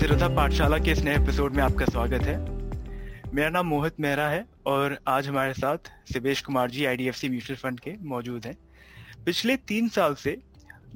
सिरोधा 0.00 0.28
पाठशाला 0.36 0.76
के 0.78 0.90
इस 0.90 0.98
नए 1.04 1.14
एपिसोड 1.16 1.54
में 1.54 1.62
आपका 1.62 1.84
स्वागत 1.84 2.22
है। 2.22 2.36
मेरा 3.34 3.48
नाम 3.48 3.66
मोहित 3.66 3.98
मेहरा 4.00 4.28
है 4.28 4.44
और 4.66 4.96
आज 5.08 5.26
हमारे 5.28 5.52
साथ 5.54 5.90
Sivesh 6.12 6.40
Kumar 6.42 6.70
ji 6.70 6.84
IDFC 6.84 7.28
mutual 7.28 7.56
fund 7.56 7.80
के 7.80 7.92
मौजूद 8.08 8.46
हैं। 8.46 8.54
पिछले 9.24 9.56
तीन 9.68 9.88
साल 9.88 10.14
से 10.14 10.36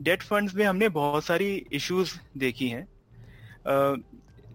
डेट 0.01 0.23
फंड्स 0.23 0.55
में 0.55 0.65
हमने 0.65 0.89
बहुत 0.91 1.25
सारी 1.25 1.53
इश्यूज़ 1.73 2.15
देखी 2.39 2.69
हैं। 2.69 2.87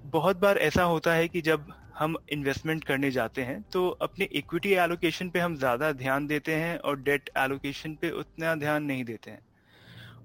बहुत 0.07 0.39
बार 0.41 0.57
ऐसा 0.59 0.83
होता 0.83 1.13
है 1.13 1.27
कि 1.27 1.41
जब 1.41 1.71
हम 1.99 2.15
इन्वेस्टमेंट 2.31 2.83
करने 2.83 3.11
जाते 3.11 3.41
हैं 3.41 3.61
तो 3.73 3.87
अपने 4.01 4.25
इक्विटी 4.33 4.71
एलोकेशन 4.85 5.29
पे 5.29 5.39
हम 5.39 5.57
ज़्यादा 5.57 5.91
ध्यान 6.01 6.27
देते 6.27 6.55
हैं 6.55 6.77
और 6.79 6.99
डेट 7.01 7.29
एलोकेशन 7.37 7.95
पे 8.01 8.11
उतना 8.19 8.55
ध्यान 8.55 8.83
नहीं 8.83 9.03
देते 9.03 9.31
हैं। 9.31 9.41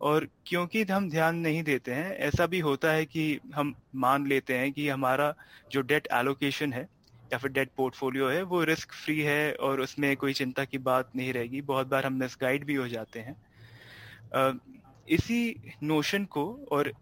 और 0.00 0.28
क्योंकि 0.46 0.82
हम 0.84 1.08
ध्यान 1.10 1.36
नहीं 1.36 1.62
देते 1.62 1.92
हैं, 1.92 2.16
ऐसा 2.16 2.46
भी 2.46 2.58
होता 2.60 2.92
है 2.92 3.04
कि 3.06 3.38
हम 3.54 3.74
मान 3.96 4.26
लेते 4.26 4.58
हैं 4.58 4.72
कि 4.72 4.88
हमारा 4.88 5.34
जो 5.72 5.80
डेट 5.82 6.08
एलोकेशन 6.12 6.72
है, 6.72 6.88
या 7.32 7.38
फिर 7.38 7.50
डेट 7.50 7.70
पोर्टफोलियो 7.76 8.28
है, 8.28 8.42
वो 8.42 8.62
रिस्क 8.64 8.92
फ्री 8.94 9.20
है 9.20 9.54
और 9.54 9.80
उसमें 9.80 10.16
कोई 10.16 10.32
चिंता 10.32 10.64
की 10.64 10.78
बात 10.80 11.10
नहीं 11.16 11.32
रहेगी। 11.32 11.60
बहुत 11.62 11.86
बार 11.86 12.06
हम 12.06 12.18
मिसगाइड 12.20 12.64
भी 12.64 12.74
हो 12.74 12.88
जाते 12.88 13.20
हैं। 13.20 13.36
इसी 15.08 15.74
नोशन 15.82 16.24
को 16.24 16.44
और 16.72 16.92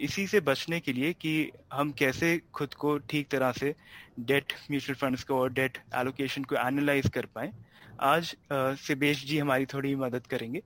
इसी 0.00 0.26
से 0.26 0.40
बचने 0.40 0.78
के 0.80 0.92
लिए 0.92 1.12
कि 1.12 1.50
हम 1.72 1.90
कैसे 1.92 2.40
खुद 2.54 2.74
को 2.74 2.96
ठीक 3.10 3.28
तरह 3.28 3.52
से 3.52 3.74
डेट 4.20 4.52
म्यूचुअल 4.70 4.96
फंड्स 4.96 5.24
को 5.24 5.38
और 5.38 5.52
डेट 5.52 5.78
एलोकेशन 5.94 6.44
को 6.44 6.56
एनालाइज 6.56 7.08
कर 7.08 7.26
पाए, 7.26 7.52
आज 8.00 8.36
सिबेश 8.52 9.24
जी 9.26 9.38
हमारी 9.38 9.66
थोड़ी 9.66 9.94
मदद 9.96 10.26
करेंगे। 10.26 10.62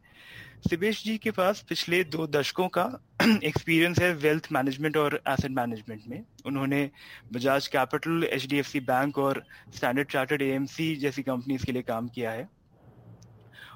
सिबेश 0.63 1.03
जी 1.05 1.17
के 1.19 1.31
पास 1.31 1.61
पिछले 1.69 2.03
दो 2.05 2.27
दशकों 2.27 2.67
का 2.69 2.83
एक्सपीरियंस 3.45 3.99
है 3.99 4.13
वेल्थ 4.15 4.47
मैनेजमेंट 4.53 4.97
और 4.97 5.21
एसेट 5.29 5.51
मैनेजमेंट 5.51 6.03
में। 6.09 6.25
उन्होंने 6.47 6.91
बजाज 7.33 7.67
कैपिटल 7.67 8.25
एचडीएफसी 8.25 8.81
बैंक 8.81 9.19
और 9.19 9.43
स्टैंडर्ड 9.77 10.09
चार्टर्ड 10.09 10.43
ए 10.43 10.59
जैसी 10.97 11.23
कंपनीज़ 11.23 11.65
के 11.67 11.73
लिए 11.73 11.83
काम 11.83 12.09
किया 12.09 12.31
है। 12.31 12.49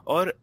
और 0.07 0.35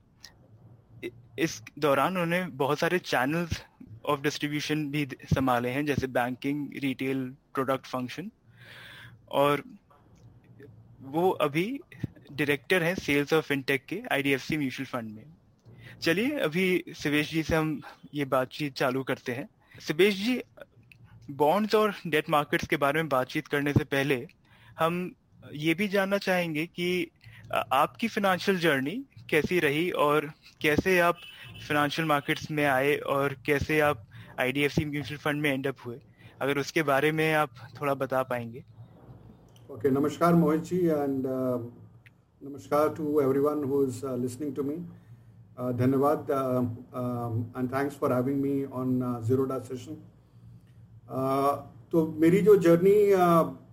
इस 1.39 1.61
दौरान 1.79 2.11
उन्होंने 2.11 2.45
बहुत 2.55 2.79
सारे 2.79 2.99
चैनल्स 2.99 3.61
ऑफ़ 4.05 4.21
डिस्ट्रीब्यूशन 4.21 4.85
भी 4.91 5.05
संभाले 5.33 5.69
हैं, 5.69 5.85
जैसे 5.85 6.07
बैंकिंग 6.07 6.67
रिटेल 6.83 7.23
प्रोडक्ट 7.53 7.85
फ़ंक्शन 7.85 8.31
और 9.31 9.63
वो 11.07 11.29
अभी 11.47 11.65
डायरेक्टर 12.31 12.83
हैं 12.83 12.93
सेल्स 12.95 13.33
ऑफ़ 13.33 13.45
फिनटेक 13.45 13.85
के 13.85 14.01
आईडीएफसी 14.11 14.57
म्यूचुअल 14.57 14.85
फंड 14.87 15.15
में। 15.15 15.25
चलिए, 16.01 16.29
अभी 16.39 16.83
सिवेश 16.95 17.31
जी 17.31 17.43
से 17.43 17.55
हम 17.55 17.81
ये 18.13 18.25
बातचीत 18.25 18.73
चालू 18.73 19.03
करते 19.03 19.31
हैं। 19.31 19.47
सिवेश 19.79 20.15
जी 20.15 20.41
बॉन्ड्स 21.31 21.75
और 21.75 21.93
डेट 22.07 22.29
मार्केट्स 22.29 22.67
के 22.67 22.77
बारे 22.77 23.01
में 23.01 23.09
बातचीत 23.09 23.47
करने 23.47 23.73
से 23.73 23.83
पहले 23.83 24.25
हम 24.79 25.11
ये 25.53 25.73
भी 25.73 25.87
जानना 25.87 26.17
चाहेंगे 26.17 26.65
कि 26.65 27.07
आपकी 27.53 28.07
फिनेंशियल 28.07 28.57
जर्नी 28.59 28.95
कैसी 29.29 29.59
रही 29.59 29.89
और 29.91 30.31
कैसे 30.61 30.97
आप 30.99 31.17
फाइनेंशियल 31.67 32.07
मार्केट्स 32.07 32.49
में 32.51 32.65
आए 32.65 32.95
और 33.13 33.35
कैसे 33.45 33.79
आप 33.79 34.05
आईडीएफसी 34.39 34.85
म्यूचुअल 34.85 35.17
फंड 35.17 35.41
में 35.41 35.51
एंड 35.51 35.67
अप 35.67 35.85
हुए। 35.85 35.99
अगर 36.41 36.57
उसके 36.59 36.83
बारे 36.83 37.11
में 37.11 37.33
आप 37.33 37.49
थोड़ा 37.81 37.93
बता 37.93 38.23
पाएँगे। 38.23 38.63
ओके 39.71 39.89
नमस्कार 39.89 40.33
मोहित 40.33 40.61
जी 40.63 40.77
एंड 40.77 41.25
नमस्कार 42.41 42.89
to 42.89 43.19
everyone 43.21 43.63
who 43.63 43.83
is 43.83 44.05
listening 44.21 44.55
to 44.55 44.63
me 44.63 44.75
धन्यवाद 45.59 46.27
and 47.57 47.73
thanks 47.73 47.95
for 47.95 48.13
having 48.13 48.41
me 48.41 48.65
on 48.65 49.21
Zerodha 49.43 49.59
session 49.59 49.97
तो 51.91 52.15
मेरी 52.19 52.41
जो 52.41 52.55
जर्नी 52.55 53.13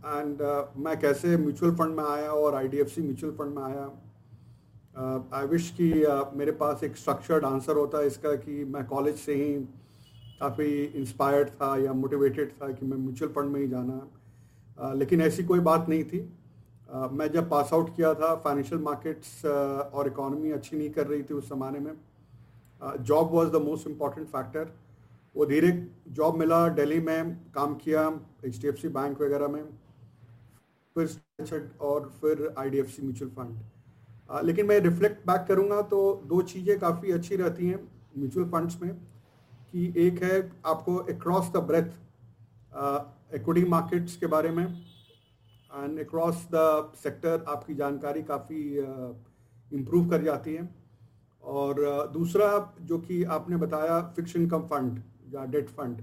एंड 0.07 0.37
uh, 0.37 0.45
uh, 0.45 0.87
मैं 0.87 1.01
कैसे 1.01 1.37
म्यूचुअल 1.37 1.75
फंड 1.75 1.97
में 1.97 2.05
आया 2.05 2.31
और 2.31 2.55
आईडीएफसी 2.55 3.03
म्यूचुअल 3.03 3.33
फंड 3.33 3.55
में 3.55 3.63
आया 3.63 3.91
आई 5.35 5.47
विश 5.47 5.71
कि 5.81 5.93
मेरे 6.39 6.53
पास 6.53 6.85
एक 6.85 6.97
स्ट्रक्चर्ड 6.97 7.45
आंसर 7.45 7.77
होता 7.77 8.01
इसका 8.01 8.35
कि 8.35 8.65
मैं 8.65 8.87
कॉलेज 8.87 9.17
से 9.17 9.35
ही 9.35 9.55
काफ़ी 10.41 10.85
इंस्पायर्ड 10.85 11.49
था 11.49 11.77
या 11.77 11.93
मोटिवेटेड 11.93 12.53
था 12.53 12.73
कि 12.73 12.87
मैं 12.87 12.99
म्यूचुअल 12.99 13.33
फंड 13.33 13.51
में 13.51 13.61
ही 13.61 13.69
जाना। 13.69 14.93
लेकिन 14.93 15.21
ऐसी 15.21 15.45
कोई 15.45 15.61
बात 15.61 15.89
नहीं 15.89 16.05
थी। 16.05 16.21
uh, 16.21 16.40
मैं 16.91 17.31
जब 17.33 17.49
पास 17.51 17.71
आउट 17.73 17.95
किया 17.97 18.13
था 18.15 18.35
फाइनेंशियल 18.45 18.81
मार्केट्स 18.83 19.45
और 19.45 20.07
इकोनॉमी 20.07 20.51
अच्छी 20.51 20.77
नहीं 20.77 20.91
कर 20.91 21.07
रही 21.07 21.23
थी 21.23 21.35
उस 21.35 21.49
ज़माने 21.49 21.79
में 21.81 21.93
job 23.03 23.33
was 23.35 23.49
the 23.49 23.57
most 23.65 23.87
important 23.89 24.27
factor 24.29 24.73
वो 25.35 25.47
धीरे 25.47 25.71
जॉब 26.11 26.37
मिला 26.39 26.69
दिल्ली 26.71 27.01
में, 27.01 27.37
काम 27.55 27.75
किया 27.75 28.03
एचडीएफसी 28.45 28.89
बैंक 28.89 29.21
वगैरह 29.23 29.49
में, 29.49 29.65
फिर 30.97 31.71
और 31.81 32.11
फिर 32.21 32.55
आई 32.59 32.71
म्यूचुअल 32.71 33.31
फंड 33.31 34.45
लेकिन 34.45 34.67
मैं 34.67 34.79
रिफ्लेक्ट 34.81 35.27
बैक 35.27 35.47
करूँगा 35.49 35.81
तो 35.85 36.01
दो 36.27 36.41
चीज़ें 36.43 36.79
काफ़ी 36.79 37.13
अच्छी 37.13 37.37
रहती 37.37 37.69
हैं 37.69 37.81
म्यूचुअल 38.19 38.49
फंड्स 38.51 38.83
में, 38.83 38.95
कि 38.95 39.93
एक 39.97 40.23
है 40.23 40.41
आपको 40.67 40.97
across 41.15 41.51
the 41.53 41.65
breadth 41.71 43.35
equity 43.35 43.65
markets 43.71 44.17
के 44.17 44.27
बारे 44.29 44.51
में 44.51 44.67
एंड 45.73 45.99
अक्रॉस 46.01 46.47
द 46.55 46.93
सेक्टर 46.97 47.45
आपकी 47.49 47.75
जानकारी 47.75 48.23
काफ़ी 48.25 48.63
इम्प्रूव 49.71 50.09
कर 50.11 50.23
जाती 50.23 50.55
है। 50.55 50.69
और 51.45 52.11
दूसरा 52.13 52.49
जो 52.83 52.99
कि 52.99 53.23
आपने 53.37 53.57
बताया 53.57 54.01
फिक्स 54.17 54.37
इनकम 54.37 54.63
फंड 54.67 55.01
या 55.35 55.45
डेट 55.47 55.69
फंड 55.71 56.03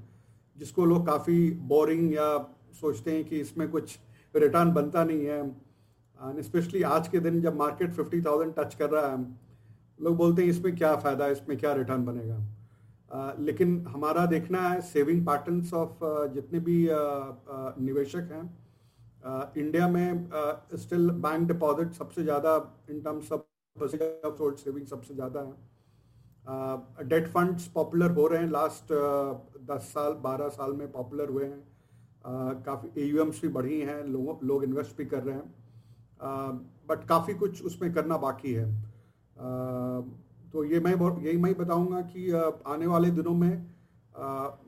जिसको 0.55 0.85
लोग 0.85 1.05
काफ़ी 1.07 1.50
बोरिंग 1.69 2.13
या 2.13 2.28
सोचते 2.73 3.16
हैं 3.16 3.23
कि 3.25 3.39
इसमें 3.39 3.67
कुछ 3.69 3.97
रिटर्न 4.33 4.72
बनता 4.73 5.03
नहीं 5.03 5.25
है। 5.25 5.39
एंड 5.39 6.41
स्पेशली 6.41 6.81
आज 6.85 7.07
के 7.07 7.19
दिन 7.19 7.41
जब 7.41 7.57
मार्केट 7.57 7.94
फिफ्टी 7.94 8.22
थाउज़ेंड 8.22 8.53
टच 8.55 8.75
कर 8.75 8.89
रहा 8.89 9.07
है 9.07 9.25
लोग 9.99 10.16
बोलते 10.17 10.41
हैं 10.41 10.49
इसमें 10.49 10.75
क्या 10.75 10.95
फ़ायदा 10.95 11.25
है 11.25 11.31
इसमें 11.31 11.57
क्या 11.57 11.73
रिटर्न 11.73 12.05
बनेगा? 12.05 12.38
Uh, 13.11 13.39
लेकिन 13.39 13.85
हमारा 13.88 14.25
देखना 14.25 14.61
है 14.61 14.79
सेविंग 14.84 15.25
पैटर्न्स 15.25 15.73
ऑफ़ 15.73 15.99
जितने 16.34 16.59
भी 16.59 16.75
uh, 16.88 16.95
uh, 16.95 17.72
निवेशक 17.81 18.29
हैं 18.31 18.41
इंडिया 19.57 19.88
में 19.88 20.29
स्टिल 20.75 21.09
बैंक 21.23 21.47
डिपॉजिट 21.47 21.93
सबसे 21.93 22.23
ज़्यादा 22.23 22.55
इन 22.89 23.01
टर्म्स 23.01 23.31
ऑफ़ 23.31 23.41
सेविंग 24.55 24.85
सबसे 24.88 25.13
ज़्यादा 25.13 25.39
है। 25.41 27.07
डेट 27.07 27.27
फंड्स 27.27 27.67
पॉपुलर 27.67 28.11
हो 28.11 28.27
रहे 28.27 28.41
हैं 28.41 28.49
लास्ट 28.51 28.93
दस 29.71 29.91
साल, 29.93 30.13
बारह 30.13 30.49
साल 30.49 30.73
में 30.73 30.91
पॉपुलर 30.91 31.29
हुए 31.29 31.45
हैं। 31.45 32.63
काफ़ी 32.63 32.89
ए 32.97 33.11
भी 33.41 33.47
बढ़ी 33.47 33.79
हैं, 33.81 34.03
लोग 34.03 34.43
लोग 34.43 34.63
इन्वेस्ट 34.63 34.97
भी 34.97 35.05
कर 35.05 35.23
रहे 35.23 35.35
हैं। 35.35 35.49
बट 36.89 37.07
काफ़ी 37.07 37.33
कुछ 37.33 37.63
उसमें 37.66 37.93
करना 37.93 38.17
बाकी 38.17 38.53
है। 38.53 38.66
तो 40.51 40.63
ये 40.63 40.79
मैं 40.79 40.95
यही 41.23 41.37
मैं 41.37 41.53
बताऊँगा 41.57 42.01
कि 42.01 42.29
आने 42.67 42.87
वाले 42.87 43.09
दिनों 43.11 43.33
में 43.33 43.66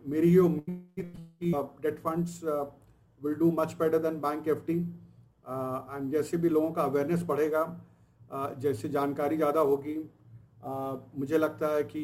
मेरी 0.08 0.34
ये 0.34 0.40
उम्मीद 0.40 1.80
debt 1.81 2.00
funds 2.00 2.40
will 3.22 3.35
do 3.35 3.52
much 3.53 3.74
better 3.80 4.00
than 4.00 4.19
bank 4.22 4.47
F 4.47 4.66
D 4.68 4.78
and 4.78 6.12
जैसे 6.12 6.38
भी 6.38 6.50
लोगों 6.50 6.72
का 6.72 6.84
अवेयरनेस 6.84 7.24
बढ़ेगा 7.24 7.63
जैसे 8.59 8.90
जानकारी 8.90 9.38
ज़्यादा 9.38 9.59
होगी 9.69 9.96
मुझे 11.19 11.38
लगता 11.38 11.74
है 11.75 11.84
कि 11.85 12.03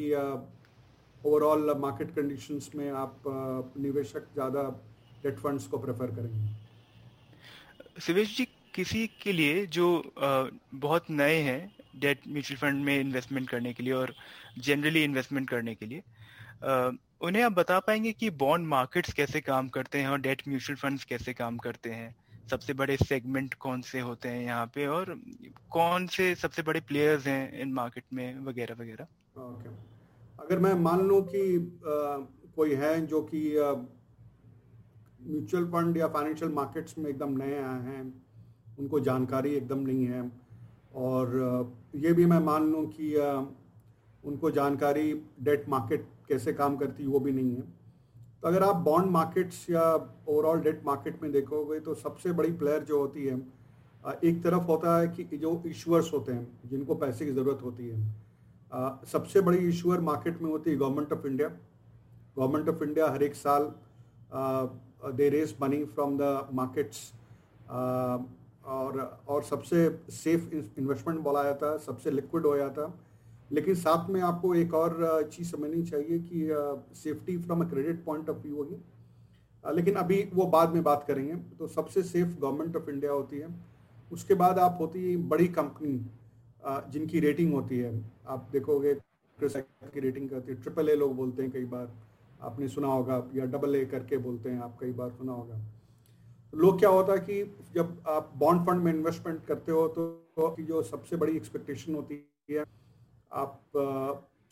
ओवरऑल 1.22 1.74
मार्केट 1.80 2.10
कंडीशंस 2.14 2.70
में 2.76 2.90
आप 2.92 3.22
निवेशक 3.78 4.26
ज़्यादा 4.34 4.62
डेट 5.22 5.38
फंड्स 5.38 5.66
को 5.66 5.78
प्रेफर 5.78 6.14
करेंगे। 6.16 6.54
सुवेश 8.00 8.36
जी, 8.36 8.44
किसी 8.74 9.06
के 9.22 9.32
लिए 9.32 9.66
जो 9.68 9.86
बहुत 10.16 11.10
नए 11.10 11.36
हैं 11.42 11.60
डेट 12.00 12.20
म्यूचुअल 12.28 12.58
फंड 12.60 12.84
में 12.84 12.98
इन्वेस्टमेंट 13.00 13.48
करने 13.50 13.72
के 13.72 13.82
लिए 13.82 13.92
और 13.94 14.14
जनरली 14.58 15.04
इन्वेस्टमेंट 15.04 15.48
करने 15.50 15.74
के 15.74 15.86
लिए 15.86 16.02
उन्हें 16.62 17.42
आप 17.42 17.52
बता 17.52 17.78
पाएँगे 17.80 18.12
कि 18.12 18.30
बॉन्ड 18.38 18.66
मार्केट्स 18.68 19.12
कैसे 19.12 19.40
काम 19.40 19.68
करते 19.68 19.98
हैं 19.98 20.08
और 20.08 20.20
डेट 20.20 20.42
म्यूचुअल 20.48 20.76
फंड्स 20.76 21.04
कैसे 21.04 21.32
काम 21.34 21.56
करते 21.58 21.90
हैं? 21.90 22.14
सबसे 22.50 22.72
बड़े 22.74 22.96
सेगमेंट 22.96 23.54
कौन 23.54 23.80
से 23.82 24.00
होते 24.00 24.28
हैं 24.28 24.42
यहाँ 24.44 24.66
पे 24.66 24.86
और 24.86 25.14
कौन 25.70 26.06
से 26.06 26.34
सबसे 26.34 26.62
बड़े 26.62 26.80
प्लेयर्स 26.80 27.26
हैं 27.26 27.60
इन 27.60 27.72
मार्केट 27.72 28.04
में 28.12 28.44
वगैरह 28.44 28.74
वगैरह? 28.74 29.06
ओके 29.36 29.68
अगर 30.38 30.58
मैं 30.58 30.74
मान 30.74 31.00
लूँ 31.00 31.20
कि 31.24 31.42
कोई 32.56 32.74
है 32.74 33.06
जो 33.06 33.22
कि 33.22 33.40
म्यूचुअल 35.22 35.64
फंड 35.66 35.96
या 35.96 36.08
फाइनेंशियल 36.08 36.50
मार्केट्स 36.52 36.98
में 36.98 37.10
एकदम 37.10 37.36
नए 37.38 37.54
आए 37.54 37.80
हैं, 37.82 38.02
उनको 38.78 39.00
जानकारी 39.00 39.54
एकदम 39.54 39.78
नहीं 39.78 40.06
है 40.06 40.30
और 40.94 41.34
ये 41.96 42.12
भी 42.12 42.26
मैं 42.26 42.38
मान 42.40 42.70
लूँ 42.72 42.86
कि 42.90 43.14
उनको 44.24 44.50
जानकारी 44.50 45.12
डेट 45.42 45.68
मार्केट 45.68 46.06
कैसे 46.28 46.52
काम 46.52 46.76
करती 46.76 47.02
है, 47.02 47.08
वो 47.08 47.20
भी 47.20 47.32
नहीं 47.32 47.54
है। 47.56 47.62
तो 48.42 48.48
अगर 48.48 48.62
आप 48.62 48.76
बॉन्ड 48.84 49.10
मार्केट्स 49.10 49.68
या 49.70 49.82
ओवरऑल 50.28 50.60
डेट 50.60 50.82
मार्केट 50.86 51.22
में 51.22 51.30
देखोगे 51.32 51.78
तो 51.80 51.94
सबसे 51.96 52.32
बड़ी 52.32 52.52
प्लेयर 52.54 52.82
जो 52.84 52.98
होती 53.00 53.24
है 53.26 53.36
एक 54.24 54.42
तरफ़ 54.42 54.64
होता 54.64 54.96
है 54.98 55.08
कि 55.08 55.36
जो 55.36 55.62
इशूअर्स 55.66 56.12
होते 56.12 56.32
हैं, 56.32 56.68
जिनको 56.70 56.94
पैसे 56.96 57.26
की 57.26 57.32
ज़रूरत 57.32 57.62
होती 57.62 57.88
है। 57.88 59.06
सबसे 59.06 59.40
बड़ी 59.40 59.58
इशूअर 59.68 60.00
मार्केट 60.02 60.40
में 60.42 60.50
होती 60.50 60.70
है 60.70 60.76
government 60.76 61.12
of 61.12 61.26
India 61.26 61.48
government 62.36 62.68
of 62.68 62.82
India 62.84 63.08
हर 63.10 63.22
एक 63.22 63.34
साल 63.36 63.72
they 65.14 65.28
raise 65.28 65.54
money 65.62 65.84
from 65.86 66.16
the 66.18 66.48
markets 66.54 67.12
और 68.66 68.98
और 69.28 69.42
सबसे 69.44 69.88
सेफ़ 70.12 70.54
इन्वेस्टमेंट 70.54 71.20
बोला 71.20 71.42
जाता 71.42 71.70
है, 71.72 71.78
सबसे 71.80 72.10
लिक्विड 72.10 72.46
हो 72.46 72.56
जाता 72.56 72.86
लेकिन 73.50 73.74
साथ 73.74 74.10
में 74.10 74.20
आपको 74.20 74.54
एक 74.54 74.74
और 74.74 75.28
चीज़ 75.32 75.50
समझनी 75.50 75.82
चाहिए 75.82 76.18
कि 76.20 76.48
safety 76.94 77.36
from 77.38 77.64
a 77.64 77.68
credit 77.70 78.04
point 78.04 78.30
of 78.30 78.38
view 78.38 78.56
होगी 78.56 78.76
लेकिन 79.64 79.94
अभी 79.94 80.22
वो 80.34 80.46
बाद 80.46 80.74
में 80.74 80.82
बात 80.82 81.04
करेंगे। 81.08 81.34
तो 81.58 81.66
सबसे 81.68 82.02
सेफ़ 82.02 82.38
गवर्नमेंट 82.40 82.76
ऑफ़ 82.76 82.90
इंडिया 82.90 83.12
होती 83.12 83.38
है। 83.38 83.48
उसके 84.10 84.34
बाद 84.34 84.58
आप 84.58 84.76
होती 84.80 85.10
है 85.10 85.16
बड़ी 85.28 85.48
कंपनी 85.50 85.98
जिनकी 86.92 87.20
रेटिंग 87.20 87.52
होती 87.54 87.78
है। 87.78 87.92
आप 88.26 88.48
देखोगे 88.52 88.94
की 89.38 90.00
रेटिंग 90.00 90.28
करती 90.30 90.52
है। 90.52 90.60
ट्रिपल 90.62 90.88
ए 90.88 90.94
लोग 90.96 91.14
बोलते 91.16 91.42
हैं 91.42 91.50
कई 91.52 91.64
बार। 91.64 91.90
आपने 92.42 92.68
सुना 92.68 92.88
होगा 92.88 93.22
या 93.34 93.44
डबल 93.46 93.74
ए 93.76 93.84
करके 93.86 94.16
बोलते 94.18 94.50
हैं 94.50 94.60
आप 94.60 94.76
कई 94.80 94.92
बार 94.92 95.10
सुना 95.10 95.32
होगा। 95.32 95.60
लोग 96.54 96.78
क्या 96.78 96.88
होता 96.90 97.12
है 97.12 97.18
कि 97.20 97.42
जब 97.74 98.02
आप 98.08 98.32
बॉन्ड 98.36 98.66
फंड 98.66 98.82
में 98.82 98.92
इन्वेस्टमेंट 98.92 99.44
करते 99.46 99.72
हो 99.72 99.86
तो, 99.88 100.06
तो 100.36 100.56
जो 100.60 100.82
सबसे 100.82 101.16
बड़ी 101.16 101.36
एक्सपेक्टेशन 101.36 101.94
होती 101.94 102.24
है 102.50 102.64
आप 103.32 103.60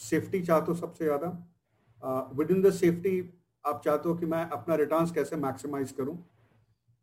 सेफ्टी 0.00 0.42
चाहते 0.42 0.72
हो 0.72 0.74
सबसे 0.76 1.04
ज़्यादा? 1.04 1.28
विद 2.36 2.50
इन 2.50 2.62
द 2.62 2.70
सेफ्टी 2.72 3.18
आप 3.64 3.80
चाहते 3.84 4.08
हो 4.08 4.14
कि 4.14 4.26
मैं 4.26 4.44
अपना 4.50 4.74
रिटर्न्स 4.76 5.10
कैसे 5.12 5.36
मैक्सिमाइज 5.38 5.92
करूँ? 5.92 6.16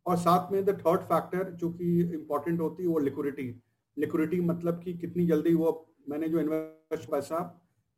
और 0.05 0.17
साथ 0.17 0.51
में 0.51 0.63
द 0.65 0.77
थर्ड 0.79 1.01
फैक्टर 1.03 1.49
जो 1.53 1.69
कि 1.71 1.99
इंपॉर्टेंट 2.13 2.59
होती 2.59 2.83
है 2.83 2.89
वो 2.89 2.99
लिक्विडिटी 2.99 3.53
लिक्विडिटी 3.97 4.39
मतलब 4.41 4.81
कि 4.83 4.93
कितनी 4.95 5.25
जल्दी 5.27 5.53
वो, 5.53 5.87
मैंने 6.09 6.27
जो 6.29 6.39
इन्वेस्ट 6.39 7.09
पैसा 7.11 7.39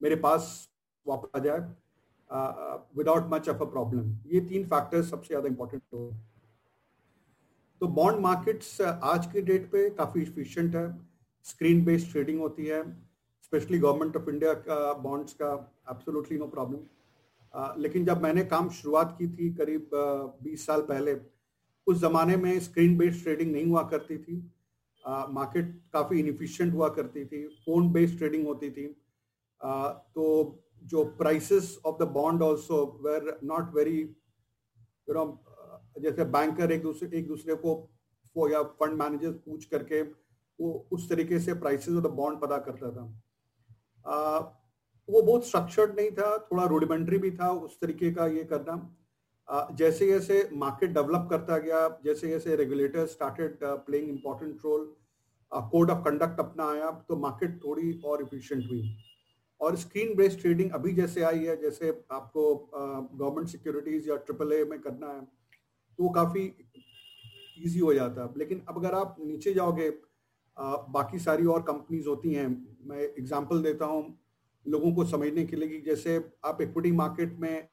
मेरे 0.02 0.16
पास 0.18 0.70
वापस 1.06 1.30
आ 1.36 1.40
जाए 1.40 1.60
without 2.98 3.30
much 3.32 3.50
of 3.50 3.62
a 3.62 3.66
problem 3.72 4.12
ये 4.28 4.40
तीन 4.42 4.66
फैक्टर्स 4.68 5.10
सबसे 5.10 5.28
ज़्यादा 5.28 5.48
इंपॉर्टेंट 5.48 5.82
हो। 5.94 6.12
तो 7.82 7.88
बॉन्ड 7.90 8.20
मार्केट्स 8.22 8.80
आज 8.82 9.26
के 9.34 9.42
डेट 9.44 9.66
पे 9.72 9.90
काफ़ी 9.92 10.22
इफिशियंट 10.22 10.76
है। 10.76 10.88
स्क्रीन 11.46 11.84
बेस्ड 11.86 12.12
ट्रेडिंग 12.12 12.40
होती 12.40 12.66
है। 12.66 12.82
स्पेशली 13.54 13.78
गवर्नमेंट 13.80 14.16
ऑफ़ 14.18 14.30
इंडिया 14.30 14.54
का 14.68 14.94
बॉन्ड्स 15.02 15.34
का 15.42 15.50
एब्सोल्युटली 15.92 16.38
नो 16.38 16.46
प्रॉब्लम 16.48 17.82
लेकिन 17.82 18.06
जब 18.06 18.22
मैंने 18.22 18.44
काम 18.44 18.70
शुरुआत 18.78 19.16
की 19.18 19.28
थी 19.30 19.50
करीब 19.54 19.90
बीस 20.44 20.66
साल 20.66 20.82
पहले 20.82 21.14
उस 21.88 22.00
जमाने 22.02 22.38
में 22.38 22.60
स्क्रीन 22.60 22.98
बेस्ड 22.98 23.24
ट्रेडिंग 23.24 23.52
नहीं 23.52 23.66
हुआ 23.66 23.84
करती 23.90 24.18
थी। 24.18 24.38
मार्केट 25.06 25.68
uh, 25.68 25.92
काफ़ी 25.94 26.20
इनफिशियंट 26.20 26.74
हुआ 26.74 26.88
करती 26.90 27.26
थी। 27.26 27.42
फ़ोन 27.66 27.92
बेस्ड 27.94 28.18
ट्रेडिंग 28.18 28.46
होती 28.48 28.70
थी। 28.72 28.86
Uh, 29.62 29.90
तो 30.16 30.24
जो 30.84 31.04
prices 31.20 31.78
of 31.86 31.98
the 31.98 32.08
bond 32.14 32.44
also 32.44 32.80
were 33.04 33.38
not 33.44 33.76
very 33.76 34.00
you 34.00 35.14
know 35.14 35.26
जैसे 36.00 36.26
बैंकर 36.38 36.72
एक 36.72 36.82
दूसरे 36.84 37.18
एक 37.20 37.28
दूसरे 37.28 37.56
को 37.66 38.50
या 38.50 38.64
फंड 38.80 39.02
मैनेजर 39.02 39.32
पूछ 39.46 39.66
करके 39.66 40.02
वो 40.02 40.74
उस 40.92 41.08
तरीके 41.10 41.40
से 41.40 41.54
प्राइसेस 41.62 41.94
ऑफ़ 41.96 42.04
द 42.04 42.12
बॉन्ड 42.22 42.40
पता 42.42 42.58
करता 42.70 42.92
था। 42.92 43.06
uh, 43.06 43.14
वो 44.06 45.22
बहुत 45.22 45.48
स्ट्रक्चर्ड 45.48 45.96
नहीं 45.96 46.12
था, 46.12 46.38
थोड़ा 46.42 46.66
रूडिमेंट्री 46.66 47.18
भी 47.18 47.32
था 47.32 47.50
उस 47.52 47.80
तरीके 47.80 48.12
का 48.14 48.26
ये 48.30 48.44
करना। 48.52 49.76
जैसे 49.78 50.08
जैसे 50.08 50.50
मार्केट 50.56 50.94
डेवलप 50.94 51.28
करता 51.30 51.58
गया, 51.58 51.88
जैसे 52.06 52.28
जैसे 52.30 52.56
regulator 52.56 53.06
started 53.08 53.58
playing 53.64 54.10
important 54.10 54.62
role 54.66 54.86
code 55.52 55.90
of 55.92 56.04
conduct 56.04 56.40
अपना 56.40 56.70
आया 56.72 56.92
तो 57.10 57.16
मार्केट 57.18 57.60
थोड़ी 57.64 57.92
और 58.06 58.22
इफिशियंट 58.22 58.70
हुई। 58.70 58.96
और 59.62 59.76
स्क्रीन 59.76 60.16
बेस्ड 60.16 60.40
ट्रेडिंग 60.42 60.72
अभी 60.72 60.94
जैसे 60.94 61.24
आई 61.24 61.40
है, 61.40 61.56
जैसे 61.62 61.90
आपको 62.12 62.56
गवर्नमेंट 62.76 63.48
सिक्योरिटीज 63.50 64.10
या 64.10 64.16
ट्रिपल 64.18 64.54
ए 64.54 64.64
में 64.66 64.80
करना 64.82 65.08
है 65.08 65.22
तो 65.22 66.04
वो 66.04 66.10
काफ़ी 66.12 66.42
ईजी 67.58 67.80
हो 67.80 67.94
जाता। 67.94 68.22
है 68.24 68.34
लेकिन 68.38 68.62
अब 68.70 68.78
अगर 68.78 68.96
आप 68.96 69.16
नीचे 69.20 69.54
जाओगे 69.54 69.90
बाकी 70.58 71.20
सारी 71.20 71.46
और 71.46 71.62
कंपनीज़ 71.62 72.08
होती 72.08 72.34
हैं। 72.34 72.48
मैं 72.88 73.00
एग्जांपल 73.00 73.62
देता 73.64 73.86
हूँ 73.86 74.04
लोगों 74.66 74.92
को 74.96 75.06
समझने 75.06 75.44
के 75.46 75.56
लिए 75.56 75.70
कि 75.70 75.80
जैसे 75.82 76.18
आप 76.46 76.62
इक्विटी 76.62 76.92
मार्केट 76.92 77.38
में 77.40 77.68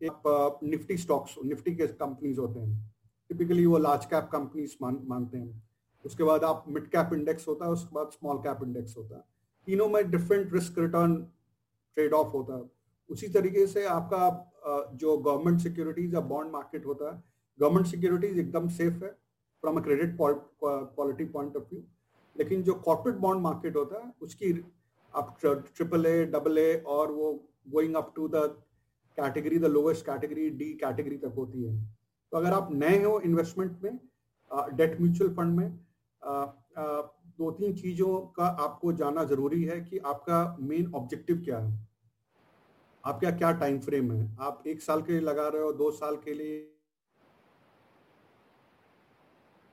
एक 0.00 0.58
निफ्टी 0.64 0.96
स्टॉक्स 0.96 1.34
निफ्टी 1.44 1.74
के 1.76 1.86
कंपनीज़ 1.86 2.38
होते 2.40 2.60
हैं। 2.60 2.94
टिपिकली 3.30 3.66
वो 3.66 3.78
लार्ज 3.78 4.04
कैप 4.04 4.28
कंपनीज़ 4.32 4.76
मान, 4.82 5.00
मानते 5.06 5.38
हैं। 5.38 5.62
उसके 6.04 6.24
बाद 6.24 6.44
आप 6.44 6.64
मिड 6.68 6.86
कैप 6.90 7.10
इंडेक्स 7.12 7.48
होता 7.48 7.64
है 7.64 7.70
उसके 7.70 7.94
बाद 7.94 8.10
स्मॉल 8.12 8.38
कैप 8.38 8.58
इंडेक्स 8.62 8.96
होता 8.96 9.16
है। 9.16 9.24
तीनों 9.66 9.88
में 9.88 10.10
different 10.10 10.52
risk 10.54 10.78
return 10.78 11.16
trade 11.96 12.12
off 12.14 12.28
होता 12.28 12.56
है। 12.56 12.70
उसी 13.10 13.28
तरीके 13.28 13.66
से 13.66 13.84
आपका 13.86 14.28
जो 14.94 15.16
गवर्नमेंट 15.18 15.60
सिक्योरिटीज 15.60 16.14
या 16.14 16.20
बॉन्ड 16.22 16.52
मार्केट 16.52 16.86
होता 16.86 17.14
है 17.14 17.22
गवर्नमेंट 17.60 17.86
सिक्योरिटीज 17.86 18.38
एकदम 18.38 18.68
सेफ़ 18.70 19.04
है। 19.04 19.16
From 19.62 19.76
a 19.76 19.82
credit 19.82 20.16
quality 20.20 21.24
point 21.24 21.56
of 21.56 21.64
view 21.72 21.82
लेकिन 22.36 22.62
जो 22.62 22.74
कॉर्पोरेट 22.86 23.18
बॉन्ड 23.18 23.42
मार्केट 23.42 23.76
होता 23.76 24.04
है 24.04 24.12
उसकी 24.22 24.52
आप 25.14 25.36
ट्रिपल 25.42 26.06
ए 26.06 26.24
डबल 26.32 26.58
ए 26.58 26.72
और 26.86 27.12
वो 27.12 27.32
going 27.68 27.94
up 27.96 28.12
to 28.16 28.28
the 28.28 28.42
category 29.18 29.58
the 29.58 29.64
lowest 29.66 30.06
category 30.06 30.48
D 30.50 30.72
category 30.74 31.16
तक 31.16 31.34
होती 31.36 31.62
है। 31.64 31.76
तो 32.32 32.36
अगर 32.36 32.52
आप 32.52 32.68
नए 32.72 33.02
हो 33.04 33.18
इन्वेस्टमेंट 33.20 33.82
में 33.82 33.98
डेट 34.76 35.00
म्यूचुअल 35.00 35.34
फंड 35.34 35.56
में 35.56 35.78
आ, 36.22 36.32
आ, 36.32 37.02
दो 37.38 37.50
तीन 37.50 37.74
चीज़ों 37.74 38.18
का 38.36 38.46
आपको 38.64 38.92
जानना 38.92 39.24
ज़रूरी 39.24 39.62
है 39.64 39.80
कि 39.80 39.98
आपका 40.12 40.56
मेन 40.60 40.92
ऑब्जेक्टिव 40.94 41.40
क्या 41.44 41.58
है। 41.58 41.72
आपका 43.04 43.30
क्या 43.38 43.52
टाइम 43.58 43.78
फ्रेम 43.80 44.12
है? 44.12 44.36
आप 44.40 44.62
एक 44.66 44.82
साल 44.82 45.02
के 45.02 45.12
लिए 45.12 45.20
लगा 45.20 45.48
रहे 45.48 45.62
हो 45.62 45.72
दो 45.72 45.90
साल 45.90 46.16
के 46.24 46.34
लिए 46.34 46.56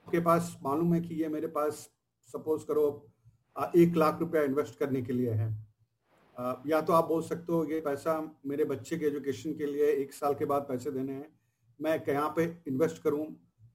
आपके 0.06 0.20
पास 0.22 0.58
मालूम 0.64 0.94
है 0.94 1.00
कि 1.02 1.16
ये 1.16 1.28
मेरे 1.30 1.48
पास 1.48 1.78
सपोज़ 2.30 2.66
करो 2.66 2.86
एक 3.76 3.96
लाख 3.96 4.20
रुपया 4.20 4.42
इन्वेस्ट 4.44 4.78
करने 4.80 5.02
के 5.02 5.14
लिए 5.14 5.32
है। 5.32 5.48
या 6.68 6.82
तो 6.82 6.94
आप 6.94 7.08
बोल 7.08 7.22
सकते 7.24 7.54
हो 7.54 7.64
ये 7.66 7.80
पैसा 7.82 8.14
मेरे 8.46 8.66
बच्चे 8.66 8.98
के 8.98 9.06
एजुकेशन 9.06 9.54
के 9.54 9.66
लिए 9.66 9.88
एक 9.94 10.14
साल 10.14 10.34
के 10.34 10.46
बाद 10.46 10.66
पैसे 10.70 10.92
देने 10.92 11.14
हैं। 11.14 11.28
मैं 11.80 12.00
कहाँ 12.04 12.30
पे 12.36 12.44
इन्वेस्ट 12.68 13.02
करूँ, 13.04 13.26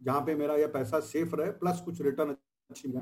जहाँ 0.03 0.21
पे 0.27 0.35
मेरा 0.35 0.57
यह 0.57 0.67
पैसा 0.75 1.01
सेफ़ 1.03 1.35
रहे 1.35 1.51
प्लस 1.59 1.81
कुछ 1.85 2.01
रिटर्न 2.03 2.31
अच्छी 2.31 2.89
मिले। 2.89 3.01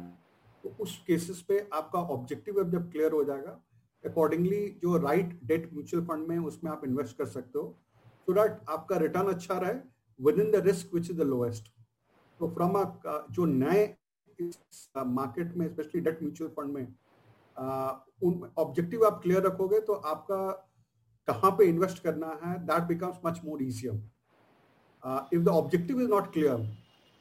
तो 0.65 0.75
उस 0.83 0.99
केसेस 1.07 1.45
पे 1.49 1.59
आपका 1.73 2.01
ऑब्जेक्टिव 2.17 2.63
जब 2.65 2.91
क्लियर 2.93 3.13
हो 3.13 3.25
जाएगा 3.25 3.61
अकॉर्डिंगली 4.05 4.67
जो 4.83 4.97
राइट 4.99 5.39
डेट 5.47 5.73
म्यूचुअल 5.75 6.05
फंड 6.07 6.29
में 6.29 6.39
उसमें 6.41 6.71
आप 6.73 6.85
इन्वेस्ट 6.87 7.19
कर 7.19 7.27
सकते 7.29 7.59
हो। 7.59 7.75
सो 8.29 8.33
डैट 8.33 8.61
आपका 8.71 8.97
रिटर्न 8.99 9.35
अच्छा 9.35 9.59
रहे 9.59 9.81
within 10.41 10.51
the 10.51 10.67
risk 10.67 10.95
which 10.95 11.11
is 11.11 11.19
the 11.19 11.27
lowest 11.27 11.73
तो 12.41 12.49
फ्रॉम 12.55 12.75
अ 12.75 12.85
जो 13.31 13.45
नए 13.47 13.87
मार्केट 14.97 15.57
में 15.57 15.69
स्पेशली 15.69 16.01
डेट 16.01 16.23
म्यूचुअल 16.23 16.51
फंड 16.51 16.73
में 16.73 16.87
उन 18.23 18.51
ऑब्जेक्टिव 18.59 19.05
आप 19.07 19.21
क्लियर 19.23 19.43
रखोगे 19.43 19.81
तो 19.81 19.93
आपका 20.13 20.41
कहाँ 21.29 21.51
पे 21.51 21.65
इन्वेस्ट 21.65 22.03
करना 22.03 22.39
है 22.45 22.59
that 22.67 22.83
becomes 22.85 23.17
much 23.25 23.41
more 23.45 23.63
easier 23.63 23.95
if 25.33 25.43
the 25.43 25.49
objective 25.49 26.01
is 26.01 26.09
not 26.11 26.33
clear 26.33 26.67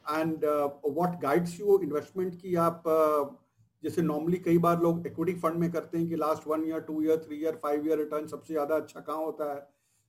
and 0.05 0.45
what 0.87 1.19
guides 1.21 1.59
you 1.59 1.79
investment 1.79 2.35
की 2.41 2.55
आप 2.57 2.83
uh, 2.89 3.35
जैसे 3.83 4.01
नॉर्मली 4.01 4.37
कई 4.37 4.57
बार 4.57 4.79
लोग 4.81 5.07
इक्विटी 5.07 5.33
फंड 5.39 5.55
में 5.55 5.71
करते 5.71 5.97
हैं 5.97 6.07
कि 6.09 6.15
last 6.15 6.47
one 6.47 6.63
year 6.67 6.79
two 6.81 7.01
year 7.01 7.17
three 7.17 7.35
year 7.35 7.59
five 7.63 7.87
year 7.87 7.97
return 7.97 8.27
सबसे 8.27 8.53
ज़्यादा 8.53 8.75
अच्छा 8.75 8.99
कहाँ 8.99 9.17
होता 9.17 9.53
है 9.53 9.67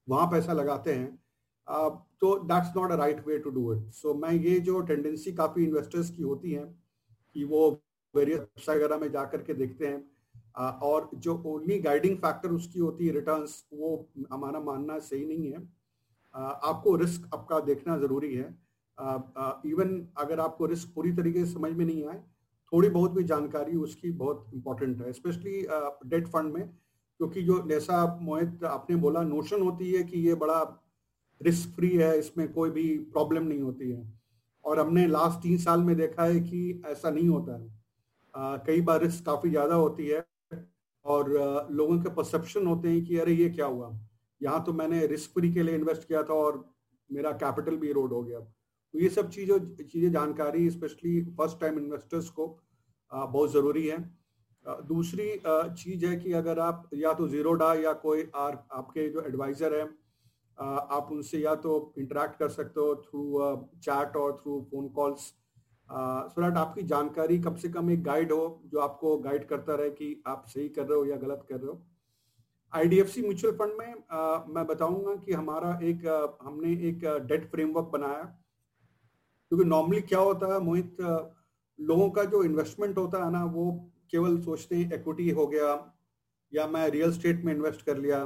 वहाँ 0.08 0.26
पैसा 0.30 0.52
लगाते 0.52 0.94
हैं 0.94 1.10
uh, 1.10 1.18
तो 1.68 2.38
that's 2.44 2.76
not 2.76 2.90
a 2.90 2.94
right 2.96 3.26
way 3.26 3.38
to 3.38 3.50
do 3.50 3.72
it 3.72 3.90
so 3.94 4.14
मैं 4.14 4.32
ये 4.32 4.58
जो 4.60 4.80
टेंडेंसी 4.82 5.32
काफ़ी 5.32 5.64
इन्वेस्टर्स 5.64 6.10
की 6.10 6.22
होती 6.22 6.52
है 6.52 6.64
कि 7.36 7.44
वो 7.44 7.68
वेरियस 8.14 8.38
वेबसाइट 8.38 8.78
वगैरह 8.78 9.00
में 9.00 9.10
जाकर 9.12 9.42
के 9.42 9.54
देखते 9.54 9.86
हैं। 9.86 10.04
और 10.82 11.10
जो 11.16 11.34
ओनली 11.46 11.78
गाइडिंग 11.80 12.16
फैक्टर 12.18 12.50
उसकी 12.50 12.78
होती 12.78 13.06
है 13.06 13.12
रिटर्न्स 13.12 13.64
वो 13.74 13.90
हमारा 14.32 14.60
मानना 14.60 14.98
सही 15.00 15.24
नहीं 15.26 15.52
है। 15.52 15.58
आपको 16.34 16.94
रिस्क 16.96 17.28
आपका 17.34 17.60
देखना 17.60 17.96
ज़रूरी 17.98 18.34
है। 18.34 18.48
इवन 19.66 20.06
अगर 20.18 20.40
आपको 20.40 20.66
रिस्क 20.66 20.92
पूरी 20.94 21.12
तरीके 21.12 21.44
से 21.44 21.52
समझ 21.52 21.72
में 21.72 21.84
नहीं 21.84 22.04
आए, 22.06 22.18
थोड़ी 22.72 22.88
बहुत 22.88 23.12
भी 23.12 23.24
जानकारी 23.24 23.76
उसकी 23.78 24.10
बहुत 24.12 24.50
इंपॉर्टेंट 24.54 25.00
है 25.02 25.12
स्पेशली 25.12 25.60
डेट 26.06 26.26
फंड 26.28 26.52
में। 26.54 26.68
क्योंकि 26.68 27.42
जो 27.42 27.62
जैसा 27.68 28.04
मोहित 28.22 28.64
आपने 28.64 28.96
बोला 28.96 29.22
नोशन 29.24 29.62
होती 29.62 29.92
है 29.92 30.02
कि 30.04 30.20
ये 30.20 30.34
बड़ा 30.36 30.60
रिस्क 31.40 31.74
फ्री 31.76 31.88
है 31.96 32.18
इसमें 32.18 32.52
कोई 32.52 32.70
भी 32.70 32.86
प्रॉब्लम 33.12 33.42
नहीं 33.44 33.60
होती 33.60 33.90
है। 33.90 34.02
और 34.64 34.80
हमने 34.80 35.06
लास्ट 35.06 35.38
तीन 35.42 35.58
साल 35.58 35.80
में 35.82 35.94
देखा 35.96 36.24
है 36.24 36.40
कि 36.40 36.82
ऐसा 36.86 37.10
नहीं 37.10 37.28
होता 37.28 37.52
है। 37.54 37.68
आ, 38.34 38.56
कई 38.58 38.80
बार 38.80 39.00
रिस्क 39.02 39.24
काफ़ी 39.26 39.50
ज़्यादा 39.50 39.74
होती 39.76 40.06
है 40.06 40.26
और 41.04 41.36
आ, 41.36 41.66
लोगों 41.70 41.98
के 41.98 42.10
परसेप्शन 42.14 42.66
होते 42.66 42.88
हैं 42.88 43.04
कि 43.04 43.18
अरे 43.18 43.32
ये 43.34 43.48
क्या 43.50 43.66
हुआ? 43.66 43.90
यहाँ 44.40 44.64
तो 44.64 44.72
मैंने 44.72 45.06
रिस्क 45.06 45.30
फ्री 45.34 45.52
के 45.52 45.62
लिए 45.62 45.74
इन्वेस्ट 45.74 46.06
किया 46.08 46.22
था 46.22 46.34
और 46.36 46.64
मेरा 47.10 47.32
कैपिटल 47.38 47.76
भी 47.76 47.92
रोड 47.92 48.12
हो 48.12 48.22
गया। 48.22 48.40
तो 48.40 48.98
ये 48.98 49.08
सब 49.10 49.30
चीज़ों 49.30 49.58
चीज़ें 49.82 50.10
जानकारी 50.12 50.68
स्पेशली 50.70 51.20
फ़र्स्ट 51.36 51.60
टाइम 51.60 51.78
इन्वेस्टर्स 51.78 52.28
को 52.30 52.46
आ, 53.12 53.24
बहुत 53.26 53.52
ज़रूरी 53.52 53.86
है। 53.86 53.98
दूसरी 54.86 55.26
चीज़ 55.44 56.04
है 56.06 56.16
कि 56.16 56.32
अगर 56.34 56.58
आप 56.60 56.88
या 56.94 57.12
तो 57.14 57.28
ज़ीरो 57.28 57.52
डा 57.54 57.72
या 57.74 57.92
कोई 58.00 58.22
आर 58.36 58.58
आपके 58.72 59.08
जो 59.10 59.22
एडवाइज़र 59.22 59.74
है 59.74 59.84
आप 60.58 61.08
उनसे 61.12 61.38
या 61.38 61.54
तो 61.54 61.72
इंटरेक्ट 61.98 62.38
कर 62.38 62.48
सकते 62.48 62.80
हो 62.80 62.94
थ्रू 62.96 63.22
चैट 63.82 64.16
और 64.16 64.32
through 64.42 64.60
phone 64.70 64.88
calls 64.88 65.20
so 65.88 66.42
that 66.42 66.56
आपकी 66.56 66.82
जानकारी 66.82 67.38
कम 67.38 67.54
से 67.56 67.68
कम 67.68 67.90
एक 67.90 68.02
गाइड 68.02 68.32
हो 68.32 68.62
जो 68.66 68.78
आपको 68.78 69.16
गाइड 69.18 69.46
करता 69.48 69.74
रहे 69.74 69.90
कि 69.90 70.22
आप 70.26 70.44
सही 70.48 70.68
कर 70.68 70.86
रहे 70.86 70.98
हो 70.98 71.04
या 71.04 71.16
गलत 71.16 71.46
कर 71.48 71.56
रहे 71.56 71.66
हो। 71.66 71.80
आईडीएफसी 72.72 73.22
म्यूचुअल 73.22 73.54
फंड 73.56 73.78
में 73.78 73.94
आ, 74.10 74.44
मैं 74.48 74.66
बताऊँगा 74.66 75.14
कि 75.16 75.32
हमारा 75.32 75.78
एक 75.82 76.06
हमने 76.42 76.72
एक 76.88 77.04
डेट 77.28 77.50
फ्रेमवर्क 77.50 77.86
बनाया। 77.92 78.22
क्योंकि 79.50 79.64
नॉर्मली 79.64 80.00
क्या 80.00 80.18
होता 80.18 80.52
है 80.54 80.58
मोहित 80.60 80.96
लोगों 81.78 82.10
का 82.10 82.24
जो 82.24 82.42
इन्वेस्टमेंट 82.44 82.98
होता 82.98 83.24
है 83.24 83.30
ना 83.32 83.44
वो 83.44 83.70
केवल 84.10 84.40
सोचते 84.40 84.76
हैं 84.76 84.92
इक्विटी 84.94 85.30
हो 85.30 85.46
गया 85.46 85.72
या 86.52 86.66
मैं 86.66 86.88
रियल 86.90 87.12
स्टेट 87.12 87.44
में 87.44 87.52
इन्वेस्ट 87.54 87.82
कर 87.82 87.98
लिया। 87.98 88.24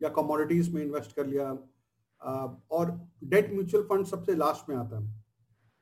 या 0.00 0.08
कमोडिटीज 0.10 0.72
में 0.74 0.82
इन्वेस्ट 0.82 1.12
कर 1.12 1.26
लिया। 1.26 1.50
और 2.72 2.90
डेट 3.26 3.52
म्यूचुअल 3.52 3.84
फंड 3.84 4.06
सबसे 4.06 4.34
लास्ट 4.36 4.68
में 4.68 4.76
आता 4.76 4.98
है। 4.98 5.16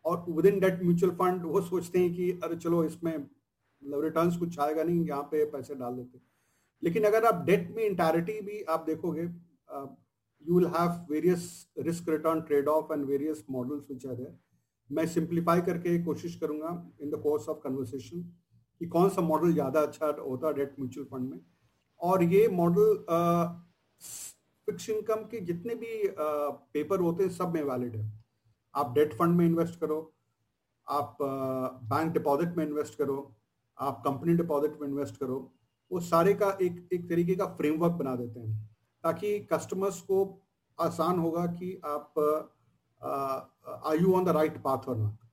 और 0.04 0.24
with 0.28 0.46
in 0.46 0.60
debt 0.60 0.82
mutual 0.82 1.12
fund 1.14 1.44
वो 1.44 1.60
सोचते 1.62 1.98
हैं 1.98 2.12
कि, 2.14 2.30
अरे 2.44 2.56
चलो 2.56 2.84
इसमें 2.84 3.12
रिटर्न 3.12 4.26
मतलब 4.26 4.38
कुछ 4.38 4.58
आएगा 4.60 4.82
नहीं, 4.82 5.04
यहाँ 5.06 5.22
पे 5.22 5.44
पैसे 5.46 5.74
डाल 5.74 5.94
देते। 5.94 6.20
लेकिन 6.82 7.04
अगर 7.04 7.24
आप 7.24 7.44
डेट 7.46 7.70
में 7.76 7.82
इंटायरिटी 7.84 8.40
भी 8.42 8.62
आप 8.64 8.84
देखोगे 8.86 9.22
you 9.22 10.58
will 10.58 10.66
have 10.68 10.90
various 11.10 11.44
risk 11.78 12.08
return 12.08 12.40
trade 12.42 12.68
off 12.68 12.92
and 12.92 13.04
various 13.06 13.44
models 13.50 13.90
which 13.90 14.06
are 14.06 14.26
मैं 14.90 15.06
सिंप्लीफाई 15.08 15.60
करके 15.62 15.98
कोशिश 16.04 16.34
करूँगा 16.40 16.68
in 17.02 17.10
the 17.10 17.20
course 17.22 17.48
of 17.48 17.58
conversation 17.58 18.22
कि 18.80 18.86
कौन 18.88 19.08
सा 19.10 19.22
मॉडल 19.22 19.52
ज़्यादा 19.52 19.80
अच्छा 19.80 20.06
होता 20.20 20.46
है 20.46 20.54
डेट 20.54 20.74
म्यूचुअल 20.78 21.06
फंड 21.06 21.30
में। 21.30 21.40
और 22.00 22.22
ये 22.24 22.46
मॉडल 22.52 22.96
फिक्स 24.00 24.88
इनकम 24.90 25.22
के 25.30 25.40
जितने 25.40 25.74
भी 25.74 26.02
पेपर 26.18 27.00
होते 27.00 27.24
हैं, 27.24 27.30
सब 27.30 27.54
में 27.54 27.62
वैलिड 27.62 27.96
है। 27.96 28.10
आप 28.74 28.92
डेट 28.94 29.14
फंड 29.14 29.36
में 29.36 29.44
इन्वेस्ट 29.46 29.80
करो, 29.80 29.98
आप 30.86 31.16
बैंक 31.20 32.12
डिपॉजिट 32.12 32.56
में 32.56 32.64
इन्वेस्ट 32.66 32.98
करो, 32.98 33.34
आप 33.78 34.02
कंपनी 34.04 34.34
डिपॉजिट 34.34 34.80
में 34.80 34.88
इन्वेस्ट 34.88 35.16
करो, 35.16 35.38
वो 35.90 36.00
सारे 36.00 36.34
का 36.34 36.50
एक 36.62 36.88
एक 36.92 37.08
तरीके 37.08 37.34
का 37.34 37.46
फ्रेमवर्क 37.56 37.92
बना 37.92 38.14
देते 38.16 38.40
हैं। 38.40 38.64
ताकि 39.04 39.38
कस्टमर्स 39.52 40.00
को 40.00 40.18
आसान 40.78 41.18
होगा 41.18 41.46
कि 41.46 41.80
आप 41.84 42.18
are 43.86 43.96
you 44.00 44.14
on 44.14 44.24
the 44.24 44.28
right 44.28 44.56
path 44.62 44.88
और 44.88 44.96
not 44.96 45.24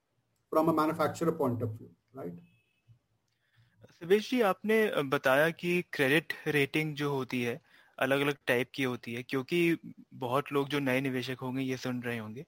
from 0.52 0.68
a 0.68 0.74
manufacturer 0.74 1.32
point 1.32 1.64
of 1.64 1.72
view 1.72 1.88
right 2.16 2.42
Savesh 4.04 4.30
ji, 4.30 4.42
आपने 4.42 5.04
बताया 5.04 5.50
कि 5.50 5.84
क्रेडिट 5.94 6.34
रेटिंग 6.48 6.94
जो 6.96 7.10
होती 7.12 7.42
है 7.42 7.60
अलग 7.98 8.22
अलग 8.22 8.38
टाइप 8.48 8.70
की 8.76 8.84
होती 8.84 9.14
है 9.14 9.24
क्योंकि 9.24 9.78
बहुत 10.16 10.52
लोग 10.54 10.70
जो 10.70 10.80
नए 10.80 11.02
निवेशक 11.02 11.40
होंगे 11.42 11.64
ये 11.64 11.78
सुन 11.78 12.02
रहे 12.04 12.18
होंगे। 12.18 12.46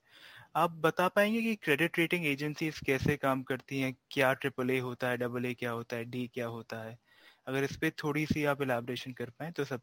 आप 0.55 0.71
बता 0.83 1.07
पाएँगे 1.07 1.41
कि 1.41 1.55
क्रेडिट 1.57 1.97
रेटिंग 1.99 2.25
एजेंसीज 2.25 2.79
कैसे 2.85 3.15
काम 3.17 3.43
करती 3.43 3.79
हैं? 3.79 3.95
क्या 4.11 4.33
ट्रिपल 4.35 4.71
ए 4.71 4.79
होता 4.79 5.09
है 5.09 5.17
डबल 5.17 5.45
ए 5.45 5.53
क्या 5.53 5.71
होता 5.71 5.97
है 5.97 6.05
डी 6.05 6.27
क्या 6.33 6.47
होता 6.47 6.83
है? 6.83 6.97
अगर 7.47 7.63
इस 7.63 7.77
पे 7.77 7.91
थोड़ी 8.03 8.25
सी 8.25 8.43
आप 8.45 8.61
इलाबरेशन 8.61 9.13
कर 9.13 9.29
पाए 9.29 9.51
तो 9.51 9.63
सब 9.65 9.81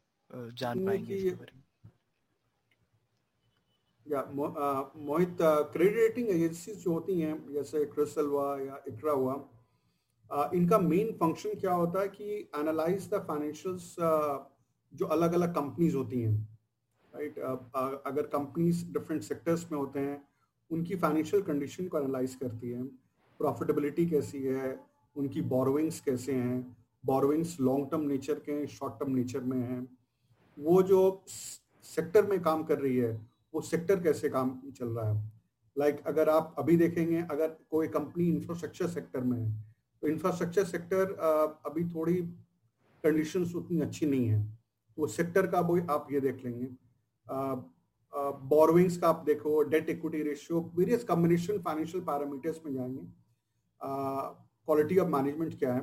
जान 0.54 0.80
पाएँगे 0.80 1.14
इसके 1.14 1.34
बारे 1.34 1.56
में। 1.56 1.62
या 4.06 4.22
मोहित 4.32 5.36
क्रेडिट 5.40 5.96
रेटिंग 5.96 6.28
एजेंसीज 6.28 6.78
जो 6.78 6.92
होती 6.92 7.20
हैं 7.20 7.34
जैसे 7.52 7.84
क्रिस्टल 7.84 8.26
हुआ 8.26 8.46
या 8.60 8.82
इक्रा 8.88 9.12
हुआ 9.12 9.34
uh, 10.30 10.54
इनका 10.54 10.78
मेन 10.78 11.12
फ़ंक्शन 11.12 11.54
क्या 11.60 11.72
होता 11.72 12.00
है 12.00 12.08
कि 12.08 12.32
एनालाइज 12.58 13.08
द 13.10 13.24
फाइनेंशियल्स 13.28 13.94
जो 14.94 15.06
अलग 15.06 15.32
अलग 15.32 15.54
कंपनीज़ 15.54 15.96
होती 15.96 16.20
हैं 16.22 16.36
राइट? 17.14 17.38
अगर 18.06 18.26
कंपनीज़ 18.26 18.84
डिफरेंट 18.92 19.22
सेक्टर्स 19.22 19.70
में 19.72 19.78
होते 19.78 20.00
हैं 20.00 20.24
उनकी 20.70 20.96
फाइनेंशियल 20.96 21.42
कंडीशन 21.42 21.88
को 21.88 21.98
एनालाइज 21.98 22.34
करती 22.34 22.70
है 22.70 22.82
प्रॉफिटेबिलिटी 23.40 24.06
कैसी 24.06 24.42
है 24.42 24.78
उनकी 25.16 25.40
बोरोविंग्स 25.40 26.00
कैसे 26.00 26.32
हैं 26.32 26.76
बोरोविंग्स 27.04 27.56
लॉन्ग 27.60 27.90
टर्म 27.90 28.00
नेचर 28.00 28.38
के 28.38 28.52
हैं 28.52 28.66
शॉर्ट 28.66 28.94
टर्म 28.94 29.14
नेचर 29.16 29.40
में 29.40 29.58
हैं 29.58 29.86
वो 30.58 30.82
जो 30.82 31.24
सेक्टर 31.84 32.26
में 32.26 32.40
काम 32.42 32.62
कर 32.64 32.78
रही 32.78 32.96
है 32.96 33.12
वो 33.54 33.60
सेक्टर 33.60 34.00
कैसे 34.02 34.28
काम 34.28 34.60
चल 34.78 34.88
रहा 34.88 35.12
है 35.12 35.32
लाइक 35.76 35.94
like, 35.94 36.06
अगर 36.06 36.28
आप 36.28 36.54
अभी 36.58 36.76
देखेंगे 36.76 37.22
अगर 37.22 37.56
कोई 37.70 37.88
कंपनी 37.88 38.28
इंफ्रास्ट्रक्चर 38.28 38.86
सेक्टर 38.86 39.20
में 39.20 39.38
है 39.38 39.50
तो 40.02 40.08
इंफ्रास्ट्रक्चर 40.08 40.64
सेक्टर 40.64 41.12
अभी 41.66 41.84
थोड़ी 41.88 42.14
कंडीशंस 43.04 43.54
उतनी 43.54 43.80
अच्छी 43.80 44.06
नहीं 44.06 44.26
है 44.26 44.61
वो 44.98 45.06
सेक्टर 45.08 45.46
का 45.46 45.60
वो 45.60 45.78
आप 45.90 46.08
ये 46.12 46.20
देख 46.20 46.44
लेंगे। 46.44 46.66
बोरोइंग्स 48.48 48.96
का 48.96 49.08
आप 49.08 49.22
देखो 49.26 49.62
debt 49.64 49.88
equity 49.90 50.22
ratio 50.22 50.60
various 50.74 51.04
combination 51.04 51.58
financial 51.62 52.02
parameters 52.04 52.60
में 52.66 52.72
जाएँगे। 52.74 53.06
क्वालिटी 53.80 54.98
ऑफ़ 54.98 55.08
मैनेजमेंट 55.08 55.58
क्या 55.58 55.72
है? 55.74 55.82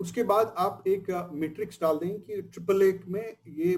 उसके 0.00 0.22
बाद 0.24 0.54
आप 0.58 0.82
एक 0.88 1.10
मेट्रिक्स 1.32 1.80
डाल 1.80 1.98
दें 1.98 2.20
कि 2.20 2.40
ट्रिपल 2.42 2.82
ए 2.82 3.00
में 3.08 3.36
ये 3.48 3.76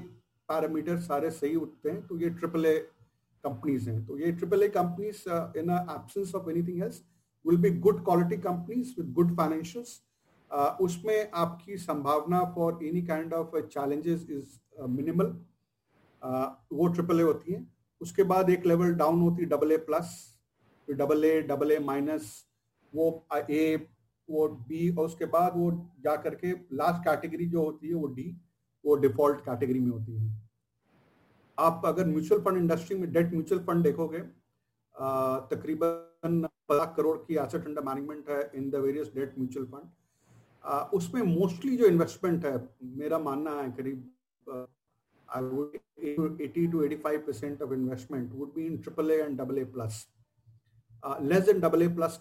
पैरामीटर 0.49 0.99
सारे 1.00 1.30
सही 1.30 1.54
उठते 1.56 1.90
हैं 1.90 2.06
तो 2.06 2.18
ये 2.18 2.30
ट्रिपल 2.30 2.66
ए 2.66 2.76
कंपनीज़ 3.44 3.88
हैं। 3.90 4.04
तो 4.06 4.18
ये 4.18 4.32
triple 4.32 4.62
A 4.62 4.68
companies 4.68 5.23
in 5.58 5.70
absence 5.70 6.34
of 6.34 6.50
anything 6.50 6.82
else 6.82 7.02
will 7.44 7.56
be 7.61 7.70
good 7.78 8.04
quality 8.04 8.37
companies 8.42 8.94
with 9.00 9.12
good 9.12 9.37
financials 9.37 10.00
उसमें 10.80 11.30
आपकी 11.34 11.76
संभावना 11.78 12.42
for 12.54 12.78
any 12.84 13.02
kind 13.06 13.34
of 13.34 13.56
challenges 13.60 14.26
is 14.30 14.58
minimal 14.90 15.26
वो 16.72 16.86
ट्रिपल 16.88 17.20
ए 17.20 17.22
होती 17.22 17.52
है। 17.52 17.66
उसके 18.00 18.22
बाद 18.24 18.50
एक 18.50 18.66
लेवल 18.66 18.94
डाउन 18.94 19.20
होती 19.20 19.42
है 19.42 19.48
double 19.48 19.72
A 19.72 19.76
plus 19.86 20.14
double 20.88 21.24
A 21.24 21.40
double 21.48 21.72
A 21.72 21.78
minus 21.80 22.30
वो 22.92 23.06
ए 23.50 23.76
वो 24.28 24.46
बी 24.68 24.88
और 24.90 25.04
उसके 25.06 25.24
बाद 25.32 25.56
वो 25.56 25.70
जा 26.04 26.14
करके 26.22 26.52
लास्ट 26.76 27.04
कैटेगरी 27.04 27.46
जो 27.48 27.62
होती 27.64 27.88
है 27.88 27.94
वो 27.94 28.06
डी 28.14 28.30
वो 28.84 28.94
डिफ़ॉल्ट 28.96 29.40
कैटेगरी 29.44 29.80
में 29.80 29.90
होती 29.90 30.16
है। 30.16 30.32
आप 31.58 31.82
अगर 31.86 32.06
म्यूचुअल 32.06 32.40
फंड 32.42 32.56
इंडस्ट्री 32.58 32.96
में 32.98 33.12
डेट 33.12 33.32
म्यूचुअल 33.32 33.60
फंड 33.64 33.82
देखोगे 33.84 34.18
तकरीबन 35.50 36.46
पचास 36.68 36.94
करोड़ 36.96 37.16
की 37.18 37.36
एसेट 37.36 37.66
अंडर 37.66 37.84
मैनेजमेंट 37.84 38.28
है 38.30 38.50
in 38.54 38.70
the 38.70 38.82
various 38.84 39.10
debt 39.14 39.38
mutual 39.38 39.66
fund 39.66 39.90
उसमें 40.71 41.23
मोस्टली 41.23 41.76
जो 41.76 41.87
इन्वेस्टमेंट 41.87 42.44
है 42.47 42.68
मेरा 42.83 43.18
मानना 43.18 43.50
है 43.50 43.73
करीब 43.73 44.11
I 45.37 45.40
would 45.40 45.80
80 46.40 46.68
to 46.68 46.83
85 46.83 47.18
percent. 47.18 47.62
Uh, 47.62 47.78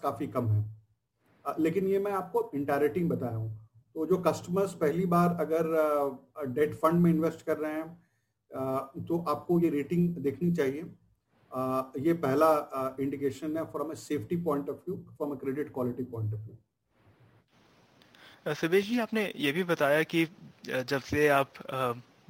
काफ़ी 0.02 0.26
कम 0.26 0.48
है। 0.48 0.76
uh, 1.44 1.58
लेकिन 1.58 1.86
ये 1.86 1.98
मैं 1.98 2.12
आपको 2.12 2.50
इंटायरिटी 2.54 3.04
बताया 3.04 3.36
हूँ। 3.36 3.68
तो 3.94 4.06
जो 4.06 4.18
कस्टमर्स 4.18 4.74
पहली 4.74 5.06
बार 5.06 5.36
अगर 5.40 5.64
डेट 6.46 6.70
uh, 6.70 6.76
फंड 6.76 7.00
में 7.00 7.10
इन्वेस्ट 7.10 7.42
कर 7.42 7.58
रहे 7.58 7.72
हैं 7.72 8.02
uh, 8.50 9.08
तो 9.08 9.18
आपको 9.18 9.60
ये 9.60 9.70
रेटिंग 9.70 10.16
देखनी 10.16 10.52
चाहिए। 10.52 10.82
uh, 11.56 11.82
ये 11.98 12.12
पहला 12.12 12.70
इंडिकेशन 13.00 13.56
है 13.56 13.64
from 13.64 13.90
a 13.90 13.94
safety 13.94 14.36
point 14.36 14.68
of 14.68 14.76
view 14.76 14.96
from 14.96 15.30
a 15.30 15.36
credit 15.36 15.74
quality 15.74 16.04
point 16.04 16.34
of 16.34 16.40
view 16.40 16.56
Subesh 18.46 18.86
ji, 18.86 18.98
आपने 18.98 19.32
ये 19.36 19.50
भी 19.52 19.62
बताया 19.64 20.02
कि 20.04 20.24
जब 20.66 21.00
से 21.02 21.26
आप 21.28 21.52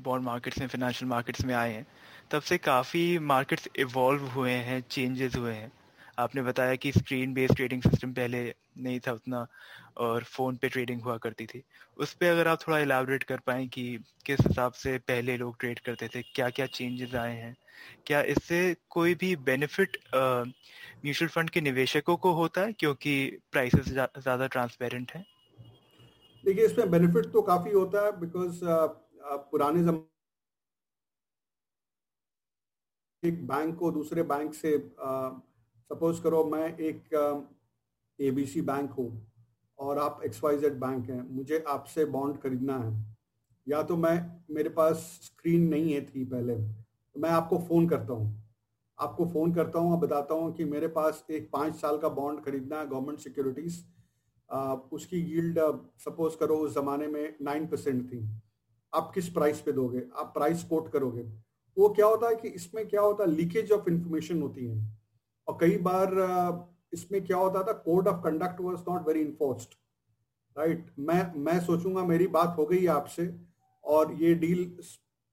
बॉन्ड 0.00 0.25
मार्केट्स 0.25 0.59
में 0.59 0.66
फाइनेंशियल 0.66 1.09
मार्केट्स 1.11 1.44
में 1.44 1.54
आए 1.54 1.73
हैं, 1.73 1.87
तब 2.30 2.42
से 2.42 2.59
काफ़ी 2.59 3.18
मार्केट्स 3.21 3.68
इवॉल्व 3.78 4.26
हुए 4.28 4.52
हैं 4.68 4.80
चेंजेस 4.90 5.37
हुए 5.37 5.54
हैं। 5.54 5.71
आपने 6.18 6.42
बताया 6.42 6.75
कि 6.76 6.92
स्क्रीन 6.92 7.33
बेस्ड 7.35 7.56
ट्रेडिंग 7.56 7.83
सिस्टम 7.83 8.12
पहले 8.12 8.42
नहीं 8.78 9.00
था 9.00 9.12
उतना, 9.12 9.47
और 9.99 10.25
फ़ोन 10.26 10.56
पे 10.56 10.68
ट्रेडिंग 10.68 11.00
हुआ 11.02 11.16
करती 11.18 11.47
थी। 11.47 11.62
उस 11.97 12.14
पर 12.14 12.26
अगर 12.26 12.49
आप 12.49 12.59
थोड़ा 12.66 12.78
इलाबरेट 12.78 13.23
कर 13.23 13.40
पाएँ 13.47 13.66
कि 13.68 13.99
किस 14.26 14.40
हिसाब 14.40 14.73
से 14.75 14.97
पहले 15.09 15.37
लोग 15.37 15.59
ट्रेड 15.61 15.78
करते 15.80 16.09
थे 16.14 16.23
क्या 16.25 16.49
क्या 16.50 16.66
चेंजेस 16.68 17.14
आए 17.16 17.35
हैं, 17.35 17.54
क्या 18.06 18.23
इससे 18.25 18.76
कोई 18.90 19.14
भी 19.16 19.35
बेनिफिट 19.44 19.99
म्यूचुअल 20.14 21.28
फंड 21.30 21.50
के 21.50 21.61
निवेशकों 21.61 22.16
को 22.16 22.33
होता 22.35 22.61
है, 22.61 22.73
क्योंकि 22.73 23.38
प्राइसेस 23.52 23.88
ज़्यादा 23.88 24.47
ट्रांसपेरेंट 24.49 25.12
हैं? 25.12 25.25
देखिए, 26.44 26.64
इसमें 26.66 26.90
बेनिफिट 26.90 27.30
तो 27.32 27.42
काफ़ी 27.42 27.72
होता 27.72 28.04
है 28.04 28.10
बिकॉज़ 28.20 28.60
पुराने 29.50 29.82
जम, 29.84 30.00
एक 33.22 33.46
बैंक 33.46 33.76
को 33.78 33.90
दूसरे 33.90 34.22
बैंक 34.22 34.54
से 34.54 34.76
सपोज़ 35.90 36.22
करो 36.22 36.42
मैं 36.46 36.66
एक 36.80 37.14
एबीसी 38.18 38.60
बैंक 38.62 38.90
हूँ 38.92 39.08
और 39.78 39.98
आप 39.98 40.20
एक्स 40.24 40.42
वाई 40.44 40.56
जेड 40.58 40.78
बैंक 40.80 41.08
हैं, 41.10 41.22
मुझे 41.30 41.64
आपसे 41.68 42.04
बॉन्ड 42.06 42.38
खरीदना 42.42 42.78
है। 42.78 42.92
या 43.66 43.82
तो 43.82 43.96
मैं, 43.96 44.16
मेरे 44.50 44.68
पास 44.70 44.96
स्क्रीन 45.22 45.68
नहीं 45.68 45.92
है 45.92 46.00
थी 46.06 46.24
पहले 46.26 46.54
तो 46.56 47.20
मैं 47.20 47.30
आपको 47.30 47.58
फ़ोन 47.60 47.88
करता 47.88 48.12
हूँ। 48.12 48.42
आपको 48.98 49.26
फ़ोन 49.26 49.54
करता 49.54 49.78
हूँ 49.78 49.92
और 49.92 49.98
बताता 49.98 50.34
हूँ 50.34 50.52
कि 50.54 50.64
मेरे 50.66 50.88
पास 50.90 51.24
एक 51.30 51.48
पाँच 51.52 51.74
साल 51.76 51.98
का 51.98 52.08
बॉन्ड 52.10 52.44
खरीदना 52.44 52.78
है 52.80 52.88
गवर्नमेंट 52.88 53.18
सिक्योरिटीज़ 53.20 53.82
उसकी 54.92 55.20
यील्ड 55.32 55.58
सपोज़ 56.04 56.36
करो 56.38 56.56
उस 56.56 56.74
ज़माने 56.74 57.06
में 57.06 57.36
नाइन 57.42 57.66
परसेंट 57.66 58.04
थी। 58.12 58.28
आप 58.92 59.10
किस 59.14 59.28
प्राइस 59.28 59.60
पे 59.60 59.72
दोगे? 59.72 60.02
आप 60.14 60.32
प्राइस 60.34 60.62
कोट 60.64 60.90
करोगे। 60.92 61.22
वो 61.76 61.88
क्या 61.88 62.06
होता 62.06 62.28
है 62.28 62.34
कि 62.36 62.48
इसमें 62.50 62.86
क्या 62.88 63.00
होता 63.00 63.24
है? 63.24 63.30
लीकेज 63.30 63.72
ऑफ़ 63.72 63.88
इंफॉर्मेशन 63.90 64.42
होती 64.42 64.66
है। 64.66 64.76
और 65.48 65.56
कई 65.60 65.76
बार 65.78 66.12
इसमें 66.92 67.24
क्या 67.24 67.36
होता 67.36 67.62
था? 67.62 67.72
Code 67.72 68.08
of 68.08 68.22
conduct 68.24 68.60
was 68.60 68.80
not 68.88 69.06
very 69.08 69.20
enforced 69.20 69.74
right 70.56 70.90
मैं 70.98 71.22
मैं 71.44 71.58
सोचूँगा 71.60 72.04
मेरी 72.04 72.26
बात 72.28 72.54
हो 72.58 72.66
गई 72.66 72.86
आपसे 72.88 73.28
और 73.84 74.12
ये 74.14 74.34
डील 74.34 74.64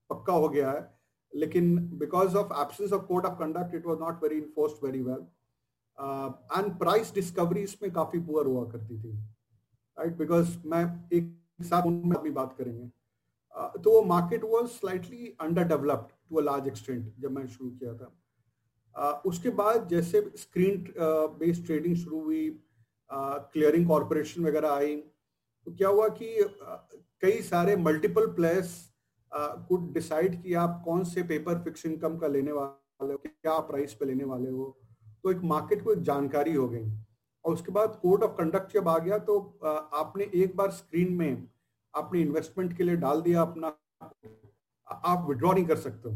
पक्का 0.09 0.33
हो 0.33 0.47
गया 0.49 0.71
है। 0.71 0.89
लेकिन 1.33 1.77
because 1.99 2.35
of 2.37 2.53
absence 2.61 2.93
of 2.93 3.03
code 3.05 3.25
of 3.25 3.37
conduct 3.39 3.75
it 3.75 3.85
was 3.85 3.99
not 3.99 4.23
very 4.23 4.37
enforced 4.37 4.85
very 4.85 5.01
well 5.01 5.25
and 6.01 6.77
price 6.79 7.13
discovery 7.15 7.61
इसमें 7.63 7.91
काफ़ी 7.93 8.19
पुअर 8.21 8.45
हुआ 8.45 8.63
करती 8.71 8.97
थी। 8.99 9.11
राइट 9.97 10.17
बिकॉज़ 10.17 10.57
मैं 10.65 10.83
एक 11.13 11.37
साथ 11.65 11.87
में 11.87 12.15
अभी 12.17 12.29
बात 12.31 12.55
करेंगे। 12.57 12.87
तो 13.83 13.91
वो 13.91 14.01
market 14.05 14.43
was 14.45 14.67
slightly 14.69 15.35
under 15.41 15.63
developed 15.67 16.11
to 16.29 16.37
a 16.37 16.41
large 16.43 16.67
extent 16.67 17.13
जब 17.19 17.31
मैं 17.31 17.45
शुरू 17.47 17.69
किया 17.71 17.93
था। 17.93 19.21
उसके 19.25 19.49
बाद 19.57 19.87
जैसे 19.89 20.21
स्क्रीन 20.37 20.93
बेस्ड 21.39 21.65
ट्रेडिंग 21.65 21.95
शुरू 21.95 22.21
हुई 22.23 22.49
क्लियरिंग 23.09 23.87
कॉरपोरेशन 23.87 24.45
वगैरह 24.45 24.71
आई 24.71 24.95
तो 25.67 25.71
क्या 25.71 25.89
हुआ 25.89 26.07
कि 26.11 26.27
कई 27.21 27.41
सारे 27.43 27.75
मल्टीपल 27.77 28.27
प्लेयर्स 28.35 28.73
कुड 29.31 29.91
डिसाइड 29.93 30.41
कि 30.43 30.53
आप 30.61 30.81
कौन 30.85 31.03
से 31.05 31.23
पेपर 31.25 31.59
फिक्स 31.63 31.85
इनकम 31.85 32.17
का 32.17 32.27
लेने 32.27 32.51
वाले 32.51 33.13
हो, 33.13 33.17
क्या 33.17 33.59
प्राइस 33.67 33.93
पे 33.93 34.05
लेने 34.05 34.23
वाले 34.23 34.49
हो। 34.49 34.77
तो 35.23 35.31
एक 35.31 35.41
मार्केट 35.45 35.83
को 35.83 35.93
एक 35.93 36.01
जानकारी 36.03 36.53
हो 36.53 36.67
गई। 36.69 36.85
और 37.45 37.53
उसके 37.53 37.71
बाद 37.71 37.99
कोड 38.01 38.23
ऑफ़ 38.23 38.31
कंडक्ट 38.37 38.73
जब 38.73 38.87
आ 38.87 38.97
गया 38.99 39.17
तो 39.19 39.37
आपने 39.93 40.29
एक 40.35 40.55
बार 40.55 40.71
स्क्रीन 40.71 41.13
में 41.13 41.47
अपने 41.93 42.21
इन्वेस्टमेंट 42.21 42.77
के 42.77 42.83
लिए 42.83 42.95
डाल 42.97 43.21
दिया 43.21 43.41
अपना। 43.41 43.77
आप 44.87 45.25
विड्रॉ 45.27 45.53
नहीं 45.53 45.65
कर 45.65 45.77
सकते 45.77 46.15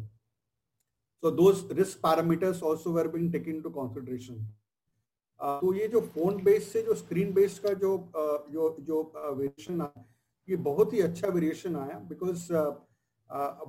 so 1.24 1.50
risk 1.74 2.00
parameters 2.00 2.64
also 2.64 2.92
were 2.94 3.08
being 3.08 3.32
taken 3.34 3.62
to 3.62 3.70
consideration 3.72 4.46
तो 5.40 5.74
ये 5.74 5.88
जो 5.88 6.02
फ़ोन 6.14 6.44
बेस्ड 6.44 6.68
से 6.70 6.82
जो 6.82 6.94
स्क्रीन 6.96 7.34
बेस्ड 7.34 7.62
का 7.64 7.74
जो 7.76 7.98
जो 8.52 8.76
जो 8.82 9.02
वेरिएशन 9.16 9.82
आया, 9.82 10.06
ये 10.48 10.56
बहुत 10.58 10.94
ही 10.94 11.02
अच्छा 11.02 11.28
वेरिएशन 11.30 11.76
आया 11.76 11.98
बिकॉज़ 12.10 12.48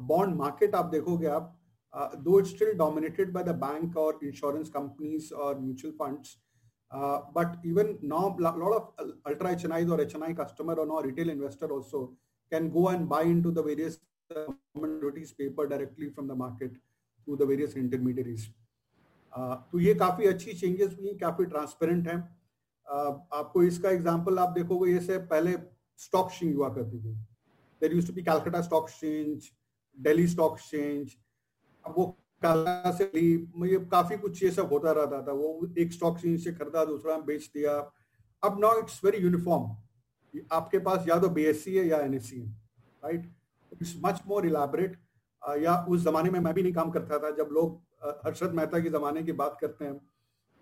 बॉन्ड 0.06 0.36
मार्केट 0.36 0.74
आप 0.74 0.84
देखोगे 0.86 1.26
आप 1.28 1.55
uh, 1.95 2.09
though 2.23 2.37
it's 2.37 2.51
still 2.51 2.75
dominated 2.75 3.33
by 3.33 3.43
the 3.43 3.53
bank 3.53 3.95
or 3.95 4.15
insurance 4.21 4.69
companies 4.69 5.31
or 5.31 5.59
mutual 5.59 5.91
funds, 5.97 6.37
uh, 6.91 7.19
but 7.33 7.57
even 7.63 7.97
now 8.01 8.35
a 8.39 8.41
lot 8.41 8.73
of 8.73 9.11
ultra 9.25 9.55
HNIs 9.55 9.89
or 9.89 9.97
HNI 10.05 10.35
customer 10.35 10.73
or 10.73 10.85
now 10.85 11.01
retail 11.01 11.29
investor 11.29 11.71
also 11.71 12.13
can 12.51 12.69
go 12.69 12.89
and 12.89 13.07
buy 13.07 13.23
into 13.23 13.51
the 13.51 13.63
various 13.63 13.99
commodities 14.73 15.31
paper 15.33 15.67
directly 15.67 16.09
from 16.09 16.27
the 16.27 16.35
market 16.35 16.71
through 17.25 17.37
the 17.37 17.45
various 17.45 17.75
intermediaries. 17.75 18.49
Uh, 19.33 19.55
तो 19.71 19.79
ये 19.79 19.93
काफी 19.95 20.25
अच्छी 20.27 20.53
changes 20.53 20.95
हुई 20.99 21.13
काफी 21.19 21.45
transparent 21.51 22.07
हैं 22.07 22.17
uh, 22.17 23.13
आपको 23.33 23.63
इसका 23.63 23.89
example 23.89 24.39
आप 24.39 24.49
देखोगे 24.57 24.91
ये 24.91 24.99
से 25.01 25.17
पहले 25.31 25.55
स्टॉक 26.05 26.31
एक्सचेंज 26.31 26.55
हुआ 26.55 26.69
करती 26.75 26.99
थी 26.99 27.13
there 27.81 27.93
used 27.95 28.07
to 28.07 28.13
be 28.13 28.21
Calcutta 28.23 28.61
stock 28.61 28.89
exchange 28.89 29.49
Delhi 29.97 30.27
stock 30.27 30.57
exchange 30.57 31.15
वो 31.88 32.06
काला 32.42 32.90
से 32.92 33.10
मुझे 33.56 33.78
काफ़ी 33.92 34.16
कुछ 34.18 34.42
ये 34.42 34.50
सब 34.50 34.72
होता 34.72 34.92
रहता 34.92 35.20
था। 35.22 35.32
वो 35.32 35.68
एक 35.78 35.92
स्टॉक 35.92 36.18
से 36.18 36.52
खरीदा, 36.52 36.84
दूसरा 36.84 37.16
बेच 37.20 37.50
दिया। 37.54 37.72
अब 38.42 38.60
नाउ 38.60 38.78
इट्स 38.78 39.00
वेरी 39.04 39.18
यूनिफॉर्म 39.18 40.44
आपके 40.52 40.78
पास 40.80 41.04
या 41.08 41.18
तो 41.18 41.28
बीएससी 41.30 41.76
है 41.76 41.86
या 41.86 41.98
एनएससी 42.00 42.40
है 42.40 42.48
right 43.02 43.30
it's 43.72 43.94
much 44.04 44.20
more 44.28 44.46
elaborate 44.46 44.96
या 45.42 45.74
उस 45.88 46.02
जमाने 46.04 46.30
में 46.30 46.38
मैं 46.40 46.52
भी 46.54 46.62
नहीं 46.62 46.72
काम 46.74 46.90
करता 46.90 47.18
था, 47.18 47.30
जब 47.32 47.48
लोग 47.52 47.80
हर्षद 48.26 48.52
मेहता 48.54 48.78
के 48.80 48.90
जमाने 48.90 49.22
की 49.22 49.32
बात 49.34 49.56
करते 49.60 49.84
हैं, 49.84 50.00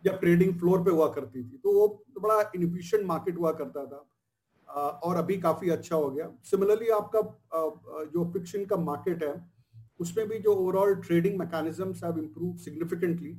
जब 0.05 0.19
ट्रेडिंग 0.21 0.59
फ्लोर 0.59 0.83
पे 0.85 0.91
हुआ 0.91 1.09
करती 1.13 1.43
थी 1.43 1.57
तो 1.59 1.73
वो 1.73 1.87
बड़ा 2.21 2.41
इनफिशियंट 2.57 3.07
मार्केट 3.07 3.39
हुआ 3.39 3.53
करता 3.55 3.85
था। 3.87 4.09
और 4.69 5.17
अभी 5.17 5.37
काफ़ी 5.41 5.71
अच्छा 5.71 5.97
हो 5.97 6.11
गया। 6.11 6.29
सिमिलरली 6.45 6.89
आपका 6.91 7.21
जो 8.13 8.25
फिक्शन 8.33 8.65
का 8.65 8.77
मार्केट 8.79 9.23
है 9.25 9.35
उसमें 10.01 10.29
भी 10.29 10.39
जो 10.39 10.55
overall 10.55 10.95
trading 10.95 11.39
mechanisms 11.39 12.05
have 12.05 12.19
improve 12.19 12.57
significantly 12.57 13.35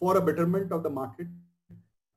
for 0.00 0.16
a 0.16 0.24
betterment 0.24 0.72
of 0.72 0.82
the 0.82 0.86
market 0.86 1.42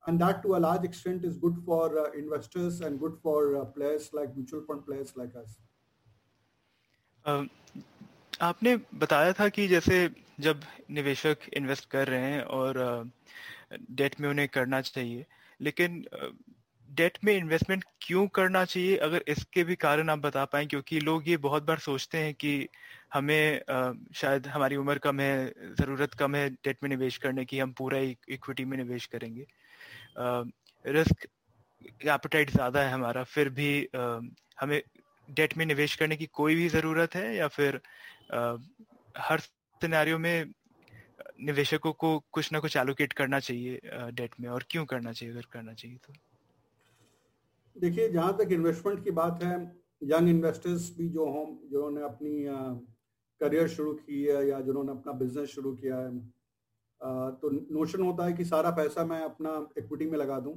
and 0.08 0.22
that 0.22 0.42
to 0.42 0.52
a 0.56 0.60
large 0.60 0.84
extent 0.84 1.24
is 1.26 1.38
good 1.38 1.56
for 1.66 1.86
uh, 2.00 2.12
investors 2.12 2.82
and 2.82 3.00
good 3.00 3.14
for 3.24 3.58
uh, 3.58 3.66
players 3.66 4.10
like 4.14 4.36
mutual 4.36 4.62
fund 4.68 4.86
players 4.86 5.14
like 5.18 5.34
us. 5.44 5.56
Uh, 7.26 7.46
आपने 8.42 8.76
बताया 8.94 9.34
था 9.34 9.50
कि 9.50 9.68
जैसे 9.68 10.10
जब 10.40 10.62
निवेशक 10.92 11.38
invest 11.54 11.90
कर 11.90 12.08
रहे 12.08 12.32
हैं 12.32 12.42
और 12.42 12.80
डेट 13.92 14.20
में 14.22 14.30
उन्हें 14.30 14.48
करना 14.48 14.82
चाहिए 14.82 15.26
लेकिन 15.62 16.06
डेट 16.92 17.18
में 17.24 17.38
इन्वेस्टमेंट 17.38 17.84
क्यों 18.02 18.28
करना 18.28 18.66
चाहिए? 18.66 18.98
अगर 18.98 19.24
इसके 19.28 19.64
भी 19.64 19.76
कारण 19.76 20.10
आप 20.10 20.20
बता 20.20 20.46
पाए 20.46 20.66
क्योंकि 20.66 21.00
लोग 21.00 21.30
ये 21.30 21.38
बहुत 21.38 21.64
बार 21.64 21.80
सोचते 21.80 22.18
हैं 22.18 22.34
कि 22.34 22.68
हमें 23.16 23.62
शायद 24.16 24.48
हमारी 24.48 24.76
उम्र 24.76 24.98
कम 25.00 25.20
है, 25.20 25.54
ज़रूरत 25.80 26.14
कम 26.20 26.36
है 26.36 26.50
डेट 26.50 26.78
में 26.84 26.90
निवेश 26.90 27.18
करने 27.18 27.46
की, 27.46 27.60
हम 27.60 27.72
पूरा 27.74 27.98
इक्विटी 28.30 28.66
में 28.66 28.78
निवेश 28.78 29.06
करेंगे। 29.14 29.46
रिस्क 30.86 31.26
एपेटाइट 32.08 32.50
ज़्यादा 32.52 32.82
है 32.82 32.92
हमारा, 32.92 33.24
फिर 33.26 33.50
भी 33.52 33.88
हमें 34.62 34.82
डेट 35.30 35.58
में 35.58 35.66
निवेश 35.66 35.96
करने 35.96 36.16
की 36.16 36.26
कोई 36.34 36.56
भी 36.56 36.68
ज़रूरत 36.70 37.16
है 37.16 37.36
या 37.36 37.48
फिर 37.50 37.80
हर 39.20 39.40
सिनेरियो 39.40 40.18
में 40.20 40.54
निवेशकों 41.42 41.92
को 41.94 42.18
कुछ 42.32 42.52
ना 42.54 42.60
कुछ 42.60 42.76
एलोकेट 42.78 43.14
करना 43.14 43.40
चाहिए 43.40 43.80
डेट 44.14 44.40
में 44.40 44.50
और 44.50 44.66
क्यों 44.70 44.86
करना 44.86 45.12
चाहिए, 45.12 45.34
अगर 45.34 45.46
करना 45.52 45.74
चाहिए 45.74 45.98
तो? 46.06 46.14
देखिए, 47.76 48.10
जहाँ 48.10 48.38
तक 48.38 48.52
इन्वेस्टमेंट 48.52 49.04
की 49.04 49.12
बात 49.14 49.44
है 49.44 49.56
यंग 50.02 50.30
इन्वेस्टर्स 50.30 50.90
भी 50.98 51.08
जो 51.10 51.26
हों 51.26 51.46
जिन्होंने 51.72 52.02
अपनी 52.04 52.34
करियर 53.42 53.68
शुरू 53.68 53.94
की 53.96 54.24
है 54.24 54.48
या 54.48 54.60
जिन्होंने 54.62 54.92
अपना 54.92 55.14
बिज़नेस 55.14 55.50
शुरू 55.50 55.74
किया 55.76 55.98
है। 55.98 56.20
तो 57.42 57.50
नोशन 57.50 58.02
होता 58.02 58.26
है 58.26 58.34
कि 58.34 58.46
सारा 58.46 58.72
पैसा 58.76 59.06
मैं 59.06 59.22
अपना 59.24 59.52
इक्विटी 59.78 60.06
में 60.06 60.18
लगा 60.18 60.40
दूँ 60.40 60.56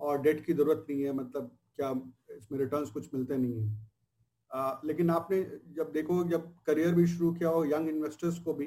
और 0.00 0.20
डेट 0.22 0.44
की 0.46 0.52
ज़रूरत 0.52 0.86
नहीं 0.90 1.02
है 1.02 1.12
मतलब 1.14 1.50
क्या 1.76 1.90
इसमें 2.36 2.58
रिटर्न्स 2.58 2.90
कुछ 2.90 3.14
मिलते 3.14 3.36
नहीं 3.36 3.62
है। 3.62 4.86
लेकिन 4.86 5.10
आपने 5.10 5.42
जब 5.76 5.90
देखो 5.92 6.22
जब 6.28 6.52
करियर 6.66 6.94
भी 6.94 7.06
शुरू 7.06 7.32
किया 7.32 7.48
हो 7.48 7.64
यंग 7.64 7.88
इन्वेस्टर्स 7.88 8.38
को 8.38 8.54
भी, 8.54 8.66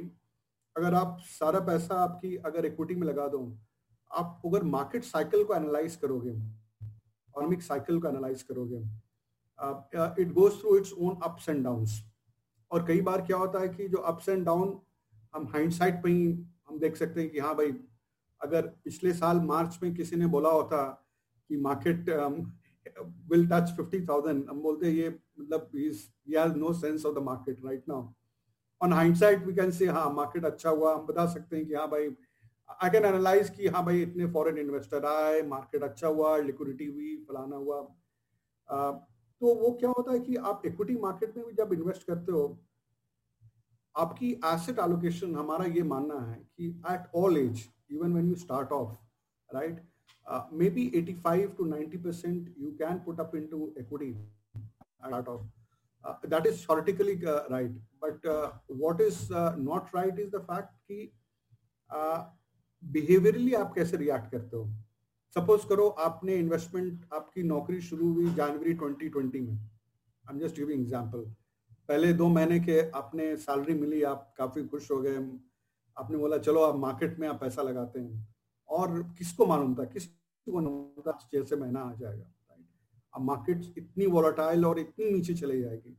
अगर 0.76 0.94
आप 0.94 1.18
सारा 1.30 1.60
पैसा 1.66 1.96
आपकी 2.00 2.36
अगर 2.46 2.66
इक्विटी 2.66 2.96
में 2.96 3.08
लगा 3.08 3.28
दो, 3.28 3.42
आप 4.12 4.42
अगर 4.46 4.64
मार्केट 4.66 5.04
साइकिल 5.04 5.44
को 5.44 5.56
एनालाइज 5.56 5.96
करोगे 5.96 6.30
इकोनॉमिक 6.30 7.62
साइकिल 7.64 8.00
को 8.02 8.08
एनालाइज 8.08 8.42
करोगे 8.44 8.78
it 10.22 10.32
goes 10.34 10.60
through 10.62 10.78
its 10.78 10.94
own 10.94 11.20
ups 11.24 11.50
and 11.50 11.64
downs 11.64 12.02
और 12.72 12.86
कई 12.88 13.02
बार 13.02 13.22
क्या 13.22 13.38
होता 13.38 13.60
है 13.60 13.68
कि 13.68 13.88
जो 13.88 13.98
अप्स 13.98 14.30
एंड 14.30 14.46
डाउन 14.46 14.80
हम 15.36 15.48
हाइंडसाइट 15.48 16.04
पे 16.04 16.10
ही 16.10 16.26
हम 16.70 16.80
देख 16.80 16.96
सकते 16.96 17.22
हैं 17.22 17.30
कि 17.30 17.40
हाँ 17.40 17.56
भाई 17.56 17.74
अगर 18.42 18.68
पिछले 18.84 19.14
साल 19.14 19.40
मार्च 19.40 19.80
में 19.84 19.94
किसी 19.96 20.16
ने 20.16 20.28
बोला 20.28 20.50
होता 20.50 20.84
कि 21.50 21.58
market 21.58 22.10
will 23.32 23.48
touch 23.48 23.76
fifty 23.78 24.06
thousand 24.08 24.50
हम 24.50 24.62
बोलते 24.62 24.88
हैं 24.88 24.94
ये 24.94 25.10
मतलब 25.40 25.72
no 26.58 26.74
sense 26.74 27.06
of 27.06 27.16
the 27.16 27.24
market 27.24 27.66
right 27.66 27.84
now 27.90 28.08
on 28.82 28.94
hindsight 28.94 29.46
we 29.46 29.54
can 29.54 29.72
say 29.72 29.86
हाँ 29.88 30.10
मार्केट 30.14 30.46
अच्छा 30.46 30.70
हुआ 30.70 30.94
हम 30.96 31.06
बता 31.06 31.26
सकते 31.26 31.56
हैं 31.56 31.66
कि 31.66 31.74
हाँ 31.74 31.88
भाई 31.90 32.10
आई 32.84 32.90
कैन 32.90 33.06
एनालाइज 33.06 33.50
कि 33.50 33.68
हाँ 33.68 33.86
भाई 33.86 34.02
इतने 34.02 34.26
फॉरेन 34.32 34.58
इन्वेस्टर 34.58 35.06
आए 35.06 35.42
मार्केट 35.42 35.84
अच्छा 35.84 36.08
हुआ 36.08 36.38
लिक्विडिटी 36.38 36.86
हुई 36.86 37.16
फलाना 37.30 37.56
हुआ। 37.56 37.80
आ, 38.70 38.92
तो 39.42 39.54
वो 39.56 39.72
क्या 39.80 39.90
होता 39.90 40.12
है 40.12 40.20
कि 40.20 40.36
आप 40.48 40.62
इक्विटी 40.66 40.96
मार्केट 41.02 41.38
में 41.38 41.46
भी 41.46 41.54
जब 41.54 41.74
इन्वेस्ट 41.74 42.04
करते 42.08 42.32
हो, 42.32 42.42
आपकी 43.96 44.32
एसेट 44.46 44.80
एलोकेशन 44.80 45.36
हमारा 45.36 45.66
ये 45.66 45.84
मानना 45.84 46.20
है 46.26 46.36
कि 46.58 46.68
at 46.92 47.08
all 47.16 47.38
age 47.38 47.64
even 47.92 48.14
when 48.14 48.28
you 48.30 48.36
start 48.36 48.72
off 48.72 48.92
right 49.50 49.82
maybe 50.70 50.86
eighty 50.96 51.14
five 51.24 51.56
to 51.58 51.66
ninety 51.66 51.98
percent 52.04 52.54
you 52.60 52.72
can 52.82 53.00
put 53.06 53.20
up 53.20 53.36
into 53.48 53.74
equity 53.78 54.12
that 56.28 56.46
is 56.48 56.66
theoretically 56.70 57.16
right 57.26 57.72
but 58.04 58.28
what 58.84 59.02
is 59.02 59.28
not 59.60 59.96
right 59.96 60.20
is 60.20 60.30
the 60.30 60.42
fact 60.52 60.70
कि 60.88 61.12
uh, 61.90 62.20
behaviourally 62.84 63.54
आप 63.54 63.74
कैसे 63.76 63.98
react 63.98 64.32
करते 64.32 64.58
हो? 64.58 64.64
Suppose 65.34 65.68
करो 65.68 65.88
आपने 65.88 66.36
investment 66.36 67.06
आपकी 67.14 67.44
नौकरी 67.44 67.82
शुरू 67.82 68.14
हुई 68.14 68.30
जनवरी 68.30 68.74
2020 68.74 69.40
में। 69.42 69.54
I 69.54 70.34
am 70.34 70.40
just 70.40 70.56
giving 70.56 70.82
example 70.82 71.34
पहले 71.88 72.14
दो 72.14 72.28
महीने 72.28 72.60
के 72.60 72.90
आपने 72.90 73.38
सैलरी 73.38 73.74
मिली, 73.74 74.04
आप 74.04 74.34
काफ़ी 74.38 74.68
खुश 74.68 74.92
हो 74.92 75.02
गए। 75.02 75.16
आपने 75.98 76.18
बोला, 76.18 76.38
चलो 76.38 76.62
आप 76.62 76.76
मार्केट 76.76 77.20
में 77.20 77.28
आप 77.28 77.42
पैसा 77.42 77.62
लगाते 77.62 78.00
हैं। 78.00 78.36
और 78.70 79.04
किसको 79.18 79.46
मालूम 79.46 79.76
था? 79.76 79.86
था? 81.08 81.30
जैसे 81.34 81.56
महीना 81.56 81.82
आ 81.82 81.94
जाएगा 81.94 82.26
अब 83.14 83.22
मार्केट 83.22 83.74
इतनी 83.78 84.06
वॉलेटाइल 84.06 84.66
और 84.66 84.80
इतनी 84.80 85.12
नीचे 85.12 85.34
चली 85.34 85.62
जाएगी। 85.62 85.98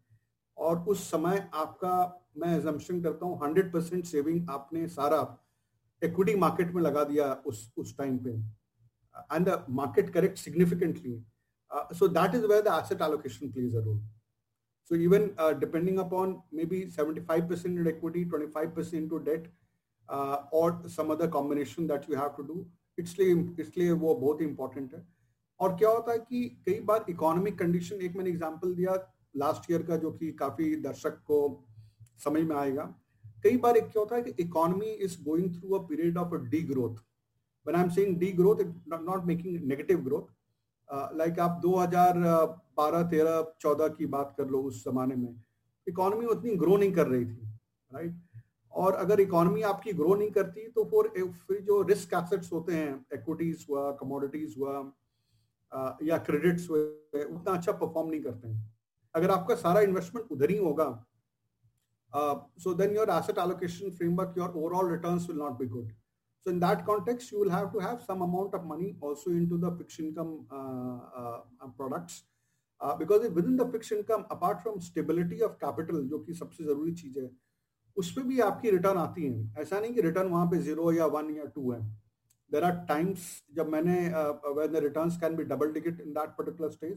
और 0.57 0.79
उस 0.79 1.11
समय 1.11 1.51
आपका, 1.55 2.27
मैं 2.37 2.59
एजम्पन 2.59 3.03
करता 3.03 3.27
हूँ 3.27 3.41
हंड्रेड 3.43 3.73
परसेंट 3.73 4.05
सेविंग 4.05 4.51
आपने 4.51 4.89
सारा 4.89 5.39
इक्विटी 6.03 6.35
मार्केट 6.35 6.75
में 6.75 6.83
लगा 6.83 7.05
दिया 7.05 7.35
उस 7.35 7.73
उस 7.77 7.99
टाइम 7.99 8.19
पे। 8.19 8.62
And 9.15 9.49
the 9.49 9.65
market 9.71 10.11
correct 10.15 10.39
significantly 10.39 11.23
so 11.95 12.09
that 12.11 12.35
is 12.35 12.47
where 12.47 12.63
the 12.63 12.81
asset 12.83 13.03
allocation 13.03 13.51
plays 13.53 13.77
a 13.77 13.81
role 13.81 14.01
So 14.91 14.97
even 14.97 15.31
uh, 15.39 15.53
depending 15.55 15.99
upon 15.99 16.43
maybe 16.53 16.87
75% 16.87 17.65
in 17.65 17.87
equity, 17.87 18.25
25% 18.25 18.93
into 18.95 19.21
debt, 19.21 19.47
uh, 20.09 20.39
or 20.51 20.81
some 20.87 21.11
other 21.11 21.29
combination 21.29 21.87
that 21.87 22.09
you 22.09 22.17
have 22.17 22.37
to 22.37 22.65
इसलिए 22.99 23.35
इसलिए 23.61 23.93
वो 23.93 24.15
बहुत 24.15 24.41
ही 24.41 24.47
important 24.47 24.95
है 24.95 25.01
और 25.61 25.75
क्या 25.77 25.91
होता 25.91 26.13
है 26.13 26.19
कि 26.21 26.41
कई 26.67 26.81
बार 26.87 27.05
इकोनॉमिक 27.09 27.59
कंडीशन 27.59 28.01
एक 28.03 28.17
मैंने 28.17 28.31
एग्जांपल 28.31 28.75
दिया 28.75 28.97
लास्ट 29.35 29.71
ईयर 29.71 29.83
का 29.83 29.97
जो 29.97 30.11
कि 30.13 30.31
काफ़ी 30.41 30.75
दर्शक 30.83 31.17
को 31.27 31.39
समझ 32.25 32.43
में 32.43 32.55
आएगा 32.57 32.85
कई 33.45 33.57
बार 33.57 33.77
एक 33.77 33.85
क्या 33.85 34.01
होता 34.01 34.17
है 34.17 34.23
कि 34.23 34.43
economy 34.43 34.91
is 35.07 35.17
going 35.25 35.55
through 35.55 35.75
a 35.79 35.83
period 35.89 36.19
of 36.19 36.35
degrowth 36.65 36.97
when 37.67 37.77
I 37.77 37.83
am 37.83 37.91
saying 37.91 38.17
degrowth 38.33 38.63
not 38.89 39.25
making 39.27 39.65
negative 39.69 39.99
growth 40.05 41.15
like 41.17 41.39
आप 41.41 41.61
2012 41.65 43.03
13 43.11 43.43
14 43.65 43.95
की 43.97 44.07
बात 44.15 44.35
कर 44.39 44.47
लो 44.47 44.63
उस 44.63 44.85
जमाने 44.85 45.17
में 45.17 45.35
इकोनॉमी 45.87 46.27
उतनी 46.27 46.57
ग्रो 46.57 46.77
नहीं 46.77 46.93
कर 46.93 47.07
रही 47.07 47.25
थी 47.25 47.47
राइट? 47.91 48.15
और 48.73 48.95
अगर 48.95 49.21
इकोनॉमी 49.21 49.63
आपकी 49.69 49.93
ग्रो 49.93 50.15
नहीं 50.15 50.31
करती 50.31 50.67
तो 50.71 50.85
फिर 50.91 51.25
फिर 51.47 51.61
जो 51.63 51.81
रिस्क 51.89 52.15
एसेट्स 52.15 52.53
होते 52.53 52.75
हैं 52.75 52.93
इक्विटीज 53.15 53.67
हुआ 53.71 53.91
कमोडिटीज 54.01 54.55
हुआ 54.59 54.75
या 56.03 56.19
क्रेडिट्स 56.21 56.69
हुए, 56.71 56.83
उतना 57.25 57.53
अच्छा 57.55 57.73
परफॉर्म 57.73 58.11
नहीं 58.11 58.21
करते 58.23 58.49
हैं। 58.49 58.75
अगर 59.15 59.31
आपका 59.31 59.55
सारा 59.57 59.81
इन्वेस्टमेंट 59.81 60.27
उधर 60.33 60.51
ही 60.51 60.57
होगा 60.59 60.87
so 62.59 62.75
then 62.75 62.95
your 62.97 63.11
asset 63.11 63.39
allocation 63.39 63.91
framework 63.91 64.35
your 64.39 64.49
overall 64.51 64.91
returns 64.93 65.29
will 65.29 65.39
not 65.39 65.59
be 65.59 65.67
good 65.67 65.91
so 66.47 66.51
in 66.51 66.59
that 66.61 66.85
context 66.87 67.33
you 67.33 67.39
will 67.41 67.51
have 67.51 67.73
to 67.73 67.79
have 67.79 68.03
some 68.03 68.23
amount 68.23 68.55
of 68.55 68.65
money 68.65 68.97
also 69.01 69.31
into 69.31 69.59
the 69.65 69.71
fixed 69.79 70.01
income 70.01 70.47
uh, 70.51 70.99
uh, 71.21 71.69
products. 71.77 72.25
Uh, 72.81 72.97
because 72.97 73.29
within 73.31 73.57
the 73.57 73.67
fixed 73.73 73.93
income 73.93 74.27
apart 74.31 74.63
from 74.63 74.81
stability 74.81 75.41
of 75.49 75.59
capital 75.59 76.01
जो 76.11 76.19
कि 76.27 76.35
सबसे 76.35 76.65
ज़रूरी 76.65 76.93
चीज़ 77.03 77.19
है 77.19 77.31
उस 77.97 78.11
पर 78.13 78.23
भी 78.29 78.41
आपकी 78.41 78.71
return 78.71 78.99
आती 78.99 79.25
है। 79.27 79.63
ऐसा 79.63 79.81
नहीं 79.81 79.93
कि 79.95 80.01
रिटर्न 80.03 80.29
वहाँ 80.29 80.47
पे 80.51 80.59
ज़ीरो 80.69 80.93
या 80.93 81.07
वन 81.15 81.31
या 81.37 81.45
टू 81.55 81.71
है। 81.73 81.81
देर 82.53 82.65
आर 82.65 82.77
टाइम्स 82.89 83.27
जब 83.57 83.69
मैंने 83.73 83.97
when 84.59 84.73
the 84.73 84.83
returns 84.85 85.17
can 85.21 85.37
be 85.37 85.45
double 85.53 85.73
digit 85.73 86.01
in 86.01 86.13
that 86.13 86.31
particular 86.39 86.71
stage 86.71 86.93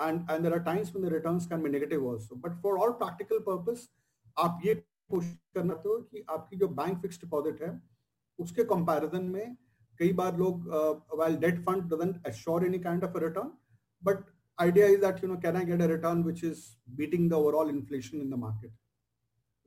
and 0.00 0.30
and 0.30 0.42
there 0.42 0.52
are 0.52 0.62
times 0.68 0.94
when 0.94 1.08
the 1.08 1.12
returns 1.12 1.46
can 1.46 1.62
be 1.62 1.70
negative 1.70 2.10
also 2.10 2.36
but 2.44 2.60
for 2.62 2.78
all 2.78 2.92
practical 3.02 3.38
purpose 3.48 3.88
आप 4.36 4.60
ये 4.64 4.74
कोशिश 5.10 5.36
करना 5.54 5.74
तो 5.86 5.98
कि 6.02 6.24
आपकी 6.30 6.56
जो 6.56 6.68
बैंक 6.82 7.00
फिक्स 7.02 7.20
डिपॉजिट 7.20 7.62
है 7.62 7.72
उसके 8.38 8.64
कंपैरिजन 8.64 9.24
में 9.24 9.56
कई 10.00 10.12
बार 10.12 10.36
लोग 10.36 10.68
well 11.20 11.36
debt 11.36 11.60
fund 11.60 11.82
doesn't 11.82 12.64
any 12.64 12.78
kind 12.78 13.04
of 13.04 13.18
return 13.18 13.52
but 14.04 14.24
idea 14.58 14.86
is 14.86 15.00
that 15.00 15.24
you 15.24 15.30
know 15.30 15.36
can 15.36 15.56
I 15.56 15.64
get 15.64 15.80
a 15.80 15.86
return 15.86 16.22
which 16.22 16.44
is 16.44 16.64
beating 16.96 17.30
the 17.30 17.32
overall 17.32 17.70
inflation 17.70 18.20
in 18.20 18.30
the 18.30 18.34
market 18.34 18.70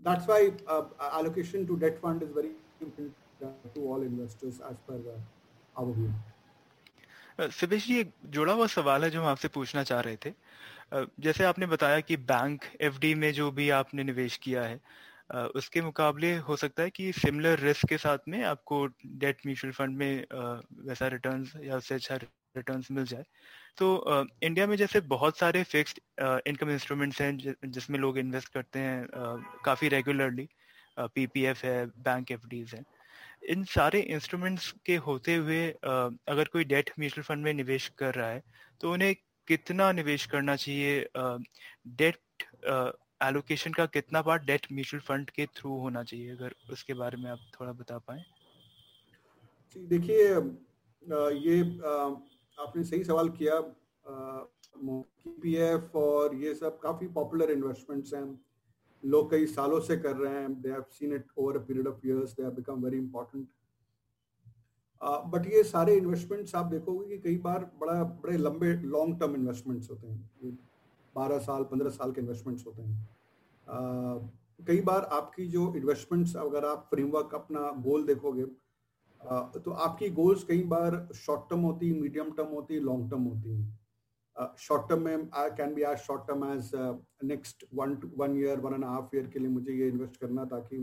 that's 0.07 0.27
why 0.27 0.45
allocation 1.19 1.65
to 1.65 1.75
debt 1.75 1.97
fund 1.97 2.23
is 2.23 2.31
very 2.31 2.55
to 3.75 3.93
all 3.93 4.03
investors 4.03 4.61
as 4.61 4.77
per 4.89 4.99
Sidesh 7.39 7.87
ji 7.87 7.99
एक 7.99 8.13
जुड़ा 8.25 8.53
हुआ 8.53 8.65
सवाल 8.67 9.03
है 9.03 9.09
जो 9.09 9.21
हम 9.21 9.27
आपसे 9.27 9.47
पूछना 9.47 9.83
चाह 9.83 9.99
रहे 9.99 10.17
थे। 10.25 10.33
जैसे 11.19 11.43
आपने 11.43 11.65
बताया 11.65 11.99
कि 11.99 12.17
बैंक 12.17 12.63
एफडी 12.81 13.15
में 13.15 13.31
जो 13.33 13.51
भी 13.51 13.69
आपने 13.69 14.03
निवेश 14.03 14.37
किया 14.37 14.63
है 14.63 14.79
उसके 15.29 15.81
मुकाबले 15.81 16.35
हो 16.39 16.55
सकता 16.55 16.83
है 16.83 16.89
कि 16.89 17.11
सिमिलर 17.13 17.59
रिस्क 17.59 17.87
के 17.89 17.97
साथ 17.97 18.17
में 18.29 18.43
आपको 18.45 18.85
डेट 18.87 19.37
म्यूचुअल 19.45 19.73
फंड 19.73 19.97
में 19.97 20.25
वैसा 20.87 21.07
रिटर्न 21.07 21.45
या 21.63 21.77
उससे 21.77 21.95
अच्छा 21.95 22.15
रिटर्न 22.15 22.83
मिल 22.91 23.05
जाए। 23.05 23.23
तो 23.77 24.27
इंडिया 24.43 24.67
में 24.67 24.75
जैसे 24.77 24.99
बहुत 25.07 25.37
सारे 25.37 25.63
फिक्स्ड 25.65 25.99
इनकम 26.47 26.69
इंस्ट्रूमेंट्स 26.71 27.21
हैं 27.21 27.37
जिसमें 27.67 27.99
लोग 27.99 28.17
इन्वेस्ट 28.17 28.53
करते 28.53 28.79
हैं 28.79 29.07
काफ़ी 29.65 29.87
रेगुलरली 29.89 30.47
पीपीएफ 30.97 31.63
है 31.65 31.85
बैंक 32.03 32.31
एफ़ 32.31 32.47
है। 32.75 32.83
इन 33.49 33.63
सारे 33.65 33.99
इंस्ट्रूमेंट्स 34.01 34.71
के 34.85 34.95
होते 35.07 35.35
हुए 35.35 35.67
अगर 35.71 36.49
कोई 36.53 36.63
डेट 36.65 36.91
म्यूचुअल 36.99 37.23
फंड 37.23 37.43
में 37.43 37.53
निवेश 37.53 37.87
कर 37.99 38.13
रहा 38.15 38.29
है 38.29 38.43
तो 38.81 38.91
उन्हें 38.93 39.15
कितना 39.47 39.91
निवेश 39.91 40.25
करना 40.25 40.55
चाहिए? 40.55 41.07
डेट 41.89 42.17
एलोकेशन 43.21 43.71
का 43.73 43.85
कितना 43.85 44.21
पार्ट 44.21 44.43
डेट 44.45 44.65
म्यूचुअल 44.71 45.01
फंड 45.01 45.29
के 45.29 45.45
थ्रू 45.55 45.77
होना 45.79 46.03
चाहिए? 46.03 46.31
अगर 46.31 46.55
उसके 46.71 46.93
बारे 46.93 47.17
में 47.17 47.29
आप 47.31 47.39
थोड़ा 47.59 47.71
बता 47.73 47.97
पाए। 47.97 48.23
देखिए 49.75 50.23
ये 51.39 51.59
आपने 52.57 52.83
सही 52.83 53.03
सवाल 53.03 53.29
किया। 53.39 53.59
पीएफ 55.41 55.95
और 55.95 56.35
ये 56.35 56.53
सब 56.55 56.79
काफ़ी 56.79 57.07
पॉपुलर 57.13 57.51
इन्वेस्टमेंट्स 57.51 58.13
हैं। 58.13 58.39
लोग 59.03 59.29
कई 59.31 59.45
सालों 59.47 59.79
से 59.79 59.97
कर 59.97 60.15
रहे 60.15 60.33
हैं। 60.33 60.61
They 60.61 60.69
have 60.69 60.83
seen 60.91 61.13
it 61.15 61.25
over 61.37 61.57
a 61.57 61.61
period 61.65 61.87
of 61.87 62.07
years 62.07 62.31
they 62.31 62.43
have 62.43 62.51
become 62.53 62.83
very 62.83 62.97
important 62.97 63.47
but 65.01 65.45
ये 65.47 65.63
सारे 65.63 65.95
इन्वेस्टमेंट्स 65.97 66.55
आप 66.55 66.65
देखोगे 66.65 67.07
कि 67.07 67.17
कई 67.21 67.37
बार 67.37 67.65
बड़ा, 67.79 68.03
बड़े 68.03 68.37
लंबे 68.37 68.73
लॉन्ग 68.85 69.19
टर्म 69.19 69.35
इन्वेस्टमेंट्स 69.35 69.89
होते 69.91 70.07
हैं। 70.07 70.57
बारह 71.17 71.39
साल 71.41 71.63
पंद्रह 71.71 71.89
साल 71.91 72.11
के 72.11 72.21
इन्वेस्टमेंट्स 72.21 72.65
होते 72.67 72.81
हैं। 72.81 72.97
कई 74.67 74.81
बार 74.83 75.03
आपकी 75.13 75.47
जो 75.49 75.73
इन्वेस्टमेंट्स 75.75 76.35
अगर 76.37 76.65
आप 76.65 76.87
फ्रेमवर्क 76.89 77.35
अपना 77.35 77.69
गोल 77.83 78.05
देखोगे 78.05 78.45
तो 79.57 79.71
आपकी 79.71 80.09
गोल्स 80.15 80.43
कई 80.43 80.63
बार 80.71 80.95
शॉर्ट 81.15 81.49
टर्म 81.49 81.61
होती 81.61 81.91
मीडियम 81.99 82.31
टर्म 82.31 82.47
होती 82.55 82.79
लॉन्ग 82.79 83.09
टर्म 83.11 83.23
होती 83.23 83.55
शॉर्ट 84.59 84.89
टर्म 84.89 85.01
में 85.03 85.29
I 85.35 85.49
can 85.57 85.73
be 85.73 85.83
as 85.83 85.97
short 85.99 86.27
term 86.27 86.43
as 86.45 86.71
next 87.25 87.65
one 87.75 87.97
one 88.17 88.37
year 88.39 88.59
one 88.61 88.73
and 88.73 88.85
half 88.85 89.15
year 89.15 89.27
के 89.27 89.39
लिए 89.39 89.49
मुझे 89.49 89.73
ये 89.73 89.87
इन्वेस्ट 89.87 90.17
करना 90.21 90.45
ताकि 90.45 90.77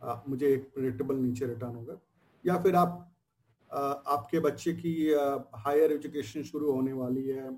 uh, 0.00 0.16
मुझे 0.28 0.52
एक 0.54 0.70
प्रिडिक्टेबल 0.74 1.16
नीचे 1.16 1.46
रिटर्न 1.46 1.74
होगा। 1.76 2.00
या 2.44 2.58
फिर 2.62 2.76
आप 2.76 2.98
uh, 3.70 3.96
आपके 4.14 4.40
बच्चे 4.40 4.72
की 4.74 4.94
हायर 5.64 5.92
एजुकेशन 5.92 6.42
शुरू 6.42 6.72
होने 6.72 6.92
वाली 6.94 7.26
है 7.28 7.48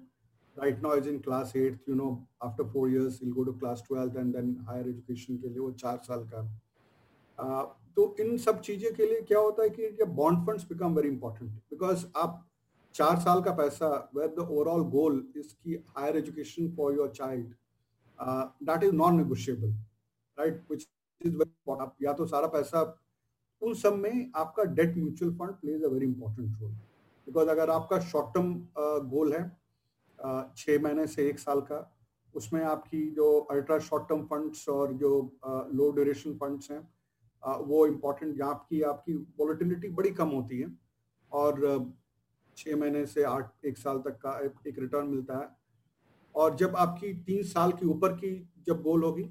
right 0.57 0.83
now 0.83 0.97
is 0.97 1.09
in 1.09 1.19
class 1.21 1.53
eight 1.57 1.89
you 1.89 1.95
know 1.95 2.11
after 2.43 2.69
four 2.73 2.91
years 2.91 3.23
will 3.23 3.33
go 3.33 3.45
to 3.45 3.53
class 3.59 3.83
twelfth 3.89 4.17
and 4.17 4.35
then 4.37 4.57
higher 4.69 4.89
education 4.89 5.37
के 5.37 5.49
लिए 5.49 5.59
वो 5.59 5.71
चार 5.83 5.99
साल 6.05 6.29
का। 6.33 7.63
तो 7.97 8.15
इन 8.21 8.37
सब 8.39 8.61
चीज़ें 8.61 8.93
के 8.95 9.07
लिए 9.07 9.21
क्या 9.29 9.39
होता 9.39 9.63
है 9.63 9.69
कि 9.71 10.05
bond 10.17 10.47
funds 10.47 10.65
become 10.69 10.95
very 10.95 11.09
important 11.09 11.51
because 11.71 12.05
आप 12.17 12.43
चार 12.95 13.19
साल 13.21 13.43
का 13.43 13.53
पैसा 13.55 13.89
where 14.17 14.29
the 14.29 14.49
overall 14.51 14.83
goal 14.91 15.25
is 15.37 15.55
की 15.55 15.79
higher 15.97 16.17
education 16.17 16.71
for 16.77 16.95
your 16.95 17.09
child 17.17 17.55
that 18.69 18.85
is 18.85 18.93
non 18.95 19.17
negotiable 19.17 19.73
right 20.39 20.63
which 20.71 20.87
is 21.21 21.43
आप 21.71 21.97
या 22.03 22.13
तो 22.13 22.27
सारा 22.27 22.47
पैसा 22.49 22.83
उन 23.63 23.75
सब 23.75 23.95
में 23.99 24.31
आपका 24.37 24.65
debt 24.79 24.97
mutual 24.97 25.33
fund 25.35 25.55
plays 25.61 25.85
a 25.85 25.89
very 25.89 26.07
important 26.07 26.61
role 26.61 26.71
because 26.71 27.49
अगर 27.51 27.71
आपका 27.71 27.99
शॉर्ट 28.09 28.35
टर्म 28.35 28.55
गोल 29.11 29.33
है 29.33 29.45
uh, 29.45 29.66
छः 30.19 30.81
महीने 30.83 31.07
से 31.07 31.29
एक 31.29 31.39
साल 31.39 31.61
का। 31.63 31.81
उसमें 32.35 32.63
आपकी 32.65 33.01
जो 33.11 33.27
अल्ट्रा 33.51 33.79
शॉर्ट 33.81 34.09
टर्म 34.09 34.25
फंड्स 34.27 34.69
और 34.69 34.93
जो 34.95 35.11
लो 35.75 35.91
ड्यूरेशन 35.93 36.35
फंड्स 36.39 36.71
हैं 36.71 36.81
वो 37.67 37.87
इम्पोर्टेंट 37.87 38.37
जहाँ 38.37 38.51
आपकी 38.51 38.81
आपकी 38.85 39.15
वॉलिटिलिटी 39.41 39.89
बड़ी 39.91 40.11
कम 40.13 40.29
होती 40.31 40.59
है। 40.61 40.73
और 41.33 41.95
छः 42.57 42.77
महीने 42.77 43.05
से 43.07 43.23
आठ, 43.25 43.51
एक 43.65 43.79
साल 43.79 43.99
तक 43.99 44.19
का 44.23 44.39
एक 44.67 44.79
रिटर्न 44.79 45.07
मिलता 45.09 45.39
है। 45.39 45.49
और 46.35 46.55
जब 46.57 46.77
आपकी 46.77 47.13
तीन 47.25 47.43
साल 47.45 47.73
के 47.73 47.87
ऊपर 47.87 48.13
की 48.15 48.31
जब 48.67 48.83
गोल 48.83 49.03
होगी 49.05 49.31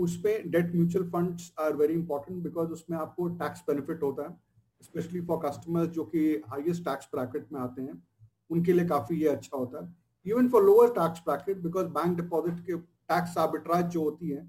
उसमें 0.00 0.50
debt 0.50 0.74
mutual 0.74 1.08
funds 1.10 1.52
are 1.60 1.76
very 1.76 1.94
important 1.94 2.42
because 2.42 2.70
उसमें 2.72 2.96
आपको 2.98 3.28
टैक्स 3.38 3.60
बेनिफिट 3.68 4.02
होता 4.02 4.22
है 4.22 4.36
स्पेशली 4.82 5.20
फॉर 5.26 5.38
कस्टमर्स 5.44 5.88
जो 5.90 6.04
कि 6.04 6.42
हाईएस्ट 6.46 6.84
टैक्स 6.84 7.08
ब्रैकेट 7.14 7.52
में 7.52 7.60
आते 7.60 7.82
हैं। 7.82 8.02
उनके 8.52 8.72
लिए 8.72 8.86
काफ़ी 8.88 9.20
ये 9.22 9.28
अच्छा 9.28 9.56
होता 9.56 9.84
है 9.84 9.94
even 10.26 10.48
for 10.50 10.64
lower 10.64 10.90
tax 10.98 11.22
bracket 11.26 11.62
because 11.62 11.86
bank 11.94 12.16
deposit 12.16 12.60
के 12.66 12.76
टैक्स 13.12 13.38
आर्बिट्राज 13.38 13.88
जो 13.92 14.02
होती 14.02 14.28
है 14.28 14.42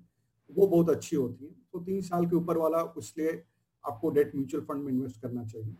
वो 0.50 0.68
बहुत 0.68 0.90
अच्छी 0.90 1.16
होती 1.16 1.46
है 1.46 1.52
तो 1.74 1.80
तीन 1.86 2.02
साल 2.02 2.26
के 2.26 2.36
ऊपर 2.36 2.58
वाला 2.58 2.82
इसलिए 2.98 3.42
आपको 3.84 4.10
डेट 4.20 4.36
म्यूचुअल 4.36 4.64
फंड 4.66 4.84
में 4.84 4.92
इन्वेस्ट 4.94 5.22
करना 5.22 5.44
चाहिए 5.46 5.76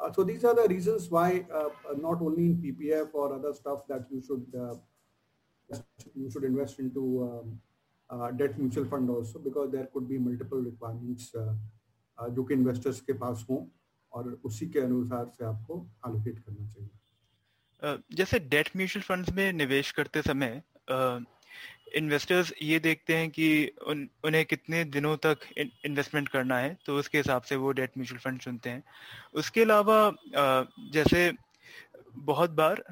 so 0.00 0.24
these 0.24 0.44
are 0.44 0.54
the 0.54 0.62
reasons 0.64 1.08
why 1.08 1.44
uh, 1.52 1.68
not 1.96 2.20
only 2.20 2.46
in 2.46 2.56
ppf 2.56 3.10
or 3.14 3.34
other 3.34 3.52
stuff 3.54 3.86
that 3.86 4.06
you 4.10 4.20
should 4.20 4.46
uh, 4.56 4.74
you 6.14 6.30
should 6.30 6.44
invest 6.44 6.80
into 6.80 7.04
um, 7.22 7.60
uh, 8.10 8.30
debt 8.32 8.58
mutual 8.58 8.84
fund 8.86 9.08
also 9.08 9.38
because 9.38 9.70
there 9.70 9.88
could 9.92 10.08
be 10.08 10.18
multiple 10.20 10.58
requirements 10.60 11.30
जो 12.18 12.42
कि 12.44 12.54
investors 12.54 13.00
के 13.00 13.12
पास 13.18 13.44
हों 13.50 13.56
और 14.12 14.26
उसी 14.44 14.66
के 14.70 14.80
अनुसार 14.80 15.24
से 15.28 15.44
आपको 15.44 15.78
एलोकेट 16.08 16.38
करना 16.38 16.66
चाहिए 16.66 16.90
जैसे 17.84 18.38
डेट 18.38 18.68
म्यूचुअल 18.76 19.02
फंड्स 19.02 19.32
में 19.32 19.52
निवेश 19.52 19.90
करते 19.90 20.22
समय 20.22 20.62
इन्वेस्टर्स 21.96 22.52
ये 22.62 22.78
देखते 22.78 23.16
हैं 23.16 23.30
कि 23.30 23.72
उन 23.86 24.08
उन्हें 24.24 24.44
कितने 24.44 24.84
दिनों 24.84 25.16
तक 25.16 25.38
इन्वेस्टमेंट 25.58 26.28
करना 26.28 26.58
है 26.58 26.78
तो 26.86 26.96
उसके 26.98 27.18
हिसाब 27.18 27.42
से 27.42 27.56
वो 27.56 27.72
डेट 27.72 27.90
म्यूचुअल 27.98 28.18
फंड 28.18 28.40
चुनते 28.40 28.70
हैं। 28.70 28.82
उसके 29.34 29.62
अलावा 29.62 30.16
जैसे 30.92 31.32
बहुत 32.14 32.50
बार 32.50 32.82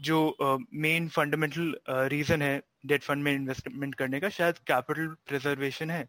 जो 0.00 0.36
मेन 0.74 1.08
फंडामेंटल 1.08 1.74
रीजन 1.88 2.42
है 2.42 2.62
डेट 2.86 3.02
फंड 3.02 3.22
में 3.22 3.32
इन्वेस्टमेंट 3.34 3.94
करने 3.94 4.20
का 4.20 4.28
शायद 4.28 4.58
कैपिटल 4.58 5.06
प्रिजर्वेशन 5.26 5.90
है 5.90 6.08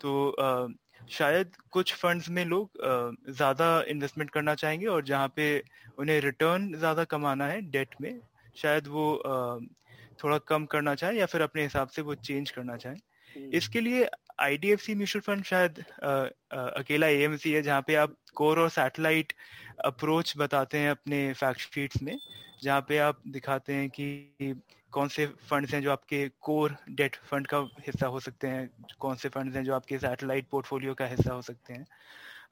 तो 0.00 0.36
uh, 0.40 0.81
शायद 1.10 1.56
कुछ 1.70 1.94
फंड्स 1.94 2.28
में 2.28 2.44
लोग 2.44 2.80
ज़्यादा 3.30 3.68
इन्वेस्टमेंट 3.88 4.30
करना 4.30 4.54
चाहेंगे 4.54 4.86
और 4.86 5.04
जहाँ 5.04 5.32
पे 5.36 5.46
उन्हें 5.98 6.20
रिटर्न 6.20 6.72
ज़्यादा 6.74 7.04
कमाना 7.04 7.46
है 7.46 7.60
डेट 7.70 7.94
में 8.00 8.20
शायद 8.56 8.86
वो 8.86 9.06
थोड़ा 10.24 10.38
कम 10.38 10.64
करना 10.66 10.94
चाहे 10.94 11.18
या 11.18 11.26
फिर 11.26 11.40
अपने 11.40 11.62
हिसाब 11.62 11.88
से 11.88 12.02
वो 12.02 12.14
चेंज 12.14 12.50
करना 12.50 12.76
चाहे 12.76 12.96
हम्म। 13.36 13.50
इसके 13.52 13.80
लिए 13.80 14.08
आईडीएफसी 14.40 14.94
म्यूचुअल 14.94 15.22
फंड 15.22 15.44
शायद 15.44 15.84
आ, 16.04 16.08
आ, 16.08 16.68
अकेला 16.70 17.06
एएमसी 17.08 17.52
है 17.52 17.62
जहाँ 17.62 17.82
पे 17.86 17.94
आप 17.94 18.16
कोर 18.34 18.58
और 18.60 18.68
सैटेलाइट 18.70 19.32
अप्रोच 19.84 20.34
बताते 20.36 20.78
हैं 20.78 20.90
अपने 20.90 21.32
फैक्ट 21.32 21.60
शीट्स 21.74 22.02
में 22.02 22.16
जहाँ 22.62 22.80
पे 22.80 22.98
आप 22.98 23.20
दिखाते 23.28 23.74
हैं 23.74 23.88
कि 23.90 24.54
कौन 24.92 25.08
से 25.08 25.26
फंड्स 25.26 25.74
हैं 25.74 25.80
जो 25.82 25.90
आपके 25.92 26.28
कोर 26.40 26.76
डेट 26.90 27.16
फंड 27.16 27.46
का 27.46 27.58
हिस्सा 27.86 28.06
हो 28.06 28.20
सकते 28.20 28.46
हैं 28.46 28.68
कौन 29.00 29.16
से 29.16 29.28
फंड्स 29.28 29.56
हैं 29.56 29.64
जो 29.64 29.74
आपके 29.74 29.98
सैटेलाइट 29.98 30.48
पोर्टफोलियो 30.50 30.94
का 30.94 31.06
हिस्सा 31.06 31.34
हो 31.34 31.42
सकते 31.42 31.72
हैं। 31.72 31.86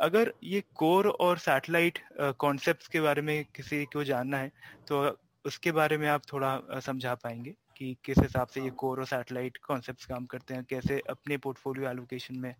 अगर 0.01 0.33
ये 0.42 0.62
कोर 0.75 1.09
और 1.20 1.38
सैटेलाइट 1.38 1.99
कॉन्सेप्ट्स 2.38 2.88
के 2.88 3.01
बारे 3.01 3.23
में 3.23 3.44
किसी 3.55 3.85
को 3.85 4.05
जानना 4.05 4.38
है 4.38 4.53
तो 4.88 5.18
उसके 5.44 5.73
बारे 5.73 5.99
में 5.99 6.09
आप 6.09 6.23
थोड़ा 6.33 6.61
समझा 6.81 7.14
पाएँगे 7.14 7.55
कि 7.77 7.96
किस 8.05 8.18
हिसाब 8.18 8.49
से 8.49 8.61
ये 8.61 8.70
कोर 8.77 8.99
और 8.99 9.07
सैटेलाइट 9.07 9.57
कॉन्सेप्ट्स 9.57 10.07
काम 10.07 10.27
करते 10.27 10.55
हैं 10.55 10.64
कैसे 10.64 11.03
अपने 11.11 11.37
पोर्टफोलियो 11.37 11.90
एलोकेशन 11.90 12.38
में 12.38 12.55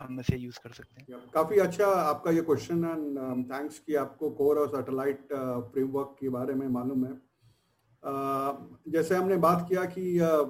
हम 0.00 0.20
इसे 0.20 0.36
यूज़ 0.36 0.58
कर 0.64 0.72
सकते 0.72 1.00
हैं। 1.02 1.20
काफ़ी 1.34 1.58
अच्छा 1.58 1.86
आपका 1.86 2.30
ये 2.30 2.42
क्वेश्चन 2.42 2.84
एंड 2.84 3.50
थैंक्स 3.52 3.78
कि 3.78 3.94
आपको 3.94 4.30
कोर 4.40 4.58
और 4.58 4.68
सैटेलाइट 4.68 5.32
फ्रेमवर्क 5.72 6.16
के 6.20 6.28
बारे 6.28 6.54
में 6.54 6.68
मालूम 6.68 7.06
है। 7.06 7.16
Uh, 8.02 8.52
जैसे 8.88 9.14
हमने 9.14 9.36
बात 9.36 9.64
किया 9.68 9.84
कि 9.84 10.02
uh, 10.18 10.44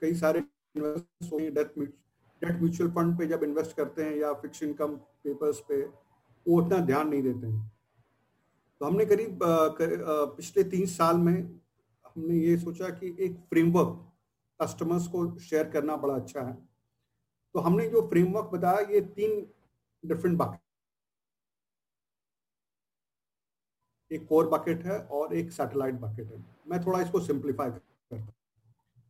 कई 0.00 0.14
सारे 0.14 0.40
डेट 0.76 1.72
डेट 1.78 2.60
म्यूचुअल 2.60 2.90
फंड 2.90 3.16
पे 3.18 3.26
जब 3.26 3.42
इन्वेस्ट 3.44 3.76
करते 3.76 4.02
हैं 4.02 4.16
या 4.16 4.32
फिक्स 4.42 4.62
इनकम 4.62 4.94
पेपर्स 5.24 5.60
पे 5.68 5.80
वो 5.82 6.60
उतना 6.62 6.78
ध्यान 6.86 7.08
नहीं 7.08 7.22
देते 7.22 7.46
हैं। 7.46 7.72
तो 8.80 8.86
हमने 8.86 9.04
करीब 9.04 9.38
पिछले 9.42 10.64
तीन 10.64 10.86
साल 10.86 11.16
में 11.18 11.34
हमने 12.06 12.34
ये 12.36 12.56
सोचा 12.58 12.88
कि 12.90 13.16
एक 13.20 13.36
फ्रेमवर्क 13.50 14.12
कस्टमर्स 14.60 15.06
को 15.08 15.26
शेयर 15.40 15.68
करना 15.70 15.96
बड़ा 15.96 16.14
अच्छा 16.14 16.40
है। 16.40 16.56
तो 17.56 17.60
हमने 17.60 17.88
जो 17.88 18.00
फ्रेमवर्क 18.08 18.46
बताया, 18.52 18.78
ये 18.88 19.00
तीन 19.00 19.46
डिफरेंट 20.04 20.36
बकेट 20.38 20.60
एक 24.10 24.26
कोर 24.28 24.48
बकेट 24.48 24.84
है 24.86 24.98
और 25.10 25.32
एक 25.34 25.52
सैटेलाइट 25.52 25.94
बकेट 26.00 26.32
है। 26.32 26.44
मैं 26.68 26.80
थोड़ा 26.86 27.00
इसको 27.02 27.20
सिंप्लीफाई 27.20 27.70
करता 27.70 28.16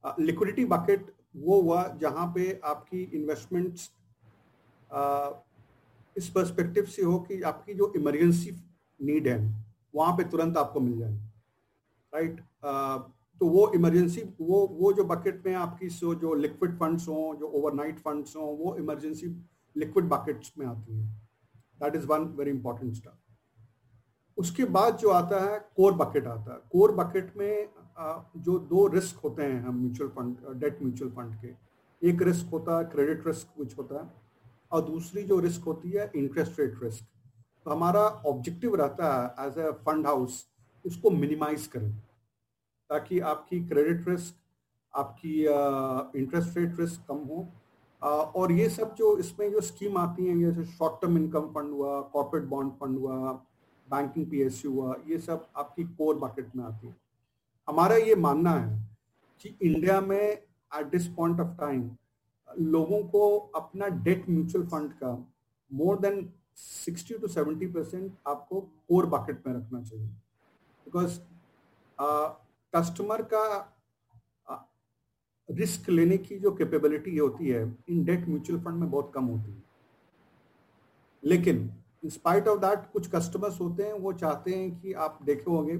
हूँ। 0.04 0.24
लिक्विडिटी 0.26 0.64
बकेट 0.66 1.10
वो 1.36 1.60
हुआ 1.62 1.82
जहाँ 2.00 2.26
पे 2.34 2.60
आपकी 2.64 3.02
इन्वेस्टमेंट्स 3.14 3.90
इस 6.16 6.28
पर्सपेक्टिव 6.34 6.84
से 6.86 7.02
हो 7.02 7.18
कि 7.20 7.40
आपकी 7.42 7.74
जो 7.74 7.92
इमरजेंसी 7.96 8.50
नीड 9.00 9.28
है, 9.28 9.38
वहाँ 9.94 10.16
पे 10.16 10.24
तुरंत 10.30 10.56
आपको 10.56 10.80
मिल 10.80 10.98
जाए 10.98 11.12
राइट 12.12 12.40
तो 13.40 13.46
वो 13.46 13.70
इमरजेंसी 13.74 14.22
वो 14.40 14.66
वो 14.72 14.92
जो 14.92 15.04
बकेट 15.04 15.42
में 15.46 15.54
आपकी 15.54 15.88
सो 15.90 16.14
जो 16.14 16.34
लिक्विड 16.36 16.76
फंड्स 16.78 17.08
हों, 17.08 17.34
जो 17.36 17.46
ओवरनाइट 17.48 17.98
फंड्स 17.98 18.36
हों, 18.36 18.56
वो 18.58 18.76
इमरजेंसी 18.76 19.26
लिक्विड 19.76 20.04
बकेट्स 20.08 20.52
में 20.58 20.66
आती 20.66 20.98
हैं। 20.98 21.08
That 21.80 21.96
is 21.96 22.06
one 22.06 22.24
very 22.38 22.50
important 22.50 22.94
step 22.94 23.12
उसके 24.38 24.64
बाद 24.66 24.96
जो 24.98 25.08
आता 25.10 25.40
है 25.42 25.58
कोर 25.76 25.92
बकेट 25.94 26.26
आता 26.26 26.52
है। 26.52 26.58
कोर 26.72 26.92
बकेट 26.94 27.32
में 27.36 27.68
जो 28.38 28.58
दो 28.60 28.86
रिस्क 28.86 29.18
होते 29.18 29.42
हैं 29.42 29.60
हम 29.62 29.76
mutual 29.76 30.10
fund 30.10 30.60
debt 30.60 30.82
mutual 30.82 31.10
fund 31.10 31.34
के। 31.42 31.48
एक 32.02 32.22
रिस्क 32.22 32.50
होता 32.52 32.78
है 32.78 32.84
क्रेडिट 32.86 33.26
रिस्क 33.26 33.56
कुछ 33.56 33.76
होता 33.78 34.02
है। 34.02 34.10
और 34.72 34.82
दूसरी 34.84 35.22
जो 35.24 35.38
रिस्क 35.40 35.62
होती 35.64 35.90
है 35.90 36.10
इंटरेस्ट 36.16 36.60
रेट 36.60 36.82
रिस्क 36.82 37.04
तो 37.66 37.70
हमारा 37.70 38.00
ऑब्जेक्टिव 38.00 38.74
रहता 38.74 39.12
है 39.14 39.46
एज 39.46 39.58
ए 39.58 39.70
फंड 39.86 40.06
हाउस 40.06 40.44
उसको 40.84 41.10
मिनिमाइज 41.10 41.66
करें। 41.66 41.90
ताकि 42.90 43.20
आपकी 43.28 43.60
क्रेडिट 43.68 44.08
रिस्क 44.08 44.34
आपकी 44.94 45.38
इंटरेस्ट 46.20 46.56
रेट 46.58 46.80
रिस्क 46.80 47.06
कम 47.08 47.28
हो। 47.28 47.46
Uh, 48.02 48.24
और 48.36 48.52
ये 48.52 48.68
सब 48.70 48.94
जो 48.94 49.16
इसमें 49.18 49.50
जो 49.52 49.60
स्कीम 49.60 49.96
आती 49.98 50.26
हैं 50.26 50.38
जैसे 50.38 50.64
शॉर्ट 50.72 51.00
टर्म 51.02 51.16
इनकम 51.18 51.46
फंड 51.52 51.72
हुआ 51.72 52.00
कॉर्पोरेट 52.12 52.44
बॉन्ड 52.48 52.72
फंड 52.80 52.98
हुआ 52.98 53.32
बैंकिंग 53.88 54.26
पीएसयू 54.30 54.72
हुआ 54.72 54.94
ये 55.08 55.18
सब 55.18 55.46
आपकी 55.56 55.84
कोर 55.84 56.18
बकेट 56.18 56.54
में 56.56 56.64
आती 56.64 56.86
है। 56.86 56.94
हमारा 57.68 57.96
ये 57.96 58.14
मानना 58.16 58.50
है 58.52 58.78
कि 59.44 59.56
इंडिया 59.62 60.00
में 60.00 60.18
at 60.18 60.86
this 60.90 61.06
point 61.16 61.40
of 61.40 61.56
time 61.58 61.90
लोगों 62.48 63.02
को 63.08 63.36
अपना 63.56 63.88
डेट 64.04 64.28
म्यूचुअल 64.30 64.66
फंड 64.66 64.92
का 65.02 65.12
more 65.70 65.98
than 66.00 66.28
sixty 66.56 67.18
to 67.18 67.28
seventy 67.28 67.66
percent 67.68 68.12
आपको 68.26 68.60
कोर 68.60 69.06
बकेट 69.16 69.46
में 69.46 69.54
रखना 69.54 69.82
चाहिए। 69.82 70.06
बिकॉज़ 70.06 71.18
कस्टमर 72.74 73.22
का 73.32 73.72
रिस्क 75.48 75.88
लेने 75.90 76.16
की 76.18 76.38
जो 76.38 76.50
कैपेबिलिटी 76.56 77.16
होती 77.16 77.48
है 77.48 77.62
इन 77.88 78.04
डेट 78.04 78.28
म्यूचुअल 78.28 78.60
फंड 78.60 78.80
में 78.80 78.90
बहुत 78.90 79.10
कम 79.14 79.24
होती 79.24 79.50
है। 79.50 79.62
लेकिन 81.22 81.58
इन 82.04 82.10
स्पाइट 82.10 82.48
ऑफ़ 82.48 82.58
दैट 82.60 82.90
कुछ 82.92 83.10
कस्टमर्स 83.10 83.60
होते 83.60 83.82
हैं, 83.82 83.92
वो 83.92 84.12
चाहते 84.12 84.54
हैं 84.54 84.80
कि 84.80 84.92
आप 84.94 85.18
देखे 85.24 85.50
होंगे, 85.50 85.76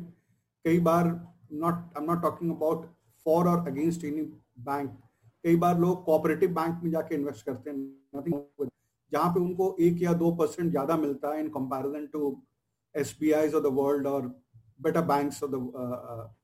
कई 0.64 0.79
बार 0.81 1.05
not 1.53 1.75
I 1.75 2.03
am 2.03 2.11
not 2.11 2.22
talking 2.22 2.51
about 2.53 2.87
for 3.27 3.49
और 3.49 3.66
अगेंस्ट 3.68 4.05
एनी 4.05 4.22
बैंक 4.61 4.90
कई 5.44 5.57
बार 5.57 5.79
लोग 5.79 6.05
कोऑपरेटिव 6.05 6.55
बैंक 6.55 6.83
में 6.85 6.90
जाके 6.90 7.14
इन्वेस्ट 7.14 7.46
करते 7.46 7.70
हैं 7.70 8.68
जहाँ 9.12 9.29
पे 9.35 9.40
उनको 9.40 9.77
एक 9.81 10.03
या 10.03 10.12
दो 10.14 10.31
परसेंट 10.37 10.70
ज़्यादा 10.70 10.96
मिलता 10.96 11.35
है 11.35 11.40
in 11.40 11.49
comparison 11.51 12.07
to 12.12 12.37
S 12.94 13.16
B 13.20 13.31
I 13.33 13.49
the 13.49 13.70
world 13.72 14.07
और 14.07 14.27
better 14.83 15.03
banks 15.07 15.42
of 15.42 15.51
the 15.51 16.35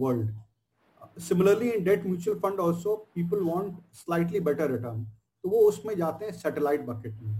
world 0.00 1.20
similarly 1.20 1.70
in 1.70 1.84
debt 1.84 2.06
mutual 2.06 2.38
fund 2.40 2.60
also 2.60 2.94
people 3.14 3.40
want 3.44 3.78
slightly 3.96 4.40
better 4.40 4.70
return 4.70 5.04
तो 5.44 5.48
वो 5.48 5.60
उसमें 5.68 5.96
जाते 5.96 6.24
हैं 6.24 6.32
सेटेलाइट 6.34 6.84
बकेट 6.86 7.20
में, 7.22 7.34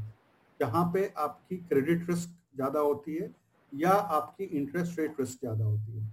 जहाँ 0.60 0.84
पे 0.94 1.12
आपकी 1.18 1.56
क्रेडिट 1.58 2.08
रिस्क 2.10 2.30
ज़्यादा 2.56 2.80
होती 2.80 3.16
है 3.16 3.30
या 3.72 3.90
आपकी 3.90 4.44
इंटरेस्ट 4.44 4.98
रेट 4.98 5.20
रिस्क 5.20 5.40
ज़्यादा 5.40 5.64
होती 5.64 5.92
है। 5.92 6.08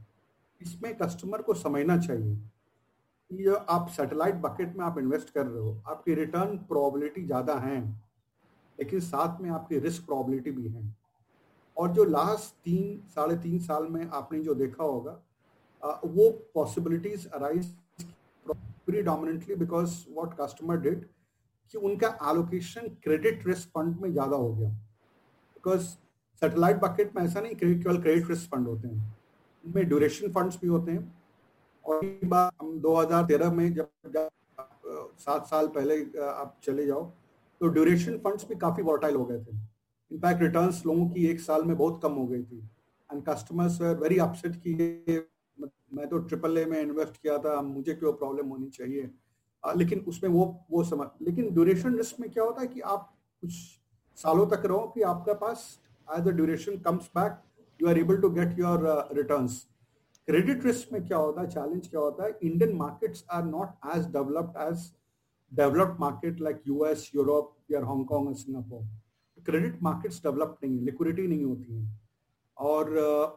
इसमें 0.61 0.93
कस्टमर 0.97 1.41
को 1.41 1.53
समझना 1.55 1.97
चाहिए 1.97 2.35
कि 3.31 3.55
आप 3.69 3.87
सेटेलाइट 3.91 4.35
बकेट 4.41 4.75
में 4.77 4.83
आप 4.85 4.97
इन्वेस्ट 4.99 5.29
कर 5.29 5.45
रहे 5.45 5.59
हो, 5.59 5.81
आपकी 5.87 6.13
रिटर्न 6.15 6.57
प्रोबेबिलिटी 6.59 7.25
ज़्यादा 7.25 7.55
है, 7.59 7.81
लेकिन 8.79 8.99
साथ 9.01 9.41
में 9.41 9.49
आपकी 9.51 9.79
रिस्क 9.79 10.05
प्रॉबिलिटी 10.05 10.51
भी 10.51 10.67
है। 10.67 10.95
और 11.77 11.91
जो 11.93 12.03
लास्ट 12.05 12.53
तीन, 12.55 13.01
साढ़े 13.07 13.35
तीन 13.37 13.59
साल 13.61 13.87
में 13.87 14.07
आपने 14.09 14.39
जो 14.39 14.53
देखा 14.55 14.83
होगा 14.83 15.19
वो 15.83 16.29
possibilities 16.55 17.27
arise 17.29 17.75
predominantly 18.45 19.55
because 19.55 19.93
what 20.09 20.33
customer 20.39 20.77
did 20.81 21.05
कि 21.73 21.77
उनका 21.79 22.07
एलोकेशन 22.29 22.87
क्रेडिट 23.03 23.47
रिस्क 23.47 23.69
फंड 23.69 23.99
में 24.01 24.11
ज़्यादा 24.11 24.35
हो 24.35 24.53
गया। 24.55 24.69
बिकॉज़ 24.69 25.85
सेटेलाइट 26.41 26.77
बकेट 26.79 27.15
में 27.15 27.23
ऐसा 27.23 27.41
नहीं 27.41 27.55
केवल 27.55 28.01
क्रेडिट 28.01 28.29
रिस्क 28.29 28.49
फंड 28.51 28.67
होते 28.67 28.87
हैं। 28.87 29.15
उनमें 29.63 29.87
ड्यूरेशन 29.87 30.31
फंड्स 30.33 30.59
भी 30.61 30.67
होते 30.67 30.91
हैं। 30.91 31.13
और 31.85 32.05
एक 32.05 32.29
बार 32.29 32.51
हम 32.61 32.79
2013 32.81 33.51
में 33.51 33.73
जब 33.73 34.29
सात 35.19 35.45
साल 35.47 35.67
पहले 35.75 35.95
आप 36.23 36.57
चले 36.63 36.85
जाओ 36.85 37.03
तो 37.61 37.67
ड्यूरेशन 37.69 38.17
फंड्स 38.19 38.47
भी 38.47 38.55
काफ़ी 38.57 38.83
वॉटाइल 38.83 39.15
हो 39.15 39.25
गए 39.25 39.39
थे। 39.39 39.55
इनफैक्ट 40.11 40.41
रिटर्न्स 40.41 40.85
लोगों 40.85 41.07
की 41.09 41.25
एक 41.27 41.39
साल 41.41 41.63
में 41.63 41.75
बहुत 41.77 41.99
कम 42.03 42.13
हो 42.13 42.25
गई 42.27 42.43
थी। 42.43 42.57
एंड 43.09 43.23
कस्टमर्स 43.29 43.81
वेरी 43.81 44.17
अपसेट 44.19 44.55
की 44.57 44.73
मैं 45.59 46.07
तो 46.09 46.17
ट्रिपल 46.17 46.57
ए 46.57 46.65
में 46.65 46.79
इन्वेस्ट 46.81 47.21
किया 47.21 47.37
था 47.37 47.61
मुझे 47.61 47.93
क्यों 47.93 48.13
प्रॉब्लम 48.13 48.47
होनी 48.49 48.69
चाहिए? 48.69 49.09
आ, 49.63 49.73
लेकिन 49.73 49.99
उसमें 50.07 50.29
वो 50.31 50.45
वो 50.71 50.83
समझ 50.83 51.07
लेकिन 51.21 51.53
ड्यूरेशन 51.53 51.95
रिस्क 51.97 52.19
में 52.19 52.29
क्या 52.29 52.43
होता 52.43 52.61
है 52.61 52.67
कि 52.67 52.79
आप 52.79 53.13
कुछ 53.43 53.53
सालों 54.17 54.45
तक 54.47 54.65
रहो 54.65 54.87
कि 54.87 55.01
आपके 55.01 55.33
पास 55.33 55.63
as 56.07 56.23
the 56.23 56.35
duration 56.35 56.77
comes 56.79 57.09
back 57.17 57.41
you 57.79 57.87
are 57.87 57.99
able 57.99 58.17
to 58.17 58.29
get 58.29 58.59
your 58.59 58.85
return 59.13 59.47
credit 60.27 60.65
risk 60.65 60.93
में 60.93 61.05
क्या 61.05 61.17
होता 61.17 61.41
है 61.41 61.47
चैलेंज 61.47 61.87
क्या 61.87 61.99
होता 61.99 62.25
है 62.25 62.37
Indian 62.43 62.75
markets 62.75 63.25
are 63.31 63.43
not 63.43 63.97
as 63.97 64.07
developed 64.13 64.61
as 64.61 64.91
developed 65.51 65.99
market 65.99 66.41
like 66.41 66.61
US 66.67 67.11
Europe 67.15 67.55
या 67.71 67.85
हांगकांग 67.85 68.27
और 68.27 68.35
सिंगापुर 68.35 69.43
क्रेडिट 69.45 69.83
मार्केट्स 69.83 70.23
डेवलप 70.23 70.57
नहीं 70.63 70.77
है 70.77 70.83
लिक्विडिटी 70.85 71.27
नहीं 71.27 71.45
होती 71.45 71.73
है. 71.73 72.06
और 72.59 72.89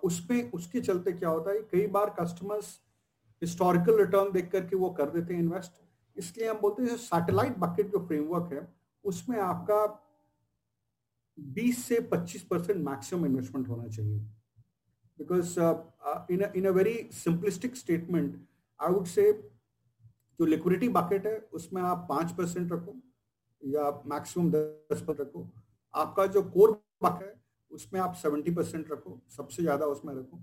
उसमें 0.04 0.50
उसके 0.52 0.80
चलते 0.80 1.12
क्या 1.12 1.28
होता 1.28 1.50
है, 1.50 1.59
कई 1.62 1.87
बार 1.88 2.14
कस्टमर्स 2.20 2.78
हिस्टोरिकल 3.42 3.98
रिटर्न 3.98 4.30
देख 4.33 4.50
करके 4.52 4.76
वो 4.76 4.90
कर 4.90 5.11
देते 5.11 5.35
हैं 5.35 5.40
इन्वेस्ट 5.40 5.80
इसलिए 6.16 6.48
हम 6.48 6.59
बोलते 6.61 6.83
हैं 6.83 6.96
सैटेलाइट 6.98 7.56
बकेट 7.59 7.90
जो 7.92 7.98
फ्रेमवर्क 8.06 8.52
है, 8.52 8.66
उसमें 9.04 9.38
आपका 9.40 9.85
20 11.38 11.85
से 11.85 12.00
25 12.12 12.42
परसेंट 12.50 12.85
मैक्सिमम 12.85 13.26
इन्वेस्टमेंट 13.26 13.68
होना 13.68 13.88
चाहिए। 13.88 14.18
Because 15.18 15.59
in 16.33 16.42
in 16.56 16.66
a 16.66 16.70
very 16.72 16.94
simplistic 17.14 17.76
statement 17.76 18.37
I 18.80 18.92
would 18.92 19.06
say 19.06 19.33
जो 20.40 20.46
लिक्विडिटी 20.46 20.88
बकेट 20.90 21.26
है, 21.26 21.38
उसमें 21.52 21.83
आप 21.83 22.06
पाँच 22.09 22.33
परसेंट 22.33 22.72
रखो 22.72 22.94
या 23.62 23.90
मैक्सिमम 24.06 24.50
दस 24.50 25.02
परसेंट 25.02 25.20
रखो। 25.20 25.48
आपका 25.94 26.26
जो 26.26 26.42
कोर 26.50 26.70
बकेट 27.02 27.26
है 27.26 27.39
उसमें 27.72 28.00
आप 28.00 28.14
सेवेंटी 28.14 28.50
परसेंट 28.50 28.90
रखो, 28.92 29.20
सबसे 29.37 29.62
ज़्यादा 29.62 29.87
उसमें 29.87 30.14
रखो। 30.14 30.40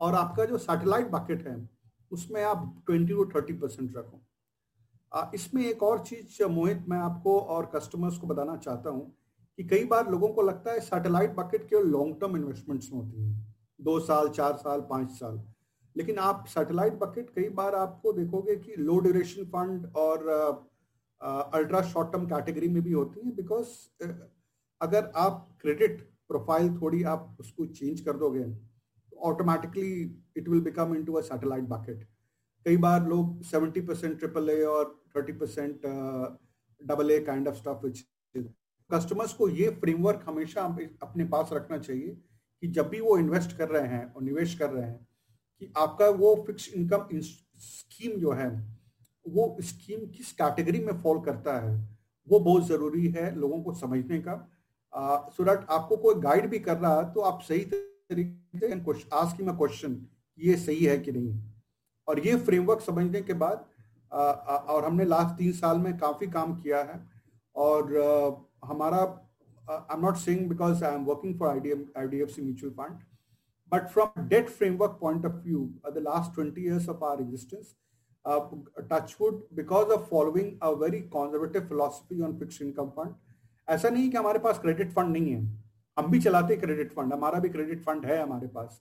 और 0.00 0.14
आपका 0.14 0.44
जो 0.44 0.58
सैटेलाइट 0.58 1.10
बकेट 1.10 1.46
है, 1.48 1.56
उसमें 2.12 2.42
आप 2.44 2.82
ट्वेंटी 2.86 3.12
टू 3.12 3.24
थर्टी 3.26 3.52
परसेंट 3.52 3.96
रखो। 3.96 4.20
इसमें 5.34 5.64
एक 5.64 5.82
और 5.82 5.98
चीज़, 6.00 6.42
मोहित, 6.44 6.84
मैं 6.88 6.98
आपको 6.98 7.38
और 7.40 7.70
कस्टमर्स 7.74 8.18
को 8.18 8.26
बताना 8.26 8.56
चाहता 8.56 8.90
हूँ 8.90 9.12
कि 9.58 9.64
कई 9.64 9.84
बार 9.84 10.10
लोगों 10.10 10.28
को 10.28 10.42
लगता 10.42 10.72
है 10.72 10.80
सैटेलाइट 10.80 11.34
बकेट 11.34 11.68
केवल 11.68 11.86
लॉन्ग 11.88 12.20
टर्म 12.20 12.36
इन्वेस्टमेंट्स 12.36 12.92
में 12.92 12.98
होती 13.00 13.22
है। 13.22 13.34
दो 13.80 13.98
साल, 14.00 14.28
चार 14.28 14.56
साल, 14.56 14.80
पाँच 14.90 15.10
साल। 15.10 15.40
लेकिन 15.96 16.18
आप 16.18 16.44
सैटेलाइट 16.48 16.94
बकेट 16.94 17.30
कई 17.34 17.48
बार 17.50 17.74
आपको 17.74 18.12
देखोगे 18.12 18.56
कि 18.56 18.74
लो 18.78 18.98
ड्यूरेशन 19.00 19.44
फंड 19.44 19.86
और 19.96 20.28
अल्ट्रा 21.20 21.80
शॉर्ट 21.82 22.12
टर्म 22.12 22.26
कैटेगरी 22.26 22.68
में 22.68 22.82
भी 22.82 22.92
होती 22.92 23.20
है 23.20 23.34
बिकॉज़ 23.36 23.68
अगर 24.80 25.10
आप 25.16 25.48
क्रेडिट 25.60 26.08
प्रोफ़ाइल 26.28 26.78
थोड़ी 26.82 27.02
आप 27.02 27.36
उसको 27.40 27.66
चेंज 27.66 28.00
कर 28.00 28.16
दोगे 28.16 28.44
automatically 29.18 30.22
it 30.36 30.48
will 30.48 30.60
become 30.60 30.94
into 30.94 31.12
a 31.12 31.20
satellite 31.20 31.64
bucket 31.64 32.08
कई 32.64 32.76
बार 32.76 33.06
लोग 33.06 33.42
70 33.42 33.86
परसेंट 33.86 34.18
ट्रिपल 34.18 34.50
ए 34.50 34.62
और 34.62 35.04
30 35.16 35.38
percent 35.40 35.86
double 36.86 37.10
A 37.10 37.20
kind 37.20 37.48
of 37.48 37.56
stuff 37.56 37.86
customers 38.92 39.32
को 39.32 39.48
ये 39.48 39.70
फ्रेमवर्क 39.70 40.24
हमेशा 40.26 40.62
अपने 41.02 41.24
पास 41.24 41.50
रखना 41.52 41.78
चाहिए 41.78 42.08
कि 42.62 42.68
जब 42.68 42.88
भी 42.88 43.00
वो 43.00 43.18
इन्वेस्ट 43.18 43.56
कर 43.56 43.68
रहे 43.68 43.88
हैं 43.88 44.12
और 44.12 44.22
निवेश 44.22 44.54
कर 44.54 44.70
रहे 44.70 44.84
हैं, 44.84 45.06
कि 45.60 45.72
आपका 45.76 46.08
वो 46.08 46.44
फिक्स 46.46 46.72
इनकम 46.74 47.08
स्कीम 47.56 48.20
जो 48.20 48.32
है, 48.32 48.76
वो 49.28 49.56
स्कीम 49.60 50.06
किस 50.06 50.32
कैटेगरी 50.32 50.80
में 50.80 51.02
फॉल 51.02 51.20
करता 51.20 51.58
है, 51.60 51.98
वो 52.28 52.40
बहुत 52.40 52.66
ज़रूरी 52.66 53.08
है 53.08 53.34
लोगों 53.36 53.62
को 53.62 53.74
समझने 53.74 54.18
का। 54.20 54.55
सो 54.96 55.44
दैट 55.44 55.66
आपको 55.70 55.96
कोई 55.96 56.14
गाइड 56.20 56.48
भी 56.50 56.58
कर 56.58 56.76
रहा 56.76 56.96
है 56.96 57.12
तो 57.14 57.20
आप 57.30 57.40
सही 57.42 57.64
तरीके 57.64 58.58
से 58.58 58.68
क्वेश्चन 58.80 59.96
ये 60.38 60.56
सही 60.56 60.84
है 60.84 60.96
कि 60.98 61.12
नहीं। 61.12 61.38
और 62.08 62.18
ये 62.26 62.36
फ्रेमवर्क 62.46 62.80
समझने 62.80 63.20
के 63.22 63.32
बाद 63.32 63.64
और 64.12 64.84
हमने 64.84 65.04
लास्ट 65.04 65.36
तीन 65.38 65.52
साल 65.52 65.78
में 65.78 65.96
काफ़ी 65.98 66.26
काम 66.30 66.54
किया 66.62 66.82
है। 66.82 67.00
और 67.56 67.92
हमारा 68.64 68.98
I 69.70 69.96
am 69.96 70.04
not 70.04 70.16
saying 70.16 70.48
because 70.48 70.84
I 70.84 70.94
am 70.94 71.04
working 71.04 71.38
for 71.38 71.48
I 71.48 71.60
D 72.08 72.20
F 72.22 72.30
C 72.30 72.42
mutual 72.42 72.72
fund 72.74 72.98
but 73.72 73.88
from 73.92 74.28
debt 74.28 74.48
framework 74.50 74.98
point 75.00 75.26
of 75.26 75.34
view 75.44 75.64
the 75.94 76.02
last 76.02 76.34
twenty 76.34 76.64
years 76.64 76.88
of 76.88 77.04
our 77.04 77.20
existence 77.22 77.74
touchwood 78.92 79.42
because 79.54 79.92
of 79.94 80.08
following 80.10 80.58
a 80.62 80.70
very 80.82 81.00
conservative 81.16 81.66
philosophy 81.68 82.22
on 82.22 82.38
fix 82.38 82.62
income 82.62 82.88
fund 82.96 83.14
ऐसा 83.68 83.88
नहीं 83.88 84.10
कि 84.10 84.16
हमारे 84.16 84.38
पास 84.38 84.58
credit 84.58 84.92
fund 84.92 85.12
नहीं 85.12 85.32
है। 85.32 85.40
हम 85.96 86.10
भी 86.10 86.20
चलाते 86.20 86.56
credit 86.56 86.92
fund 86.92 87.12
हमारा 87.12 87.38
भी 87.40 87.48
क्रेडिट 87.48 87.82
फंड 87.84 88.06
है 88.06 88.20
हमारे 88.22 88.46
पास। 88.48 88.80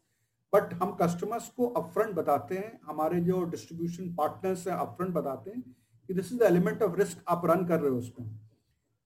बट 0.54 0.74
हम 0.82 0.92
कस्टमर्स 1.02 1.48
को 1.50 1.68
अपफ्रंट 1.68 2.16
बताते 2.16 2.58
हैं, 2.58 2.80
हमारे 2.86 3.20
जो 3.22 3.44
डिस्ट्रीब्यूशन 3.46 4.14
पार्टनर्स 4.16 4.68
हैं 4.68 4.76
अपफ्रंट 4.76 5.14
बताते 5.14 5.52
हैं 5.52 5.62
कि 5.62 6.14
this 6.14 6.32
is 6.34 6.40
the 6.40 6.44
element 6.44 6.84
of 6.84 6.96
risk 7.00 7.24
आप 7.30 7.46
रन 7.46 7.66
कर 7.68 7.80
रहे 7.80 7.92
हो 7.92 7.98
उसमें। 7.98 8.30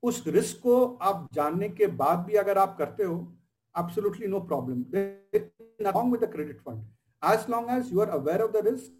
उस 0.03 0.23
रिस्क 0.27 0.59
को 0.63 0.85
आप 1.01 1.27
जानने 1.33 1.69
के 1.69 1.87
बाद 2.01 2.19
भी 2.25 2.35
अगर 2.37 2.57
आप 2.57 2.77
करते 2.77 3.03
हो 3.03 3.15
absolutely 3.75 4.27
no 4.27 4.39
problem 4.51 4.83
along 5.81 6.09
with 6.11 6.21
the 6.21 6.27
credit 6.27 6.57
fund 6.63 6.79
as 7.23 7.43
long 7.49 7.69
as 7.69 7.91
you 7.91 7.99
are 8.01 8.09
aware 8.15 8.41
of 8.45 8.51
the 8.53 8.61
risk, 8.63 8.91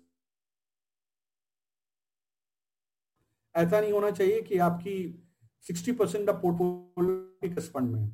ऐसा 3.56 3.80
नहीं 3.82 3.92
होना 3.92 4.12
चाहिए 4.12 4.42
कि 4.42 4.58
आपकी 4.58 4.96
60 5.66 5.94
परसेंट 5.98 6.30
ऑफ़ 6.30 6.38
पोर्टफोलियो 6.42 7.62
फंड 7.62 7.92
में 7.92 8.12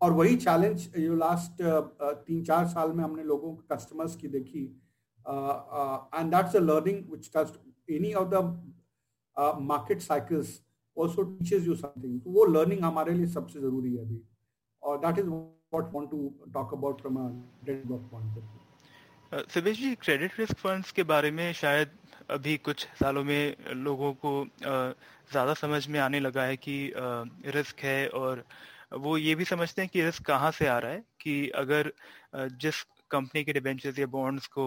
और 0.00 0.12
वही 0.12 0.36
चैलेंज 0.36 0.88
जो 0.96 1.14
लास्ट 1.16 1.62
तीन 1.62 2.42
चार 2.44 2.66
साल 2.68 2.92
में 2.92 3.02
हमने 3.04 3.22
लोगों 3.24 3.54
के 3.54 3.74
कस्टमर्स 3.74 4.16
की 4.16 4.28
देखी। 4.28 4.64
And 5.20 6.34
that's 6.34 6.56
a 6.56 6.60
learning 6.60 6.98
which 7.10 7.30
any 7.90 8.12
of 8.14 8.28
the 8.28 8.36
market 9.62 10.00
cycles 10.02 10.60
also 10.96 11.22
teaches 11.24 11.66
you 11.66 11.74
something 11.76 12.20
तो 12.20 12.30
वो 12.30 12.44
लर्निंग 12.46 12.84
हमारे 12.84 13.14
लिए 13.14 13.26
सबसे 13.28 13.60
ज़रूरी 13.60 13.94
है 13.94 14.04
अभी। 14.04 14.20
और 14.82 14.98
that 14.98 15.18
is 15.18 15.28
want 15.28 16.10
to 16.10 16.18
talk 16.54 16.74
about 16.74 17.00
from 17.00 17.16
a 17.18 17.28
develop 17.66 18.08
point 18.12 19.50
Subesh 19.52 19.78
ji 19.78 19.94
credit 20.00 20.38
risk 20.38 20.56
funds 20.58 20.90
के 20.92 21.02
बारे 21.04 21.30
में 21.30 21.52
शायद 21.54 21.88
अभी 22.28 22.56
कुछ 22.58 22.86
सालों 23.00 23.22
में 23.24 23.74
लोगों 23.74 24.12
को 24.14 24.30
ज़्यादा 24.62 25.54
समझ 25.54 25.86
में 25.88 25.98
आने 26.00 26.20
लगा 26.20 26.42
है 26.42 26.56
कि 26.56 26.92
रिस्क 27.46 27.80
है 27.80 28.06
और 28.08 28.44
वो 28.92 29.16
ये 29.18 29.34
भी 29.34 29.44
समझते 29.44 29.82
हैं 29.82 29.90
कि 29.92 30.02
रिस्क 30.02 30.24
कहाँ 30.26 30.50
से 30.50 30.66
आ 30.66 30.78
रहा 30.78 30.92
है 30.92 31.02
कि 31.20 31.48
अगर 31.54 31.92
जिस 32.56 32.82
कंपनी 33.10 33.44
के 33.44 33.52
डिबेंचर्स 33.52 33.98
या 33.98 34.06
बॉन्ड्स 34.06 34.46
को 34.58 34.66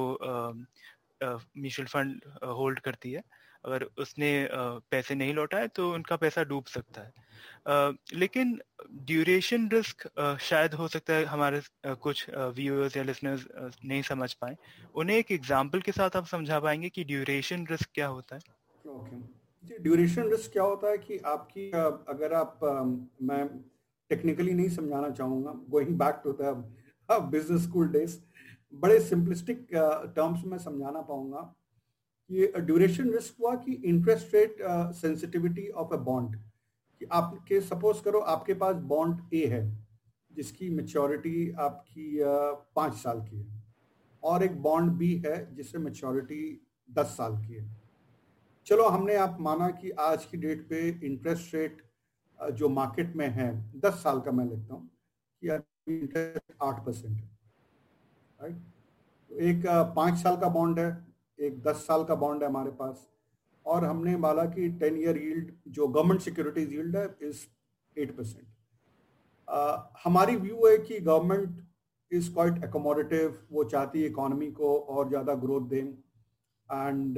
म्यूचुअल 1.21 1.87
फंड 1.87 2.21
होल्ड 2.45 2.79
करती 2.79 3.11
है 3.11 3.23
अगर 3.65 3.83
उसने 3.97 4.29
पैसे 4.91 5.15
नहीं 5.15 5.33
लौटाए 5.33 5.67
तो 5.69 5.91
उनका 5.93 6.15
पैसा 6.17 6.43
डूब 6.43 6.65
सकता 6.67 7.01
है। 7.01 7.11
लेकिन 8.15 8.59
ड्यूरेशन 9.05 9.67
रिस्क 9.69 10.07
शायद 10.41 10.73
हो 10.73 10.87
सकता 10.87 11.13
है 11.13 11.25
हमारे 11.25 11.61
कुछ 12.01 12.25
व्यूअर्स 12.29 12.97
या 12.97 13.03
लिसनर्स 13.03 13.45
नहीं 13.85 14.01
समझ 14.03 14.33
पाए। 14.33 14.55
उन्हें 14.95 15.17
एक 15.17 15.31
एग्जांपल 15.31 15.81
के 15.81 15.91
साथ 15.91 16.15
आप 16.17 16.25
समझा 16.27 16.59
पाएँगे 16.59 16.89
कि 16.89 17.03
ड्यूरेशन 17.03 17.65
रिस्क 17.71 17.89
क्या 17.93 18.07
होता 18.07 18.35
है। 18.35 18.41
ओके 18.85 19.79
ड्यूरेशन 19.79 20.29
रिस्क 20.29 20.51
क्या 20.51 20.63
होता 20.63 20.89
है 20.89 20.97
कि 20.97 21.17
आपकी 21.27 21.69
अगर 21.71 22.33
आप 22.33 22.59
मैं 23.21 23.45
टेक्निकली 24.09 24.53
नहीं 24.53 24.69
समझाना 24.69 25.09
चाहूँगा 25.11 25.51
going 25.69 25.97
back 25.99 26.21
to 26.23 26.31
the 26.41 26.55
business 27.31 27.61
school 27.63 27.87
days 27.89 28.17
बड़े 28.73 28.99
सिंपलिस्टिक 29.01 29.67
टर्म्स 29.71 30.43
में 30.45 30.57
समझाना 30.59 31.01
पाऊँगा। 31.01 31.41
कि 32.29 32.47
ड्यूरेशन 32.57 33.09
रिस्क 33.11 33.35
हुआ 33.39 33.53
कि 33.55 33.71
interest 33.85 34.33
rate 34.35 34.57
sensitivity 34.95 35.67
of 35.69 35.93
a 35.93 35.97
bond 36.03 36.35
कि 37.01 37.05
आपके 37.13 37.59
सपोज़ 37.61 38.03
करो 38.03 38.19
आपके 38.27 38.53
पास 38.55 38.75
बॉन्ड 38.87 39.33
ए 39.33 39.45
है, 39.47 39.61
जिसकी 40.31 40.69
मेच्योरिटी 40.69 41.49
आपकी 41.59 42.19
पाँच 42.75 42.93
साल 42.95 43.21
की 43.21 43.37
है, 43.37 43.63
और 44.23 44.43
एक 44.43 44.61
बॉन्ड 44.61 44.91
बी 44.93 45.13
है 45.25 45.55
जिससे 45.55 45.77
मेच्योरिटी 45.79 46.61
दस 46.89 47.15
साल 47.17 47.37
की 47.37 47.53
है। 47.53 47.67
चलो, 48.67 48.87
हमने 48.87 49.15
आप 49.15 49.37
माना 49.41 49.69
कि 49.71 49.89
आज 49.91 50.25
की 50.25 50.37
डेट 50.37 50.67
पे 50.69 50.87
इंटरेस्ट 51.05 51.53
रेट 51.55 51.81
जो 52.39 52.69
मार्केट 52.69 53.15
में 53.15 53.27
है, 53.29 53.51
दस 53.77 53.93
साल 54.03 54.19
का 54.21 54.31
मैं 54.31 54.45
लेता 54.45 54.73
हूँ, 54.73 54.89
कि 55.41 55.93
इंटरेस्ट 55.93 56.53
आठ 56.63 56.85
परसेंट 56.85 57.17
है 57.17 57.29
राइट 58.39 58.55
तो 59.31 59.39
एक 59.41 59.63
पाँच 59.95 60.17
साल 60.17 60.37
का 60.37 60.47
बॉन्ड 60.49 60.79
है 60.79 60.89
एक 61.39 61.61
दस 61.63 61.85
साल 61.87 62.03
का 62.03 62.15
बॉन्ड 62.17 62.43
है 62.43 62.49
हमारे 62.49 62.71
पास। 62.79 63.07
और 63.65 63.83
हमने 63.85 64.15
माला 64.17 64.45
कि 64.47 64.69
टेन 64.79 64.97
ईयर 64.97 65.17
यील्ड 65.17 65.51
जो 65.67 65.87
गवर्नमेंट 65.87 66.21
सिक्योरिटीज 66.21 66.73
यील्ड 66.73 66.95
है 66.97 67.05
इज़ 67.23 67.45
एट 67.95 68.15
परसेंट 68.17 68.45
हमारी 70.03 70.35
व्यू 70.37 70.67
है 70.67 70.77
कि 70.79 70.99
गवर्नमेंट 71.01 71.63
इज़ 72.11 72.31
क्वाइट 72.33 72.63
एकोमोडेटिव 72.63 73.37
वो 73.51 73.63
चाहती 73.65 74.01
है 74.01 74.07
इकोनॉमी 74.09 74.51
को 74.51 74.75
और 74.79 75.09
ज़्यादा 75.09 75.33
ग्रोथ 75.43 75.67
दें। 75.69 75.85
And 76.69 77.17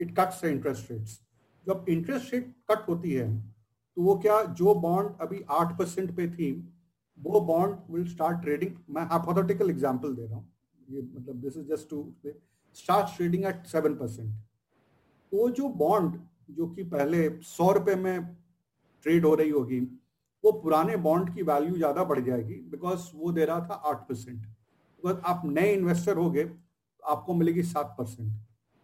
it 0.00 0.14
cuts 0.18 0.44
interest 0.44 0.90
rates 0.90 1.20
जब 1.66 1.84
इंटरेस्ट 1.88 2.34
रेट 2.34 2.54
कट 2.70 2.88
होती 2.88 3.12
है 3.12 3.28
तो 3.96 4.02
वो 4.02 4.16
क्या, 4.18 4.42
जो 4.42 4.74
बॉन्ड 4.76 5.20
अभी 5.20 5.44
आठ 5.50 5.78
परसेंट 5.78 6.16
पे 6.16 6.28
थी, 6.28 6.50
वो 7.18 7.40
बॉन्ड 7.42 7.92
विल 7.92 8.06
स्टार्ट 8.08 8.40
ट्रेडिंग 8.40 8.76
मैं 8.90 9.02
हाइपोथेटिकल 9.04 9.70
एग्जांपल 9.70 10.14
दे 10.14 10.26
रहा 10.26 10.36
हूँ। 10.36 10.52
ये 10.88 11.02
मतलब 11.04 11.40
this 11.42 11.56
is 11.56 11.66
just 11.68 11.90
to 11.90 12.02
start 12.76 13.16
trading 13.16 13.44
at 13.44 13.66
seven 13.66 13.94
percent 13.96 14.32
तो 15.32 15.48
जो 15.50 15.68
बॉन्ड 15.78 16.18
जो 16.50 16.66
कि 16.68 16.82
पहले 16.86 17.28
सौ 17.44 17.70
रुपए 17.72 17.94
में 17.96 18.24
ट्रेड 19.04 19.24
हो 19.24 19.34
रही 19.34 19.50
होगी, 19.50 19.80
वो 20.44 20.52
पुराने 20.52 20.96
बॉन्ड 20.98 21.34
की 21.34 21.42
वैल्यू 21.44 21.76
ज़्यादा 21.76 22.04
बढ़ 22.04 22.20
जाएगी 22.20 22.54
बिकॉज़ 22.70 23.10
वो 23.14 23.32
दे 23.32 23.44
रहा 23.44 23.60
था 23.60 23.74
आठ 23.86 24.08
परसेंट 24.08 24.38
बिकॉज़ 24.38 25.16
आप 25.24 25.42
नए 25.46 25.72
इन्वेस्टर 25.72 26.16
हो 26.16 26.30
गए 26.30 26.50
आपको 27.02 27.34
मिलेगी 27.34 27.62
सात 27.64 27.94
परसेंट 27.98 28.32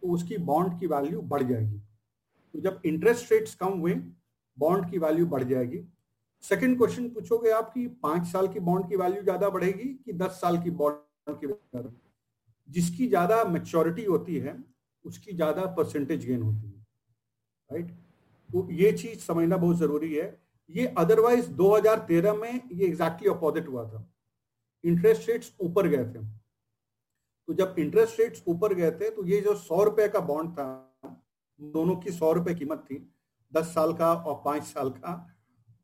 तो 0.03 0.13
उसकी 0.13 0.37
बॉन्ड 0.43 0.79
की 0.79 0.87
वैल्यू 0.87 1.21
बढ़ 1.23 1.43
जाएगी। 1.43 1.79
तो 2.53 2.59
जब 2.61 2.81
इंटरेस्ट 2.85 3.31
रेट्स 3.31 3.55
कम 3.55 3.79
हुए 3.79 3.93
बॉन्ड 4.57 4.89
की 4.89 4.97
वैल्यू 4.99 5.25
बढ़ 5.27 5.43
जाएगी। 5.43 5.83
सेकंड 6.43 6.77
क्वेश्चन 6.77 7.09
पूछोगे 7.09 7.51
आप 7.51 7.71
कि 7.73 7.87
पाँच 8.03 8.27
साल 8.27 8.47
की 8.47 8.59
बॉन्ड 8.61 8.89
की 8.89 8.95
वैल्यू 8.97 9.21
ज़्यादा 9.23 9.49
बढ़ेगी 9.49 9.93
कि 9.95 10.13
दस 10.15 10.39
साल 10.41 10.61
की 10.63 10.71
बॉन्ड 10.73 11.39
की 11.39 11.47
वैल्यू 11.47 11.89
जिसकी 12.69 13.07
ज़्यादा 13.07 13.43
मेच्योरिटी 13.45 14.03
होती 14.05 14.35
है, 14.37 14.55
उसकी 15.05 15.33
ज़्यादा 15.33 15.65
परसेंटेज 15.75 16.25
गेन 16.25 16.41
होती 16.41 16.67
है 16.67 16.85
राइट 17.69 17.91
तो 18.49 18.67
ये 18.71 18.91
चीज़ 18.93 19.19
समझना 19.21 19.57
बहुत 19.57 19.77
ज़रूरी 19.77 20.13
है। 20.13 20.25
ये 20.69 20.85
अदरवाइज़ 20.97 21.49
2013 21.51 22.33
में 22.35 22.53
ये 22.71 22.85
एग्जैक्टली 22.87 23.29
अपोजिट 23.29 23.67
हुआ 23.67 23.83
था। 23.85 24.07
इंटरेस्ट 24.83 25.29
रेट्स 25.29 25.51
ऊपर 25.61 25.87
गए 25.87 26.03
थे। 26.05 26.23
तो 27.47 27.53
जब 27.53 27.75
इंटरेस्ट 27.79 28.19
रेट्स 28.19 28.43
ऊपर 28.47 28.73
गए 28.73 28.91
थे 28.91 29.09
तो 29.11 29.25
ये 29.25 29.39
जो 29.41 29.55
सौ 29.57 29.83
रुपए 29.83 30.07
का 30.09 30.19
बॉन्ड 30.21 30.51
था, 30.51 30.67
दोनों 31.59 31.95
की 31.97 32.11
सौ 32.11 32.31
रुपए 32.33 32.53
कीमत 32.55 32.85
थी, 32.89 32.97
दस 33.53 33.73
साल 33.73 33.93
का 33.93 34.13
और 34.13 34.41
पाँच 34.45 34.63
साल 34.63 34.89
का, 34.91 35.15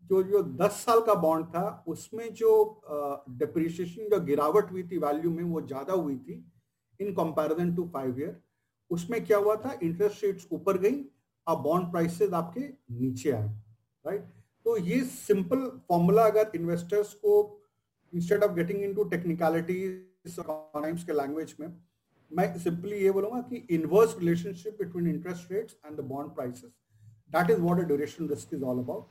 जो 0.03 0.21
जो 0.23 0.41
दस 0.55 0.83
साल 0.85 1.01
का 1.01 1.13
बॉन्ड 1.15 1.45
था, 1.47 1.83
उसमें 1.87 2.33
जो 2.33 2.51
डिप्रिशिएशन 3.31 4.09
जो 4.09 4.19
गिरावट 4.25 4.71
हुई 4.71 4.83
थी 4.83 4.97
वैल्यू 4.99 5.31
में, 5.31 5.43
वो 5.43 5.61
ज़्यादा 5.63 5.93
हुई 5.93 6.17
थी। 6.17 6.43
In 6.99 7.13
comparison 7.15 7.73
to 7.75 7.87
five 7.93 8.19
year 8.19 8.35
उसमें 8.91 9.23
क्या 9.25 9.37
हुआ 9.37 9.55
था? 9.55 9.77
इंटरेस्ट 9.83 10.23
रेट्स 10.23 10.47
ऊपर 10.51 10.77
गई 10.77 11.03
और 11.47 11.59
बॉन्ड 11.61 11.91
प्राइसेस 11.91 12.33
आपके 12.33 12.61
नीचे 13.01 13.31
आए 13.31 13.47
राइट 14.05 14.21
तो 14.65 14.77
ये 14.77 15.03
सिंपल 15.05 15.67
फॉर्मूला 15.89 16.25
अगर 16.27 16.51
इन्वेस्टर्स 16.55 17.13
को 17.25 17.35
instead 18.13 18.43
of 18.43 18.53
getting 18.55 18.83
into 18.83 19.03
technicalities 19.09 20.35
के 21.05 21.13
लैंग्वेज 21.13 21.55
में, 21.59 21.67
मैं 22.31 22.57
सिंपली 22.59 22.97
ये 23.03 23.11
बोलूँगा 23.11 23.41
कि 23.49 23.65
inverse 23.75 24.17
relationship 24.19 24.77
between 24.79 25.07
interest 25.07 25.51
rates 25.51 25.75
and 25.85 25.97
the 25.97 26.03
bond 26.09 26.31
prices 26.35 26.71
that 27.35 27.49
is 27.51 27.61
what 27.61 27.79
a 27.79 27.87
duration 27.87 28.29
risk 28.29 28.53
is 28.53 28.63
all 28.63 28.79
about 28.79 29.07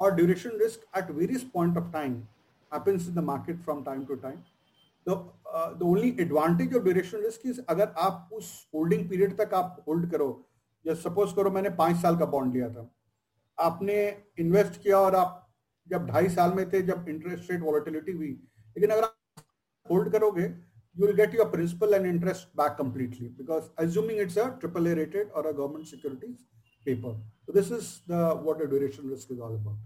और 0.00 0.14
duration 0.14 0.58
risk 0.60 0.96
at 0.98 1.10
various 1.10 1.44
point 1.54 1.78
of 1.78 1.92
time 1.92 2.22
happens 2.72 3.08
in 3.08 3.14
the 3.14 3.22
market 3.22 3.58
from 3.64 3.82
time 3.84 4.04
to 4.06 4.14
time. 4.16 4.38
तो 5.06 5.14
the 5.78 5.82
only 5.84 6.08
advantage 6.20 6.74
of 6.76 6.82
duration 6.84 7.22
risk 7.22 7.46
is 7.46 7.60
अगर 7.68 7.92
आप 7.98 8.30
उस 8.32 8.48
holding 8.74 9.08
period 9.10 9.36
तक 9.38 9.54
आप 9.54 9.84
hold 9.88 10.10
करो, 10.10 10.28
या 10.84 10.94
suppose 10.96 11.34
करो 11.36 11.50
मैंने 11.50 11.70
पाँच 11.78 11.96
साल 12.02 12.16
का 12.18 12.26
बॉन्ड 12.34 12.54
लिया 12.54 12.68
था। 12.70 12.90
आपने 13.58 13.96
इन्वेस्ट 14.38 14.82
किया 14.82 14.98
और 14.98 15.14
आप 15.16 15.42
जब 15.86 16.06
ढाई 16.06 16.28
साल 16.28 16.52
में 16.54 16.68
थे, 16.70 16.82
जब 16.82 17.08
इंटरेस्ट 17.08 17.50
रेट 17.50 17.62
वॉलिटिलिटी 17.62 18.12
हुई, 18.12 18.30
लेकिन 18.76 18.90
अगर 18.90 19.02
आप 19.04 19.44
होल्ड 19.90 20.12
करोगे 20.12 20.42
you 20.42 21.06
will 21.06 21.16
get 21.16 21.34
your 21.34 21.48
principal 21.50 21.94
and 21.94 22.06
interest 22.06 22.48
back 22.56 22.76
completely 22.78 23.28
because 23.38 23.64
assuming 23.82 24.20
it's 24.20 24.38
a 24.38 24.48
triple 24.60 24.86
A 24.86 24.94
rated 24.94 25.30
और 25.30 25.46
a 25.46 25.52
government 25.52 25.86
securities 25.86 26.36
paper 26.86 27.52
this 27.52 27.72
is 27.72 27.90
the 28.10 28.40
what 28.44 28.62
a 28.62 28.64
duration 28.66 29.10
risk 29.10 29.32
is 29.32 29.40
all 29.40 29.54
about 29.54 29.78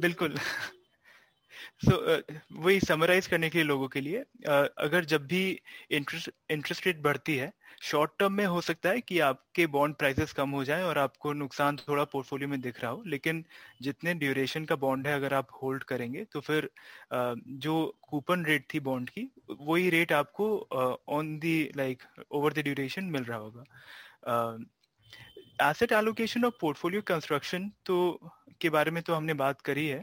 बिल्कुल। 0.00 0.34
सो 1.84 2.16
so, 2.16 2.22
uh, 2.22 2.34
वही 2.52 2.80
summarize 2.80 3.26
करने 3.26 3.50
के 3.50 3.58
लिए 3.58 3.64
लोगों 3.64 3.88
के 3.88 4.00
लिए 4.00 4.22
uh, 4.22 4.68
अगर 4.78 5.04
जब 5.04 5.26
भी 5.26 5.60
इंटरेस्ट 5.90 6.30
इंटरेस्ट 6.50 6.86
रेट 6.86 7.02
बढ़ती 7.02 7.36
है 7.36 7.52
शॉर्ट 7.82 8.10
टर्म 8.18 8.32
में 8.32 8.46
हो 8.46 8.60
सकता 8.60 8.88
है 8.88 9.00
कि 9.00 9.18
आपके 9.18 9.66
बॉन्ड 9.66 9.96
प्राइसेस 9.96 10.32
कम 10.32 10.50
हो 10.50 10.64
जाए 10.64 10.82
और 10.82 10.98
आपको 10.98 11.32
नुकसान 11.32 11.76
थोड़ा 11.76 12.04
पोर्टफोलियो 12.04 12.48
में 12.48 12.60
दिख 12.60 12.82
रहा 12.82 12.90
हो 12.90 13.02
लेकिन 13.06 13.44
जितने 13.82 14.14
ड्यूरेशन 14.14 14.64
का 14.64 14.76
बॉन्ड 14.76 15.06
है 15.06 15.14
अगर 15.14 15.34
आप 15.34 15.48
होल्ड 15.62 15.84
करेंगे 15.84 16.24
तो 16.24 16.40
फिर 16.40 16.70
जो 17.48 17.98
कूपन 18.02 18.44
रेट 18.44 18.66
थी 18.74 18.80
बॉन्ड 18.80 19.10
की 19.10 19.30
वही 19.60 19.90
रेट 19.90 20.12
आपको 20.12 20.58
on 21.08 21.38
the 21.38 21.72
like 21.76 22.02
over 22.30 22.52
the 22.52 22.58
duration 22.58 23.04
मिल 23.04 23.24
रहा 23.24 23.38
होगा। 23.38 23.64
एसेट 25.58 25.92
एलोकेशन 25.92 26.44
और 26.44 26.50
पोर्टफोलियो 26.60 27.02
कंस्ट्रक्शन 27.06 27.70
तो 27.86 27.96
के 28.60 28.70
बारे 28.70 28.90
में 28.90 29.02
तो 29.02 29.14
हमने 29.14 29.34
बात 29.34 29.60
करी 29.60 29.86
है। 29.86 30.02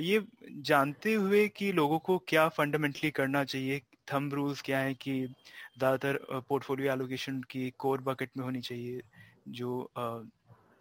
ये 0.00 0.22
जानते 0.64 1.14
हुए 1.14 1.46
कि 1.48 1.70
लोगों 1.72 1.98
को 1.98 2.18
क्या 2.28 2.48
फंडामेंटली 2.50 3.10
करना 3.10 3.44
चाहिए 3.44 3.80
थम 4.12 4.30
रूल्स 4.32 4.62
क्या 4.62 4.78
है 4.78 4.94
कि 4.94 5.20
ज़्यादातर 5.22 6.18
पोर्टफोलियो 6.48 6.92
एलोकेशन 6.92 7.40
की 7.50 7.70
कोर 7.78 8.00
बकेट 8.00 8.30
में 8.36 8.44
होनी 8.44 8.60
चाहिए, 8.60 9.00
जो 9.48 9.90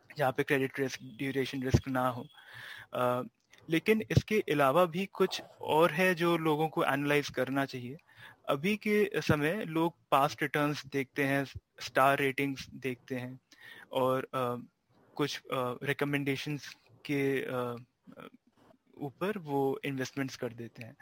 जहाँ 0.10 0.32
पे 0.32 0.44
क्रेडिट 0.44 0.80
रिस्क 0.80 1.00
ड्यूरेशन 1.18 1.64
रिस्क 1.64 1.88
ना 1.88 2.08
हो। 2.10 2.26
लेकिन 3.70 4.02
इसके 4.12 4.40
अलावा 4.52 4.86
भी 4.86 5.06
कुछ 5.14 5.42
और 5.62 5.92
है 5.92 6.14
जो 6.16 6.36
लोगों 6.40 6.68
को 6.70 6.84
एनालाइज 6.86 7.30
करना 7.30 7.66
चाहिए। 7.66 7.98
अभी 8.50 8.76
के 8.78 9.22
समय 9.22 9.64
लोग 9.68 9.94
पास्ट 10.12 10.42
रिटर्न्स 10.44 10.86
देखते 10.86 11.24
हैं 11.24 11.44
स्टार 11.82 12.20
रेटिंग्स 12.20 12.68
देखते 12.78 13.16
हैं। 13.16 13.40
और 13.92 14.28
कुछ 15.16 15.42
रिकमेंडेशंस 15.52 16.68
के 17.06 17.22
ऊपर 18.98 19.38
वो 19.38 19.80
इन्वेस्टमेंट्स 19.86 20.36
कर 20.36 20.54
देते 20.54 20.84
हैं। 20.84 20.96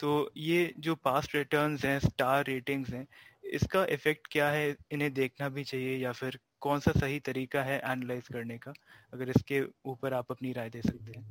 तो 0.00 0.30
ये 0.36 0.72
जो 0.78 0.94
पास्ट 1.04 1.34
रिटर्न्स 1.34 1.84
हैं 1.84 1.98
स्टार 2.00 2.44
रेटिंग्स 2.46 2.90
हैं, 2.90 3.06
इसका 3.52 3.84
इफ़ेक्ट 3.86 4.26
क्या 4.32 4.48
है, 4.50 4.76
इन्हें 4.92 5.12
देखना 5.14 5.48
भी 5.48 5.64
चाहिए 5.64 5.96
या 5.98 6.12
फिर 6.12 6.38
कौन 6.60 6.80
सा 6.80 6.92
सही 6.92 7.18
तरीका 7.20 7.62
है 7.62 7.78
एनालाइज 7.80 8.28
करने 8.28 8.58
का, 8.58 8.72
अगर 9.12 9.28
इसके 9.28 9.62
ऊपर 9.86 10.14
आप 10.14 10.30
अपनी 10.30 10.52
राय 10.52 10.70
दे 10.70 10.82
सकते 10.82 11.12
हैं। 11.12 11.24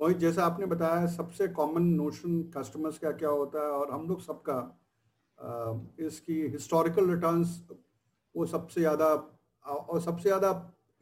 मोहित, 0.00 0.16
जैसा 0.18 0.44
आपने 0.44 0.66
बताया, 0.66 1.06
सबसे 1.06 1.48
कॉमन 1.48 1.82
नोशन 1.94 2.42
कस्टमर्स 2.56 2.98
का 2.98 3.10
क्या 3.12 3.28
होता 3.30 3.62
है 3.62 3.70
और 3.72 3.90
हम 3.92 4.08
लोग 4.08 4.20
सबका 4.22 4.60
इसकी 6.00 6.40
हिस्टोरिकल 6.48 7.10
रिटर्न्स 7.10 7.60
वो 8.34 8.46
सबसे 8.46 8.80
ज़्यादा 8.80 9.14
और 9.68 10.00
सबसे 10.00 10.22
ज़्यादा 10.22 10.50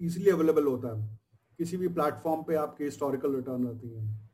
इजीली 0.01 0.31
अवेलेबल 0.31 0.67
होता 0.67 0.97
है। 0.97 1.19
किसी 1.59 1.77
भी 1.77 1.89
प्लेटफॉर्म 1.91 2.43
पे 2.43 2.55
आपके 2.57 2.85
हिस्टोरिकल 2.85 3.35
रिटर्न 3.35 3.67
रहती 3.67 3.89
हैं। 3.89 4.31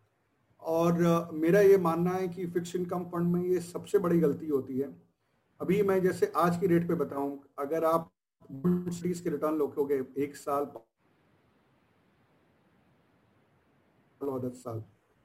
और 0.62 1.30
मेरा 1.34 1.60
ये 1.60 1.76
मानना 1.78 2.10
है 2.12 2.28
कि 2.28 2.46
फिक्स 2.48 2.74
इनकम 2.76 3.04
फंड 3.06 3.32
में 3.34 3.42
ये 3.42 3.60
सबसे 3.62 3.98
बड़ी 3.98 4.18
गलती 4.20 4.48
होती 4.48 4.78
है। 4.78 4.88
अभी 5.60 5.82
मैं 5.82 6.00
जैसे 6.02 6.32
आज 6.36 6.58
की 6.60 6.66
रेट 6.66 6.88
पे 6.88 6.94
बताऊँ, 6.96 7.38
अगर 7.58 7.84
आप 7.86 8.10
के 8.44 9.30
रिटर्न 9.30 9.54
लोगे 9.56 10.02
एक 10.22 10.36
साल 10.36 10.64
दस 14.20 14.62
साल। 14.62 14.82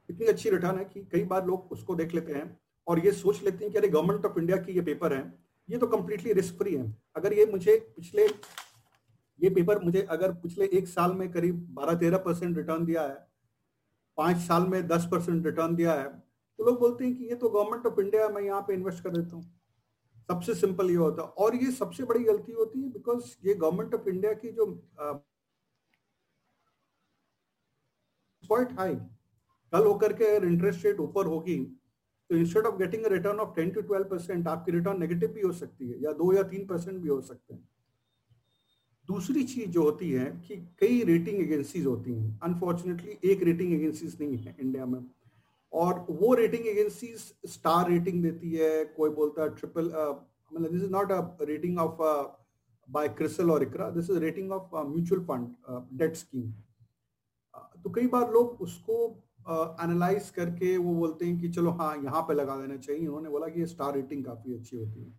इतनी 0.10 0.26
अच्छी 0.28 0.50
रिटर्न 0.50 0.78
है 0.78 0.86
कि 0.86 1.02
कई 1.12 1.24
बार 1.26 1.46
लोग 1.46 1.72
उसको 1.72 1.96
देख 1.96 2.14
लेते 2.14 2.34
हैं 2.34 2.60
और 2.88 3.00
ये 3.00 3.12
सोच 3.14 3.42
लेते 3.44 3.64
हैं 3.64 3.72
कि 3.72 3.78
अरे 3.78 3.88
गवर्नमेंट 3.88 4.26
ऑफ़ 4.26 4.40
इंडिया 4.40 4.58
की 4.58 4.72
ये 4.72 4.82
पेपर 4.84 5.14
है, 5.14 5.34
ये 5.70 5.78
तो 5.78 5.88
कम्प्लीटली 5.88 6.34
रिस्क 6.34 6.58
फ्री 6.58 6.76
है। 6.76 6.86
अगर 7.16 7.34
ये 7.34 7.46
मुझे 7.46 7.76
पिछले 7.96 8.28
ये 9.40 9.50
पेपर 9.52 9.84
मुझे 9.84 10.02
अगर 10.12 10.32
पिछले 10.36 10.66
एक 10.78 10.88
साल 10.88 11.14
में 11.14 11.30
करीब 11.32 11.66
बारह 11.76 11.96
तेरह 11.98 12.18
परसेंट 12.20 12.58
रिटर्न 12.58 12.86
दिया 12.86 13.02
है, 13.04 13.16
पाँच 14.18 14.38
साल 14.40 14.68
में 14.68 14.88
दस 14.88 15.08
परसेंट 15.12 15.46
रिटर्न 15.46 15.76
दिया 15.76 15.94
है 15.94 16.08
तो 16.60 16.66
लोग 16.66 16.80
बोलते 16.80 17.06
हैं 17.06 17.16
कि 17.16 17.24
ये 17.26 17.36
तो 17.36 17.50
गवर्नमेंट 17.50 17.86
ऑफ़ 17.88 18.00
इंडिया 18.02 18.28
मैं 18.30 18.42
यहाँ 18.42 18.62
पे 18.68 18.74
इन्वेस्ट 18.74 19.04
कर 19.04 19.10
देता 19.12 19.36
हूँ। 19.36 19.44
सबसे 20.30 20.54
सिंपल 20.56 20.90
ये 20.90 20.96
होता 20.98 21.24
है। 21.24 21.28
और 21.30 21.56
ये 21.56 21.72
सबसे 21.72 22.04
बड़ी 22.06 22.24
गलती 22.24 22.52
होती 22.54 22.82
है 22.82 22.90
बिकॉज़ 22.92 23.36
ये 23.46 23.54
गवर्नमेंट 23.56 23.94
ऑफ़ 23.96 24.10
इंडिया 24.10 24.34
की 24.36 24.52
जो 24.52 24.66
क्वाइट 28.44 28.72
हाई 28.80 28.96
कल 29.74 29.86
होकर 29.86 30.14
के 30.14 30.26
अगर 30.26 30.46
इंटरेस्ट 30.48 30.86
रेट 30.86 31.00
ऊपर 31.00 31.26
होगी 31.28 31.58
तो 32.30 32.36
instead 32.36 32.66
of 32.66 32.76
getting 32.78 33.06
return 33.08 33.40
of 33.40 33.56
ten 33.56 33.70
to 33.72 33.82
twelve 33.82 34.06
percent 34.10 34.48
आपकी 34.48 34.72
रिटर्न 34.72 35.00
नेगेटिव 35.00 35.30
भी 35.32 35.42
हो 35.42 35.52
सकती 35.54 35.90
है, 35.90 36.02
या 36.04 36.12
दो 36.14 36.34
या 36.34 36.44
तीन 36.46 36.66
परसेंट 36.68 36.98
भी 36.98 37.10
हो 37.10 37.20
सकते 37.22 37.54
हैं। 37.54 37.68
दूसरी 39.08 39.44
चीज़ 39.44 39.70
जो 39.70 39.84
होती 39.84 40.12
है 40.12 40.26
कि 40.48 40.56
कई 40.80 41.04
रेटिंग 41.04 41.40
एजेंसीज 41.42 41.86
होती 41.86 42.14
हैं। 42.14 42.40
अनफॉर्चुनेटली 42.44 43.18
एक 43.32 43.44
रेटिंग 43.44 43.74
एजेंसीज 43.74 44.18
नहीं 44.22 44.38
है 44.38 44.56
इंडिया 44.60 44.86
में। 44.86 45.00
और 45.74 46.06
वो 46.10 46.34
रेटिंग 46.34 46.68
एजेंसीज 46.68 47.34
स्टार 47.54 47.90
रेटिंग 47.90 48.22
देती 48.24 48.52
है 48.52 48.86
कोई 48.98 49.10
बोलता 49.10 49.44
है 49.44 49.50
ट्रिपल 49.56 49.86
मतलब 49.86 50.72
this 50.72 50.84
is 50.84 50.92
not 50.92 51.12
a 51.12 51.22
rating 51.42 51.80
of 51.80 52.02
by 52.90 53.08
CRISIL 53.10 53.52
और 53.52 53.64
ICRA 53.64 53.90
this 53.90 54.10
is 54.10 54.18
rating 54.20 54.52
of 54.52 54.76
mutual 54.88 55.22
fund 55.22 55.98
debt 56.00 56.16
scheme 56.16 56.52
तो 57.84 57.90
कई 57.90 58.08
बार 58.08 58.32
लोग 58.32 58.62
उसको 58.62 58.96
एनालाइज 59.50 60.24
uh, 60.24 60.36
करके 60.36 60.78
वो 60.78 60.94
बोलते 60.94 61.26
हैं 61.26 61.40
कि 61.42 61.50
चलो 61.50 61.72
हाँ 61.72 61.96
यहाँ 62.04 62.22
पे 62.22 62.34
लगा 62.34 62.56
देना 62.58 62.78
चाहिए। 62.78 63.08
उन्होंने 63.08 63.30
बोला 63.30 63.48
कि 63.48 63.60
ये 63.60 63.66
स्टार 63.66 63.94
रेटिंग 63.96 64.24
काफ़ी 64.26 64.54
अच्छी 64.54 64.78
होती 64.78 65.04
है। 65.04 65.08
uh, 65.08 65.14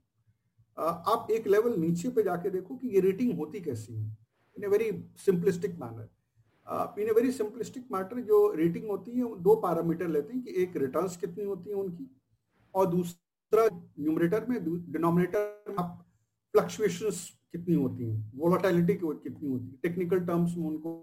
आप 0.79 1.29
एक 1.31 1.47
लेवल 1.47 1.75
नीचे 1.81 2.09
पे 2.09 2.23
जाके 2.23 2.51
देखो 2.51 2.77
कि 2.77 2.89
ये 2.89 3.01
रेटिंग 3.01 3.33
होती 3.39 3.61
कैसी 3.61 3.95
है। 3.95 4.17
In 4.57 4.65
a 4.65 4.69
very 4.69 4.91
simplistic 5.19 5.79
manner 5.81 7.01
in 7.01 7.09
a 7.09 7.13
very 7.13 7.31
simplistic 7.33 7.85
matter 7.93 8.21
जो 8.23 8.39
रेटिंग 8.57 8.89
होती 8.91 9.11
है 9.13 9.35
दो 9.43 9.55
पैरामीटर 9.57 10.09
लेते 10.09 10.35
हैं 10.35 10.43
कि 10.43 10.63
एक 10.63 10.77
रिटर्न्स 10.77 11.17
कितनी 11.17 11.45
होती 11.45 11.71
है 11.71 11.77
उनकी 11.77 12.11
और 12.75 12.87
दूसरा 12.87 13.67
न्यूमरेटर 13.73 14.47
में 14.49 14.59
डिनोमिनेटर 14.65 15.75
में 15.79 15.85
फ्लक्चुएशंस 16.55 17.29
कितनी 17.53 17.75
होती 17.75 18.05
हैं 18.05 18.33
वोलाटिलिटी 18.39 18.95
कितनी 18.95 19.49
होती 19.51 19.67
है 19.67 19.77
टेक्निकल 19.83 20.21
टर्म्स 20.27 20.57
में 20.57 20.67
उनको। 20.67 20.95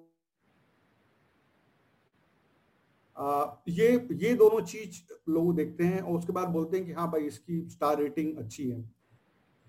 आ, 3.18 3.56
ये 3.70 3.88
ये 4.14 4.34
दोनों 4.36 4.62
चीज़ 4.66 5.02
लोग 5.32 5.56
देखते 5.56 5.84
हैं 5.84 6.02
और 6.02 6.18
उसके 6.18 6.34
बाद 6.34 6.48
बोलते 6.50 6.78
हैं 6.78 6.86
कि 6.86 6.92
हाँ 6.92 7.12
भाई 7.12 7.26
इसकी 7.26 7.68
स्टार 7.70 7.98
रेटिंग 8.00 8.38
अच्छी 8.38 8.70
है। 8.70 8.84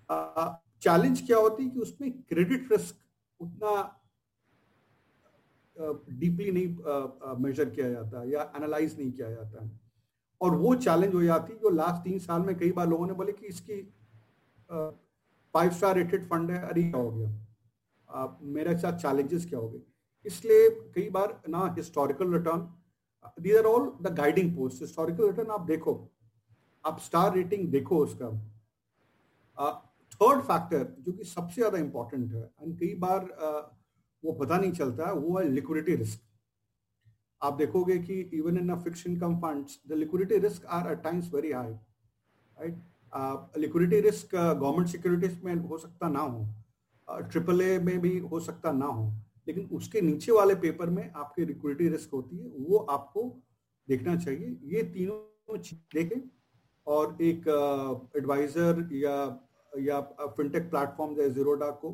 चैलेंज 0.09 1.21
क्या 1.27 1.37
होती 1.37 1.63
है 1.63 1.69
कि 1.69 1.79
उसमें 1.79 2.11
क्रेडिट 2.23 2.71
रिस्क 2.71 2.95
उतना 3.39 3.71
डीपली 6.11 6.51
नहीं 6.51 7.39
मेजर 7.41 7.69
किया 7.69 7.89
जाता 7.89 8.23
या 8.27 8.51
एनालाइज 8.55 8.97
नहीं 8.99 9.11
किया 9.11 9.29
जाता। 9.31 9.69
और 10.41 10.55
वो 10.55 10.73
चैलेंज 10.77 11.13
हो 11.13 11.21
जाती 11.23 11.53
जो 11.55 11.69
लास्ट 11.71 12.03
तीन 12.03 12.19
साल 12.19 12.41
में 12.41 12.57
कई 12.57 12.71
बार 12.71 12.87
लोगों 12.87 13.07
ने 13.07 13.13
बोले 13.13 13.31
कि 13.33 13.45
इसकी 13.47 13.81
फाइव 14.69 15.71
स्टार 15.71 15.95
रेटेड 15.95 16.25
फंड 16.29 16.51
है, 16.51 16.61
अरे 16.61 16.83
क्या 16.83 17.01
हो 17.01 17.11
गया? 17.11 17.29
मेरे 18.41 18.77
साथ 18.77 18.97
चैलेंजेस 18.99 19.45
क्या 19.45 19.59
हो 19.59 19.69
गए? 19.69 19.81
इसलिए 20.25 20.69
कई 20.95 21.09
बार 21.09 21.41
ना 21.49 21.65
historical 21.77 22.33
return 22.33 22.59
these 23.41 23.55
are 23.57 23.65
all 23.65 23.91
the 24.01 24.13
guiding 24.17 24.55
post 24.55 24.81
historical 24.81 25.25
return 25.25 25.51
आप 25.51 25.61
देखो, 25.67 25.93
आप 26.83 26.99
स्टार 26.99 27.33
रेटिंग 27.35 27.67
देखो 27.71 27.97
उसका। 28.05 28.29
थर्ड 30.21 30.41
फैक्टर 30.41 30.95
जो 30.99 31.11
कि 31.13 31.23
सबसे 31.23 31.61
ज़्यादा 31.61 31.77
इंपॉर्टेंट 31.77 32.33
है 32.33 32.43
एंड 32.61 32.79
कई 32.79 32.93
बार 32.95 33.25
वो 34.23 34.33
पता 34.33 34.57
नहीं 34.57 34.71
चलता 34.71 35.11
वो 35.11 35.37
है 35.39 35.47
लिक्विडिटी 35.49 35.95
रिस्क 35.95 36.21
आप 37.41 37.53
देखोगे 37.53 37.97
कि 37.97 38.19
even 38.33 38.57
in 38.57 38.75
fix 38.79 39.07
income 39.07 39.35
funds 39.39 39.79
the 39.87 39.93
liquidity 39.93 40.37
risk 40.37 40.65
are 40.65 40.91
at 40.91 41.01
times 41.03 41.33
very 41.33 41.51
high 41.51 41.71
right 41.71 43.57
liquidity 43.57 43.99
risk 44.01 44.35
government 44.35 44.87
securities 44.87 45.43
में 45.43 45.55
हो 45.55 45.77
सकता 45.77 46.09
ना 46.09 46.19
हो 46.19 46.45
ट्रिपल 47.07 47.61
ए 47.61 47.77
में 47.79 47.99
भी 48.01 48.17
हो 48.19 48.39
सकता 48.39 48.71
ना 48.71 48.85
हो 48.85 49.11
लेकिन 49.47 49.65
उसके 49.71 50.01
नीचे 50.01 50.31
वाले 50.31 50.55
पेपर 50.55 50.89
में 50.89 51.11
आपकी 51.11 51.45
लिक्विडिटी 51.45 51.89
रिस्क 51.89 52.11
होती 52.13 52.37
है 52.37 52.47
वो 52.47 52.77
आपको 52.77 53.23
देखना 53.87 54.15
चाहिए। 54.15 54.57
ये 54.63 54.83
तीनों 54.83 55.57
चीज़ 55.57 55.79
देखें 55.95 56.21
और 56.87 57.17
एक 57.21 57.47
एडवाइजर 58.17 58.81
uh, 58.81 58.93
या 58.93 59.46
या 59.77 59.99
फिनटेक 60.27 60.69
प्लेटफॉर्म 60.69 61.15
जैसे 61.15 61.33
जीरोडा 61.33 61.69
को 61.81 61.91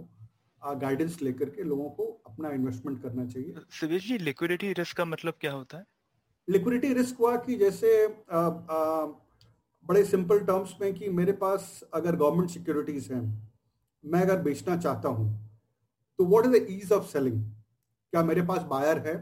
गाइडेंस 0.61 1.21
लेकर 1.21 1.49
के 1.49 1.63
लोगों 1.63 1.89
को 1.89 2.05
अपना 2.25 2.49
इन्वेस्टमेंट 2.51 3.01
करना 3.03 3.25
चाहिए। 3.25 3.55
सुवेश 3.71 4.07
जी 4.07 4.17
लिक्विडिटी 4.17 4.71
रिस्क 4.73 4.97
का 4.97 5.05
मतलब 5.05 5.33
क्या 5.41 5.51
होता 5.51 5.77
है? 5.77 5.85
लिक्विडिटी 6.47 6.93
रिस्क 6.93 7.17
हुआ 7.19 7.35
कि 7.37 7.55
जैसे 7.55 7.91
आ, 8.31 8.39
आ, 8.39 9.05
बड़े 9.85 10.03
सिंपल 10.05 10.39
टर्म्स 10.39 10.73
में 10.81 10.93
कि 10.93 11.09
मेरे 11.11 11.31
पास 11.39 11.67
अगर 11.93 12.15
गवर्नमेंट 12.15 12.49
सिक्योरिटीज 12.49 13.11
हैं 13.11 13.21
मैं 14.03 14.21
अगर 14.21 14.41
बेचना 14.41 14.77
चाहता 14.77 15.09
हूँ 15.09 15.27
तो 16.19 16.25
what 16.25 16.45
is 16.45 16.53
the 16.53 16.67
ease 16.71 16.91
of 16.91 17.05
selling 17.07 17.43
क्या 18.13 18.23
मेरे 18.23 18.41
पास 18.41 18.61
बायर 18.69 18.97
है? 19.07 19.15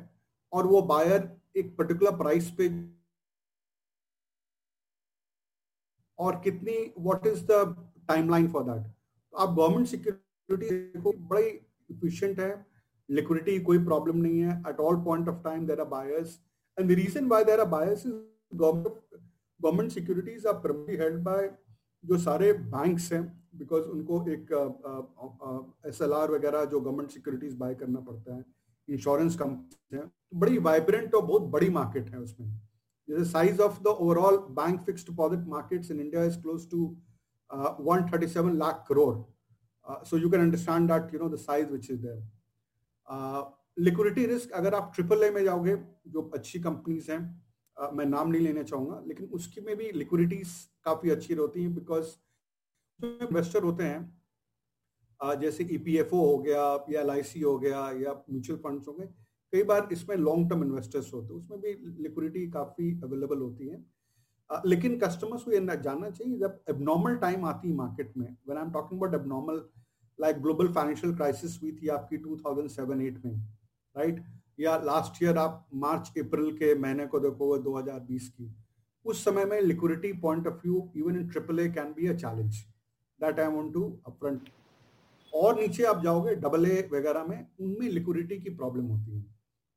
और 0.54 0.68
वो 0.68 0.82
बायर 0.82 1.30
एक 1.58 1.76
पर्टिकुलर 1.78 2.16
प्राइस 2.18 2.50
पे 2.60 2.68
और 6.20 6.42
कितनी 6.44 6.74
what 7.00 7.28
is 7.28 7.46
the 7.46 7.91
timeline 8.10 8.48
for 8.52 8.64
that 8.64 8.92
आप 9.34 9.50
गवर्नमेंट 9.50 9.88
सिक्योरिटी 9.88 10.70
देखो 10.70 11.14
बड़ी 11.30 11.48
इफिशियंट 11.90 12.40
है 12.40 12.54
लिक्विडिटी 13.10 13.60
कोई 13.60 13.84
प्रॉब्लम 13.86 14.18
नहीं 14.18 14.40
है 14.40 14.60
at 14.70 14.80
all 14.80 14.96
point 15.04 15.30
of 15.30 15.44
time 15.44 15.66
there 15.68 15.80
are 15.80 15.88
buyers 15.88 16.40
and 16.78 16.88
the 16.90 16.96
reason 16.96 17.28
why 17.28 17.44
there 17.44 17.60
are 17.60 17.68
buyers 17.68 18.04
government 18.06 19.22
government 19.60 19.92
securities 19.92 20.46
are 20.48 20.54
primary 20.62 20.98
held 20.98 21.22
by 21.24 21.50
जो 22.04 22.18
सारे 22.20 22.54
banks 22.54 23.12
हैं 23.14 23.24
बिकॉज़ 23.58 23.86
उनको 23.88 24.24
एक 24.32 24.52
एस 25.86 26.02
एल 26.02 26.14
आर 26.14 26.32
वगैरह 26.32 26.66
जो 26.66 26.80
गवर्नमेंट 26.80 27.12
सिक्योरिटीज 27.12 27.54
बाय 27.58 27.76
करना 27.76 28.00
पड़ता 28.00 28.36
है 28.36 28.44
इंश्योरेंस 28.88 29.36
कंपनी 29.36 29.98
है 29.98 30.10
बड़ी 30.36 30.58
वाइब्रेंट 30.60 31.16
और 31.16 31.26
बहुत 31.26 31.42
बड़ी 31.52 31.70
मार्केट 31.70 32.10
है 32.10 32.20
उसमें। 32.20 32.48
जैसे 33.08 33.24
size 33.26 33.62
of 33.62 33.82
the 33.84 33.88
overall 33.88 34.38
bank 34.58 34.82
fix 34.82 35.06
deposit 35.06 35.48
markets 35.48 35.92
in 35.92 36.00
India 36.00 36.24
is 36.24 36.42
close 36.42 36.70
to 36.72 36.86
137 37.52 38.58
lakh 38.58 38.86
crore. 38.86 39.26
Uh, 39.86 40.04
so 40.04 40.16
you 40.16 40.30
can 40.30 40.42
understand 40.42 40.90
that 40.90 41.12
you 41.12 41.20
know 41.20 41.28
the 41.28 41.38
size 41.38 41.68
which 41.68 41.90
is 41.90 42.02
there. 42.02 42.22
Liquidity 43.78 44.24
uh, 44.24 44.30
risk 44.30 44.52
अगर 44.56 44.76
आप 44.76 44.92
triple 44.96 45.24
A 45.24 45.30
में 45.32 45.44
जाओगे 45.44 45.76
जो 46.08 46.22
अच्छी 46.36 46.60
companies 46.60 47.12
हैं 47.12 47.20
uh, 47.78 47.94
मैं 47.94 48.06
नाम 48.06 48.30
नहीं 48.32 48.42
लेना 48.42 48.64
चाहूँगा 48.64 49.02
लेकिन 49.08 49.30
उसकी 49.40 49.62
में 49.62 49.76
भी 49.78 49.92
लिक्विडिटीज 49.92 50.54
काफ़ी 50.86 51.10
अच्छी 51.10 51.34
रहती 51.34 51.64
हैं 51.64 51.74
बिकॉज़ 51.76 52.16
इन्वेस्टर 53.00 53.64
होते 53.64 53.84
हैं 53.84 54.02
uh, 55.20 55.36
जैसे 55.42 55.68
ईपीएफओ 55.72 56.26
हो 56.26 56.38
गया 56.38 56.64
या 56.90 57.04
LIC 57.06 57.44
हो 57.44 57.58
गया 57.60 57.90
या 58.02 58.14
म्यूचुअल 58.30 58.60
फंड्स 58.60 58.88
हो 58.88 58.94
गए 58.94 59.08
कई 59.54 59.64
बार 59.64 59.90
इसमें 59.92 60.16
लॉन्ग 60.18 60.50
टर्म 60.50 60.64
इन्वेस्टर्स 60.64 61.14
होते 61.14 61.34
हैं 61.34 61.40
उसमें 61.42 61.60
भी 61.62 61.74
लिक्विडिटी 62.04 62.50
काफ़ी 62.52 62.92
अवेलेबल 63.04 63.40
होती 63.40 63.68
है 63.68 63.84
लेकिन 64.66 64.98
कस्टमर्स 65.00 65.44
को 65.44 65.52
ये 65.52 65.60
जानना 65.60 66.10
चाहिए, 66.10 66.38
जब 66.38 66.60
एबनॉर्मल 66.70 67.16
टाइम 67.18 67.46
आती 67.46 67.68
है 67.68 67.76
मार्केट 67.76 68.12
में 68.18 68.26
when 68.26 68.58
I 68.58 68.64
am 68.66 68.72
talking 68.72 69.02
about 69.02 69.16
abnormal 69.16 69.62
like 70.20 70.42
global 70.42 70.72
financial 70.74 71.16
crisis 71.16 71.60
हुई 71.62 71.72
थी 71.74 71.88
आपकी 71.90 72.18
2007-8 72.20 73.26
में 73.26 73.36
राइट 73.96 74.24
या 74.60 74.76
लास्ट 74.80 75.24
ईयर 75.24 75.38
आप 75.38 75.68
मार्च, 75.76 76.12
अप्रैल 76.20 76.52
के 76.58 76.74
महीने 76.80 77.06
को 77.08 77.20
देखोगे 77.20 77.62
2020 77.64 78.28
की, 78.30 78.54
उस 79.06 79.24
समय 79.26 79.46
में 79.46 79.62
liquidity 79.62 80.12
point 80.22 80.48
of 80.48 80.60
view 80.64 80.90
even 80.98 81.16
in 81.16 81.28
triple 81.30 81.60
A 81.60 81.70
can 81.72 81.94
be 81.94 82.08
a 82.08 82.16
challenge 82.16 82.58
that 83.20 83.40
I 83.40 83.48
want 83.48 83.74
to 83.74 83.84
upfront 84.08 84.50
और 85.34 85.60
नीचे 85.60 85.84
आप 85.86 86.04
जाओगे 86.04 86.36
डबल 86.36 86.66
ए 86.66 86.90
वगैरह 86.94 87.24
में, 87.24 87.48
उनमें 87.60 87.88
लिक्विडिटी 87.90 88.38
की 88.38 88.50
प्रॉब्लम 88.52 88.86
होती 88.86 89.16
है। 89.16 89.22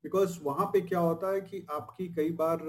बिकॉज़ 0.03 0.39
वहाँ 0.43 0.65
पे 0.73 0.81
क्या 0.81 0.99
होता 0.99 1.33
है 1.33 1.41
कि 1.41 1.65
आपकी 1.71 2.07
कई 2.15 2.29
बार 2.33 2.59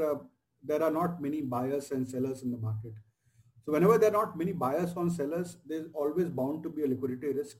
there 0.67 0.83
are 0.83 0.91
not 0.91 1.21
many 1.21 1.41
buyers 1.43 1.91
and 1.91 2.09
sellers 2.09 2.43
in 2.43 2.51
the 2.51 2.59
market. 2.59 2.93
So 3.69 3.73
whenever 3.73 3.99
there 3.99 4.11
are 4.11 4.25
not 4.25 4.37
many 4.39 4.53
buyers 4.53 4.95
on 4.97 5.11
sellers, 5.11 5.57
there's 5.67 5.89
always 5.93 6.29
bound 6.31 6.63
to 6.65 6.71
be 6.71 6.83
a 6.83 6.87
liquidity 6.87 7.33
risk. 7.33 7.57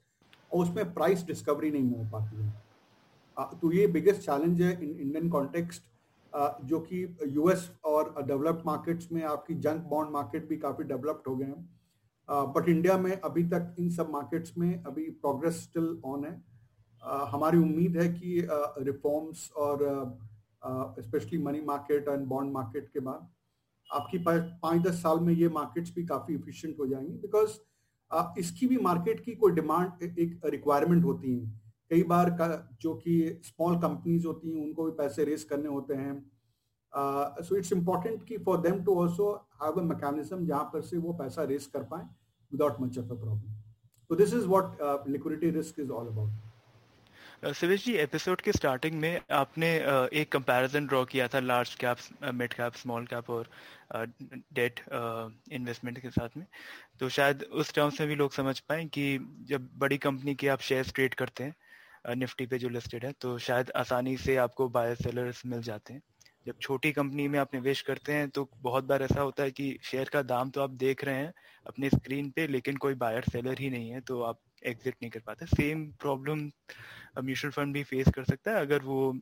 और 0.53 0.65
उसमें 0.65 0.93
प्राइस 0.95 1.25
डिस्कवरी 1.27 1.71
नहीं 1.71 1.91
हो 1.91 2.05
पाती 2.11 2.37
है 2.37 3.59
तो 3.61 3.71
ये 3.73 3.87
बिगेस्ट 3.95 4.21
चैलेंज 4.23 4.61
है 4.63 4.73
in 4.73 4.91
Indian 4.91 5.29
context 5.31 5.83
जो 6.69 6.79
कि 6.81 7.03
यूएस 7.29 7.71
और 7.85 8.15
डेवलप्ड 8.27 8.67
मार्केट्स 8.67 9.11
में 9.13 9.23
आपकी 9.25 9.55
जंक 9.67 9.83
बॉन्ड 9.91 10.11
मार्केट 10.13 10.49
भी 10.49 10.57
काफ़ी 10.57 10.85
डेवलप्ड 10.85 11.29
हो 11.29 11.37
गए 11.37 11.47
हैं 11.47 12.53
बट 12.53 12.69
इंडिया 12.69 12.97
में 12.99 13.13
अभी 13.13 13.45
तक 13.49 13.75
इन 13.79 13.91
सब 13.91 14.11
मार्केट्स 14.11 14.57
में 14.59 14.83
अभी 14.83 15.11
प्रोग्रेस 15.23 15.63
स्टिल 15.63 16.01
ऑन 16.05 16.25
है 16.25 16.35
हमारी 17.33 17.59
उम्मीद 17.59 17.97
है 17.97 18.09
कि 18.13 18.41
रिफॉर्म्स 18.87 19.51
और 19.57 19.85
specially 20.63 21.39
money 21.39 21.61
market 21.63 22.09
and 22.09 22.27
bond 22.27 22.53
market 22.53 22.89
के 22.93 23.01
बाद, 23.01 23.29
आपकी 23.91 24.19
पाँच 24.19 24.83
दस 24.83 25.03
साल 25.03 25.21
में 25.21 25.33
ये 25.35 25.49
मार्केट्स 25.51 25.95
भी 25.95 26.05
काफ़ी 26.07 26.35
इफिशियंट 26.35 26.79
हो 26.79 26.87
जाएँगी 26.87 27.17
बिकॉज़ 27.19 27.59
इसकी 28.41 28.67
भी 28.67 28.77
मार्केट 28.79 29.25
की 29.25 29.35
कोई 29.35 29.53
डिमांड 29.53 30.03
एक 30.03 30.41
रिक्वायरमेंट 30.45 31.05
होती 31.05 31.33
है। 31.33 31.47
कई 31.91 32.03
बार 32.05 32.31
का, 32.31 32.47
जो 32.81 32.95
कि 32.95 33.41
स्मॉल 33.45 33.77
कंपनीज़ 33.81 34.27
होती 34.27 34.51
हैं, 34.51 34.65
उनको 34.65 34.85
भी 34.85 34.93
पैसे 34.99 35.25
रेस 35.25 35.45
करने 35.45 35.69
होते 35.69 35.95
हैं। 35.95 36.15
सो 37.43 37.57
इट्स 37.57 37.73
इंपॉर्टेंट 37.73 38.23
कि 38.25 38.37
for 38.39 38.61
them 38.61 38.83
to 38.85 38.95
also 39.01 39.33
have 39.63 39.81
a 39.81 39.83
mechanism 39.85 40.47
जहाँ 40.47 40.65
पर 40.73 40.83
से 40.83 40.99
वो 40.99 41.13
पैसा 41.15 41.45
रेस 41.45 41.67
कर 41.67 41.83
पाए 41.85 42.05
without 42.53 42.81
much 42.81 42.99
of 42.99 43.07
a 43.07 43.15
problem 43.15 43.55
तो 44.11 44.17
this 44.17 44.35
is 44.35 44.47
what 44.47 44.79
liquidity 45.09 45.51
risk 45.51 45.81
is 45.81 45.91
all 45.91 46.07
about 46.07 46.31
Sivesh 47.43 47.85
ji 47.85 47.93
episode 47.95 48.41
के 48.41 48.53
स्टार्टिंग 48.53 48.95
में 49.01 49.21
आपने 49.31 49.69
एक 50.13 50.29
कंपैरिजन 50.33 50.87
ड्रॉ 50.87 51.05
किया 51.05 51.27
था 51.29 51.41
large 51.41 51.75
cap 51.75 51.97
mid 52.35 52.53
cap 52.53 52.75
small 52.75 53.07
cap 53.07 53.29
और 53.31 53.49
डेट 54.55 54.81
इन्वेस्टमेंट 55.53 55.99
के 55.99 56.11
साथ 56.11 56.37
में। 56.37 56.47
तो 57.01 57.09
शायद 57.09 57.43
उस 57.43 57.73
टर्म्स 57.75 58.01
में 58.01 58.09
भी 58.09 58.15
लोग 58.15 58.33
समझ 58.33 58.59
पाए 58.61 58.85
कि 58.85 59.19
जब 59.49 59.69
बड़ी 59.75 59.99
कंपनी 59.99 60.35
के 60.35 60.49
आप 60.49 60.61
शेयर 60.61 60.91
ट्रेड 60.95 61.15
करते 61.15 61.45
हैं 61.45 62.15
निफ्टी 62.17 62.47
पे 62.47 62.59
जो 62.59 62.69
लिस्टेड 62.69 63.05
है 63.05 63.13
तो 63.21 63.37
शायद 63.39 63.71
आसानी 63.77 64.17
से 64.17 64.37
आपको 64.37 64.69
बायर 64.69 64.95
सेलर्स 64.95 65.43
मिल 65.47 65.63
जाते 65.63 65.95
हैं। 65.95 66.03
जब 66.47 66.59
छोटी 66.61 66.93
कंपनी 66.93 67.29
में 67.29 67.39
आप 67.39 67.55
निवेश 67.55 67.81
करते 67.83 68.13
हैं 68.13 68.29
तो 68.31 68.49
बहुत 68.57 68.85
बार 68.85 69.03
ऐसा 69.03 69.21
होता 69.21 69.43
है 69.43 69.51
कि 69.51 69.79
शेयर 69.83 70.09
का 70.09 70.23
दाम 70.23 70.51
तो 70.51 70.61
आप 70.61 70.71
देख 70.71 71.05
रहे 71.05 71.15
हैं 71.15 71.33
अपने 71.67 71.91
स्क्रीन 71.91 72.31
पे, 72.31 72.47
लेकिन 72.47 72.77
कोई 72.77 72.95
बायर 72.97 73.25
सेलर 73.33 73.59
ही 73.59 73.71
नहीं 73.71 73.91
है 73.91 74.01
तो 74.01 74.23
आप 74.23 74.41
एग्जिट 74.67 74.95
नहीं 75.03 75.11
कर 75.11 75.21
पाते। 75.27 75.47
सेम 75.47 75.87
प्रॉब्लम 76.01 76.51
म्यूचुअल 77.25 77.53
फंड 77.53 77.75
भी 77.75 77.83
फेस 77.85 78.09
कर 78.15 78.25
सकता 78.25 78.51
है 78.51 78.61
अगर 78.61 78.83
वो 78.83 79.19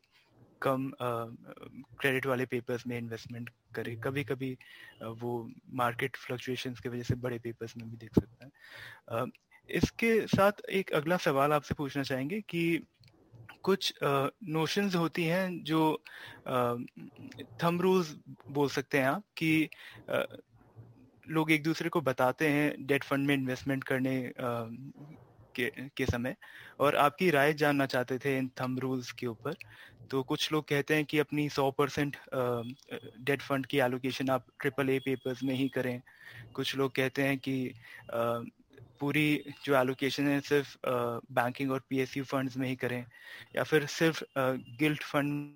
कम 0.63 0.91
क्रेडिट 1.01 2.27
वाले 2.27 2.47
पेपर्स 2.47 2.87
में 2.87 2.97
इन्वेस्टमेंट 2.99 3.51
करे। 3.75 3.97
कभी 4.05 4.25
कभी 4.25 4.57
वो 5.03 5.33
मार्केट 5.75 6.17
फ्लक्चुएशंस 6.17 6.81
की 6.81 6.89
वजह 6.89 7.03
से 7.03 7.15
बड़े 7.15 7.39
पेपर्स 7.39 7.77
में 7.77 7.91
भी 7.91 7.97
देख 7.97 8.15
सकता 8.15 8.45
है। 8.45 8.51
इसके 9.69 10.27
साथ 10.27 10.65
एक 10.71 10.93
अगला 10.93 11.17
सवाल 11.17 11.53
आपसे 11.53 11.75
पूछना 11.75 12.03
चाहेंगे 12.03 12.41
कि 12.41 12.65
कुछ 13.63 13.93
नोशंस 14.03 14.95
होती 14.95 15.25
हैं 15.25 15.63
जो 15.65 16.03
थम 17.63 17.81
रूल्स 17.81 18.15
बोल 18.51 18.69
सकते 18.69 18.99
हैं 18.99 19.07
आप 19.07 19.25
कि 19.37 19.69
लोग 21.27 21.51
एक 21.53 21.63
दूसरे 21.63 21.89
को 21.89 22.01
बताते 22.01 22.49
हैं 22.49 22.87
डेट 22.87 23.05
फंड 23.05 23.27
में 23.27 23.35
इन्वेस्टमेंट 23.35 23.85
करने 23.85 24.17
के, 25.57 25.71
के 25.97 26.07
समय। 26.07 26.37
और 26.81 26.97
आपकी 26.97 27.31
राय 27.31 27.53
जानना 27.55 27.87
चाहते 27.87 28.19
थे 28.19 28.37
इन 28.39 28.51
थम 28.61 28.79
रूल्स 28.79 29.13
के 29.13 29.27
ऊपर। 29.27 29.55
तो 30.11 30.23
कुछ 30.25 30.53
लोग 30.53 30.69
कहते 30.69 30.95
हैं 30.97 31.05
कि 31.05 31.19
अपनी 31.19 31.49
100 31.51 31.71
परसेंट 31.79 32.17
डेट 33.25 33.43
फंड 33.43 33.67
की 33.67 33.79
एलोकेशन 33.81 34.31
आप 34.31 34.47
ट्रिपल 34.61 34.91
ए 34.91 34.99
पेपर्स 35.05 35.43
में 35.45 35.55
ही 35.55 35.69
करें। 35.71 36.01
कुछ 36.55 36.77
लोग 36.77 36.95
कहते 36.97 37.23
हैं 37.23 37.39
कि 37.39 37.57
आ, 38.15 38.41
पूरी 39.01 39.27
जो 39.65 39.75
एलोकेशन 39.77 40.29
है 40.29 40.41
सिर्फ़ 40.43 40.77
बैंकिंग 41.35 41.73
और 41.73 41.83
पीएसयू 41.91 42.25
फंड्स 42.25 42.57
में 42.59 42.69
ही 42.69 42.77
करें। 42.77 43.05
या 43.57 43.63
फिर 43.65 43.87
सिर्फ़ 43.91 44.23
गिल्ट 44.79 45.03
फंड 45.05 45.53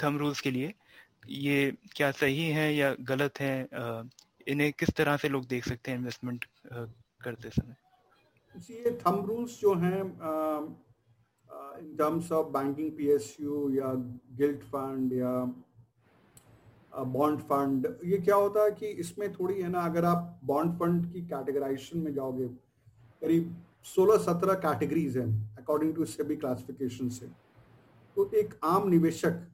थम 0.00 0.18
रूल्स 0.18 0.40
के 0.40 0.50
लिए। 0.50 0.72
ये 1.28 1.76
क्या 1.96 2.10
सही 2.10 2.48
है 2.50 2.74
या 2.74 2.94
गलत 3.08 3.40
है? 3.40 3.68
इन्हें 4.46 4.72
किस 4.72 4.90
तरह 4.96 5.16
से 5.16 5.28
लोग 5.28 5.46
देख 5.46 5.64
सकते 5.64 5.90
हैं 5.90 5.98
इन्वेस्टमेंट 5.98 6.44
करते 7.20 7.50
समय? 7.50 7.76
ये 8.70 8.98
थम 9.00 9.24
रूल्स 9.26 9.60
जो 9.60 9.74
हैं 9.76 10.00
in 11.80 11.94
terms 11.98 12.30
of 12.32 12.46
banking 12.52 12.90
PSU 12.92 13.70
या 13.70 13.92
गिल्ट 14.38 14.62
फंड 14.64 15.12
या 15.12 15.32
बॉन्ड 16.92 17.40
फंड 17.40 17.86
ये 18.04 18.18
क्या 18.18 18.36
होता 18.36 18.64
है 18.64 18.70
कि 18.70 18.86
इसमें 19.02 19.32
थोड़ी 19.32 19.60
है 19.60 19.68
ना, 19.68 19.80
अगर 19.80 20.04
आप 20.04 20.40
बॉन्ड 20.44 20.72
फंड 20.78 21.12
की 21.12 21.20
कैटेगराइजेशन 21.22 21.98
में 21.98 22.12
जाओगे, 22.14 22.46
करीब 23.22 23.54
16-17 23.86 24.54
कैटेगरीज 24.62 25.16
हैं 25.18 25.56
अकॉर्डिंग 25.58 25.94
टू 25.94 26.04
सेबी 26.06 26.36
क्लासिफिकेशन 26.36 27.08
से। 27.08 27.26
तो 28.16 28.30
एक 28.34 28.54
आम 28.64 28.88
निवेशक 28.90 29.46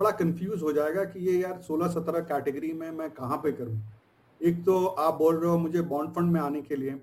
बड़ा 0.00 0.10
कंफ्यूज 0.12 0.62
हो 0.62 0.72
जाएगा 0.72 1.04
कि 1.04 1.20
ये 1.20 1.38
यार 1.38 1.60
16-17 1.62 2.20
कैटेगरी 2.22 2.72
में 2.72 2.90
मैं 2.92 3.10
कहाँ 3.10 3.36
पे 3.36 3.52
करूँ? 3.52 3.80
एक 4.40 4.64
तो 4.64 4.84
आप 4.86 5.14
बोल 5.14 5.36
रहे 5.36 5.50
हो 5.50 5.58
मुझे 5.58 5.80
बॉन्ड 5.84 6.10
फंड 6.14 6.32
में 6.32 6.40
आने 6.40 6.60
के 6.62 6.76
लिए 6.76 7.00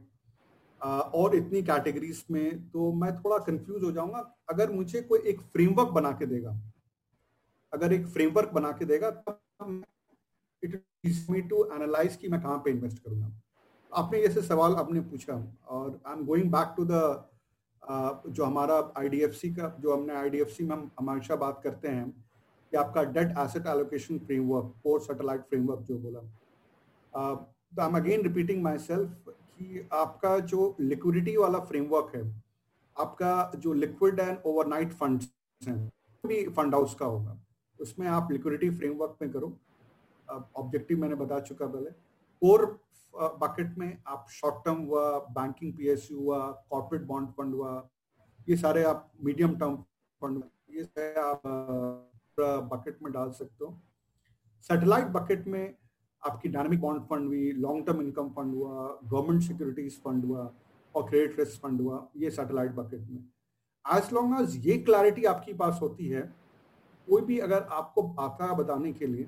और 0.81 1.35
इतनी 1.35 1.61
कैटेगरीज 1.63 2.23
में 2.31 2.69
तो 2.71 2.91
मैं 2.93 3.15
थोड़ा 3.15 3.37
कंफ्यूज 3.45 3.83
हो 3.83 3.91
जाऊँगा। 3.91 4.19
अगर 4.49 4.71
मुझे 4.71 5.01
कोई 5.01 5.19
एक 5.19 5.41
फ्रेमवर्क 5.43 5.89
बना 5.89 6.11
के 6.11 6.25
देगा, 6.25 6.55
अगर 7.73 7.93
एक 7.93 8.05
फ्रेमवर्क 8.07 8.49
बना 8.53 8.71
के 8.71 8.85
देगा, 8.85 9.09
तब 9.11 9.83
इट 10.63 10.81
मी 11.29 11.41
टू 11.41 11.63
एनालाइज 11.75 12.15
कि 12.15 12.27
मैं 12.27 12.41
कहाँ 12.41 12.57
पे 12.57 12.71
इन्वेस्ट 12.71 12.99
करूँगा। 12.99 13.31
आपने 13.91 14.21
जैसे 14.21 14.41
सवाल 14.43 14.75
आपने 14.75 15.01
पूछा, 15.01 15.33
और 15.67 15.99
I 16.07 16.13
am 16.13 16.25
going 16.25 16.51
back 16.51 16.73
to 16.77 16.85
the 16.85 17.29
जो 18.27 18.43
हमारा 18.43 18.75
आईडीएफसी 18.97 19.49
का, 19.53 19.75
जो 19.79 19.93
हमने 19.93 20.13
आईडीएफसी 20.15 20.63
में 20.63 20.75
हम 20.75 20.89
हमेशा 20.99 21.35
बात 21.37 21.61
करते 21.63 21.87
हैं 21.87 22.24
कि 22.75 22.79
आपका 22.79 23.03
debt 23.05 23.37
asset 23.39 23.67
allocation 23.67 24.17
framework 24.19 24.73
for 24.83 24.99
satellite 25.01 25.41
framework 25.49 25.81
जो 25.81 25.97
बोला। 25.97 26.19
I 27.13 27.87
am 27.87 27.95
again 27.97 28.21
repeating 28.23 28.61
myself 28.77 29.29
कि 29.29 29.87
आपका 29.93 30.37
जो 30.51 30.75
लिक्विडिटी 30.79 31.35
वाला 31.37 31.59
फ्रेमवर्क 31.61 32.15
है, 32.15 32.23
आपका 32.95 33.51
जो 33.57 33.73
लिक्विड 33.73 34.19
एंड 34.19 34.37
ओवरनाइट 34.45 34.93
फंड्स 34.93 35.27
हैं 35.61 35.77
भी 36.23 36.43
फंड 36.49 36.75
हाउस 36.75 36.95
का 36.95 37.05
होगा। 37.05 37.37
उसमें 37.79 38.07
आप 38.07 38.31
लिक्विडिटी 38.31 38.69
फ्रेमवर्क 38.77 39.17
में 39.21 39.31
करो। 39.31 39.51
ऑब्जेक्टिव 40.57 40.99
मैंने 40.99 41.15
बता 41.15 41.39
चुका 41.41 41.67
पहले। 41.67 41.89
कोर 42.41 42.65
बकेट 43.13 43.77
में 43.77 43.97
आप 44.07 44.25
शॉर्ट 44.31 44.55
टर्म 44.65 44.81
हुआ 44.85 45.17
बैंकिंग 45.31 45.73
पीएसयू 45.77 46.19
हुआ 46.19 46.39
कॉर्पोरेट 46.71 47.05
बॉन्ड 47.05 47.29
फंड 47.37 47.55
हुआ, 47.55 47.87
ये 48.49 48.57
सारे 48.57 48.83
आप 48.83 49.09
मीडियम 49.23 49.55
टर्म 49.59 49.75
फंड 50.21 50.43
ये 50.75 50.83
सारे 50.83 51.13
आप 51.21 52.11
बकेट 52.39 52.97
में 53.03 53.11
डाल 53.13 53.31
सकते 53.31 53.65
हो। 53.65 53.77
सैटेलाइट 54.63 55.07
बकेट 55.09 55.47
में 55.47 55.75
आपकी 56.23 56.49
डायनामिक 56.49 56.81
बॉन्ड 56.81 57.01
फंड 57.03 57.27
हुई 57.27 57.51
लॉन्ग 57.53 57.85
टर्म 57.87 58.01
इनकम 58.01 58.29
फंड 58.29 58.55
हुआ 58.55 58.87
गवर्नमेंट 59.03 59.43
सिक्योरिटीज 59.43 59.99
फंड 60.03 60.25
हुआ 60.25 60.51
और 60.95 61.09
क्रेडिट 61.09 61.39
रिस्क 61.39 61.61
फंड 61.61 61.81
हुआ, 61.81 62.07
ये 62.17 62.29
सैटेलाइट 62.31 62.71
बकेट 62.73 63.01
में। 63.01 63.23
एज 63.85 64.13
लॉन्ग 64.13 64.39
एज 64.41 64.55
ये 64.67 64.77
क्लैरिटी 64.79 65.23
आपके 65.25 65.53
पास 65.53 65.79
होती 65.81 66.07
है, 66.07 66.21
कोई 67.07 67.21
भी 67.21 67.37
अगर 67.39 67.63
आपको 67.63 68.01
आता 68.19 68.53
बताने 68.53 68.93
के 68.93 69.07
लिए, 69.07 69.27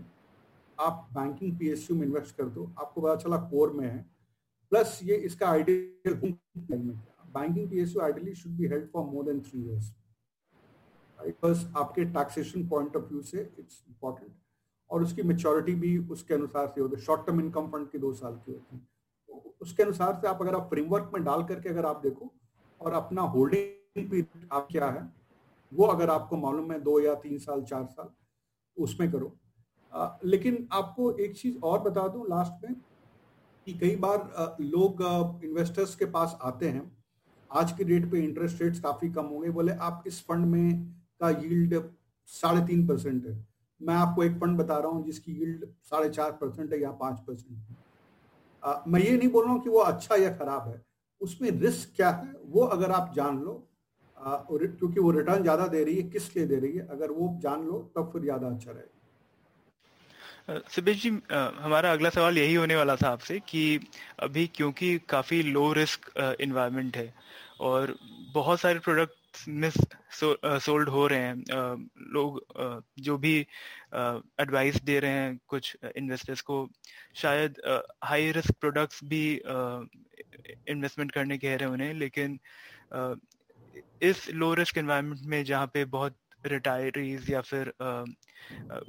आप 0.78 1.08
बैंकिंग 1.14 1.58
पीएसयू 1.60 1.98
में 1.98 2.06
इन्वेस्ट 2.06 2.36
कर 2.38 2.46
दो, 2.46 2.66
आपको 2.80 3.02
पता 3.02 3.16
चला 3.16 3.38
कोर 3.50 3.72
में 3.74 3.86
है। 3.86 4.06
प्लस 4.72 5.00
ये 5.04 5.16
इसका 5.18 5.50
ideal 5.50 6.16
banking 7.28 7.70
PSU 7.70 8.02
ideally 8.02 8.34
should 8.36 8.52
be 8.54 8.68
held 8.68 8.90
for 8.92 9.06
more 9.06 9.26
than 9.26 9.40
three 9.42 9.62
years 9.62 9.94
बस 11.44 11.72
आपके 11.78 12.06
टैक्सेशन 12.06 12.68
पॉइंट 12.68 12.96
ऑफ़ 12.96 13.04
व्यू 13.04 13.22
से 13.22 13.42
इट्स 13.60 13.84
इंपॉर्टेंट 13.90 14.32
और 14.90 15.04
उसकी 15.04 15.24
मेच्योरिटी 15.24 15.76
भी 15.76 15.98
उसके 15.98 16.34
अनुसार 16.34 16.68
से 16.68 16.82
होती 16.82 16.96
है। 16.96 17.02
शॉर्ट 17.02 17.26
टर्म 17.28 17.40
इनकम 17.40 17.68
फंड 17.68 17.90
की 17.90 17.98
दो 17.98 18.14
साल 18.14 18.36
की 18.36 18.52
होती 18.52 18.76
है। 18.76 18.82
तो 19.30 19.56
उसके 19.62 19.84
अनुसार 19.84 20.20
से 20.22 20.28
आप 20.28 20.42
अगर 20.42 20.56
आप 20.56 20.70
फ्रेमवर्क 20.70 21.12
में 21.14 21.24
डाल 21.24 21.44
करके 21.44 21.70
अगर 21.70 21.86
आप 21.86 22.02
देखो 22.04 22.32
और 22.82 22.94
अपना 22.94 23.22
होल्डिंग 23.22 24.10
पीरियड 24.10 24.48
आप 24.54 24.68
क्या 24.72 24.90
है 24.90 25.10
वो 25.72 25.86
अगर 25.86 26.10
आपको 26.10 26.38
मालूम 26.38 26.72
है 26.72 26.80
दो 26.82 27.00
या 27.00 27.14
तीन 27.16 27.38
साल 27.38 27.64
चार 27.64 27.86
साल 27.86 28.10
उसमें 28.78 29.12
करो। 29.12 29.32
आ, 29.94 30.10
लेकिन 30.24 30.68
आपको 30.72 31.12
एक 31.12 31.36
चीज़ 31.38 31.58
और 31.64 31.80
बता 31.80 32.08
दूँ 32.08 32.28
लास्ट 32.30 32.64
में 32.64 32.76
कि 33.68 33.74
कई 33.74 33.96
बार 33.96 34.20
आ, 34.38 34.46
लोग 34.60 35.02
आ, 35.04 35.40
इन्वेस्टर्स 35.44 35.96
के 35.96 36.06
पास 36.06 36.38
आते 36.42 36.70
हैं। 36.70 36.92
आज 37.52 37.72
के 37.72 37.84
डेट 37.84 38.10
पे 38.12 38.20
इंटरेस्ट 38.20 38.62
रेट्स 38.62 38.80
काफ़ी 38.80 39.10
कम 39.10 39.26
हो 39.26 39.40
गए 39.40 39.50
बोले 39.50 39.74
आप 39.82 40.04
इस 40.08 40.22
फंड 40.26 40.46
में 40.46 40.97
का 41.22 41.30
यील्ड 41.30 41.82
साढ़े 42.30 42.62
तीन 42.68 42.88
परसेंट 42.88 43.26
है। 43.26 43.36
मैं 43.82 43.96
आपको 43.96 44.24
एक 44.24 44.38
फंड 44.40 44.58
बता 44.58 44.78
रहा 44.80 44.92
हूँ 44.92 45.06
जिसकी 45.06 45.32
यील्ड 45.34 45.66
साढ़े 45.84 46.10
चार 46.10 46.32
परसेंट 46.42 46.74
है 46.74 46.82
या 46.82 46.92
पाँच 47.02 47.20
परसेंट। 47.28 47.58
है 47.60 47.76
मैं 48.88 49.00
ये 49.00 49.18
नहीं 49.18 49.30
बोल 49.30 49.44
रहा 49.44 49.54
हूँ 49.54 49.62
कि 49.64 49.70
वो 49.70 49.80
अच्छा 49.82 50.16
या 50.16 50.30
खराब 50.38 50.68
है। 50.68 50.82
उसमें 51.22 51.50
रिस्क 51.62 51.96
क्या 51.96 52.10
है, 52.10 52.34
वो 52.46 52.62
अगर 52.68 52.92
आप 52.92 53.12
जान 53.16 53.40
लो 53.40 53.64
क्योंकि 54.18 55.00
वो 55.00 55.12
रिटर्न 55.12 55.42
ज़्यादा 55.42 55.68
दे 55.68 55.84
रही 55.84 55.96
है, 55.96 56.04
किस 56.04 56.36
लिए 56.36 56.46
दे 56.46 56.56
रही 56.56 56.78
है, 56.78 56.88
अगर 56.88 57.12
वो 57.12 57.28
जान 57.42 57.64
लो, 57.66 57.80
तब 57.98 58.10
फिर 58.14 58.22
ज़्यादा 58.22 58.48
अच्छा 58.48 58.72
रहेगा। 58.72 58.92
सुबेश 60.70 61.02
जी 61.04 61.10
हमारा 61.64 61.92
अगला 61.92 62.10
सवाल 62.10 62.38
यही 62.38 62.54
होने 62.56 62.76
वाला 62.76 62.96
था 62.96 63.10
आपसे 63.10 63.40
कि 63.50 63.80
अभी 64.20 64.46
क्योंकि 64.56 64.98
काफ़ी 65.10 65.42
लो 65.44 65.72
रिस्क 65.74 66.12
इन्वायरमेंट 66.42 66.98
है 66.98 67.14
और 67.62 67.96
बहुत 68.34 68.60
सारे 68.60 68.80
प्रोडक्ट 68.80 69.17
मिस 69.50 69.78
सोल्ड 70.62 70.90
हो 70.90 71.06
रहे 71.08 71.20
हैं। 71.20 71.36
लोग 72.14 72.42
जो 73.00 73.18
भी 73.18 73.36
एडवाइस 74.42 74.82
दे 74.84 75.00
रहे 75.00 75.12
हैं 75.12 75.40
कुछ 75.48 75.76
इन्वेस्टर्स 75.96 76.42
को, 76.42 76.68
शायद 77.16 77.62
हाई 78.04 78.32
रिस्क 78.32 78.54
प्रोडक्ट्स 78.60 79.04
भी 79.06 79.24
इन्वेस्टमेंट 80.68 81.12
करने 81.12 81.38
कह 81.38 81.56
रहे 81.56 81.66
हैं 81.66 81.74
उन्हें, 81.74 81.94
लेकिन 81.94 82.40
इस 84.02 84.30
लो 84.32 84.54
रिस्क 84.54 84.78
एनवायरनमेंट 84.78 85.22
में 85.26 85.44
जहाँ 85.44 85.68
पे 85.74 85.86
बहुत 85.88 86.18
रिटायरीज 86.46 87.30
या 87.32 87.42
फिर 87.42 87.74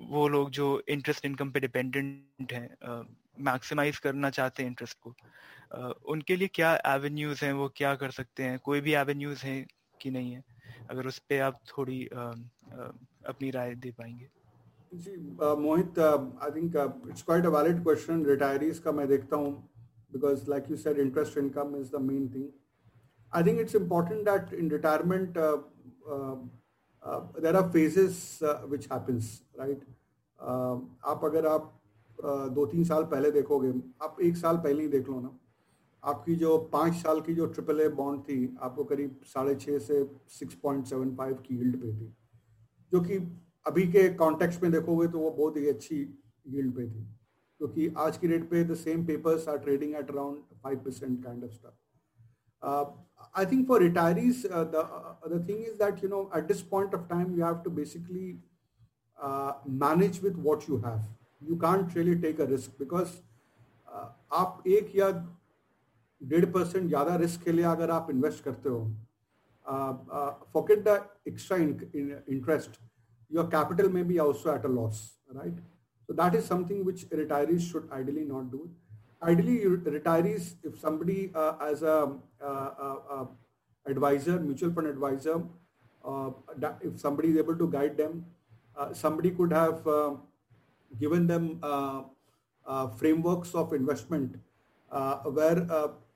वो 0.03 0.27
लोग 0.29 0.51
जो 0.51 0.67
इंटरेस्ट 0.89 1.25
इनकम 1.27 1.51
पे 1.51 1.61
डिपेंडेंट 1.61 2.53
हैं 2.53 2.69
मैक्सिमाइज 3.45 3.99
करना 3.99 4.31
चाहते 4.31 4.63
हैं 4.63 4.71
इंटरेस्ट 4.71 4.99
को 5.01 5.15
उनके 6.13 6.37
लिए 6.37 6.49
क्या 6.55 6.75
एवेन्यूज 6.87 7.43
हैं, 7.45 7.53
वो 7.53 7.69
क्या 7.77 7.95
कर 7.95 8.11
सकते 8.11 8.43
हैं? 8.43 8.59
कोई 8.59 8.81
भी 8.81 8.93
एवेन्यूज 8.95 9.43
हैं 9.43 9.67
कि 10.03 10.11
नहीं 10.11 10.33
है 10.33 10.43
अगर 10.91 11.07
उस 11.07 11.19
पर 11.19 11.41
आप 11.41 11.61
थोड़ी 11.69 12.05
अपनी 12.07 13.51
राय 13.51 13.75
दे 13.75 13.91
पाएँगे। 13.91 14.29
Ji 14.95 15.17
Mohit 15.63 15.99
I 15.99 16.51
think 16.51 16.77
it's 17.09 17.23
quite 17.23 17.47
a 17.47 17.49
valid 17.49 17.83
question 17.83 18.25
retirees 18.27 18.79
का 18.79 18.93
मैं 18.93 19.09
देखता 19.09 19.37
हूँ 19.37 19.53
because 20.13 20.49
like 20.51 20.71
you 20.71 20.77
said 20.77 20.99
interest 20.99 21.39
income 21.39 21.77
is 21.77 21.91
the 21.97 22.01
main 22.03 22.29
thing 22.35 22.49
I 23.33 23.45
think 23.45 23.61
it's 23.61 23.75
important 23.75 24.25
that 24.29 24.53
in 24.55 24.71
retirement 24.71 25.39
there 27.39 27.57
are 27.57 27.71
phases 27.71 28.39
which 28.43 28.93
happens 28.93 29.33
right 29.59 29.85
आप 31.13 31.25
अगर 31.25 31.47
आप 31.47 31.75
uh, 32.19 32.49
दो 32.55 32.67
तीन 32.67 32.85
साल 32.85 33.05
पहले 33.05 33.31
देखोगे 33.31 33.73
आप 34.03 34.21
एक 34.23 34.37
साल 34.37 34.57
पहले 34.57 34.83
ही 34.83 34.89
देख 34.89 35.09
लो 35.09 35.21
ना 35.21 35.39
आपकी 36.03 36.35
जो 36.37 36.57
पाँच 36.73 36.95
साल 36.95 37.21
की 37.21 37.35
जो 37.35 37.47
ट्रिपल 37.47 37.81
ए 37.81 37.89
बॉन्ड 37.91 38.23
थी, 38.23 38.57
आपको 38.61 38.85
करीब 38.85 39.21
साढ़े 39.27 39.55
छः 39.57 39.79
से 39.79 40.05
सिक्स 40.31 40.55
पॉइंट 40.63 40.87
सेवन 40.87 41.15
फाइव 41.17 41.35
की 41.47 41.57
यील्ड 41.57 41.77
पे 41.81 41.93
थी। 41.93 42.15
जो 42.93 43.01
कि 43.01 43.17
अभी 43.67 43.87
के 43.93 44.09
कॉन्टेक्स्ट 44.15 44.63
में 44.63 44.71
देखोगे 44.73 45.09
तो 45.09 45.19
वो 45.19 45.31
बहुत 45.31 45.57
ही 45.57 45.69
अच्छी 45.69 45.97
यील्ड 46.49 46.75
पे 46.77 46.87
थी। 46.87 47.05
क्योंकि 47.61 47.89
आज 47.99 48.17
की 48.19 48.29
डेट 48.29 48.49
पे 48.51 48.63
the 48.65 48.75
same 48.77 49.05
papers 49.07 49.49
are 49.49 49.57
trading 49.59 49.95
at 49.97 50.11
around 50.11 50.39
five 50.65 50.79
percent 50.85 51.23
kind 51.25 51.45
of 51.45 51.53
stuff 51.53 52.97
I 53.39 53.47
think 53.47 53.67
for 53.69 53.81
retirees 53.83 54.47
the 54.47 55.47
is 55.51 55.79
that 55.79 56.05
you 56.05 56.11
know 56.11 56.31
at 56.37 56.45
this 56.49 56.63
point 56.69 56.95
of 56.95 57.09
time 57.09 57.35
you 57.35 57.45
have 57.45 57.59
to 57.65 57.71
basically 57.71 58.33
manage 59.81 60.23
with 60.25 60.37
what 60.45 60.71
you 60.71 60.77
have 60.87 61.49
you 61.51 61.57
can't 61.65 61.97
really 61.97 62.15
take 62.23 62.41
a 62.41 62.45
risk 62.51 62.79
because 62.79 63.17
आप 64.33 64.63
एक 64.67 64.93
या 64.97 65.11
डेढ़ 66.22 66.46
percent 66.52 66.88
ज़्यादा 66.88 67.16
risk 67.24 67.44
के 67.44 67.52
लिए 67.52 67.66
अगर 67.66 67.92
आप 67.92 68.08
invest 68.12 68.44
करते 68.44 68.70
हो 68.70 68.84
forget 70.54 70.84
the 70.88 71.00
extra 71.28 71.58
interest 71.58 72.80
your 73.32 73.46
capital 73.56 73.90
में 73.90 74.08
be 74.08 74.18
also 74.28 74.56
at 74.56 74.66
a 74.66 74.70
loss 74.70 75.02
right 75.36 75.62
so 76.10 76.14
that 76.14 76.36
is 76.36 76.46
something 76.46 76.84
which 76.86 77.06
retirees 77.10 77.70
should 77.72 77.90
ideally 77.92 78.26
not 78.26 78.52
do 78.52 78.70
ideally 79.22 79.58
retirees 79.66 80.56
if 80.64 80.80
somebody 80.80 81.32
uh, 81.34 81.54
as 81.62 81.82
a 81.82 82.12
uh, 82.42 82.46
uh, 82.46 83.26
advisor 83.86 84.40
mutual 84.40 84.74
fund 84.74 84.88
advisor 84.88 85.42
if 86.82 87.00
somebody 87.00 87.30
is 87.30 87.38
able 87.38 87.56
to 87.56 87.68
guide 87.70 87.98
them 87.98 88.26
somebody 88.94 89.32
could 89.32 89.54
have 89.54 89.84
given 90.92 91.28
them 91.28 91.62
frameworks 92.98 93.54
of 93.54 93.74
investment 93.74 94.36
where 95.40 95.68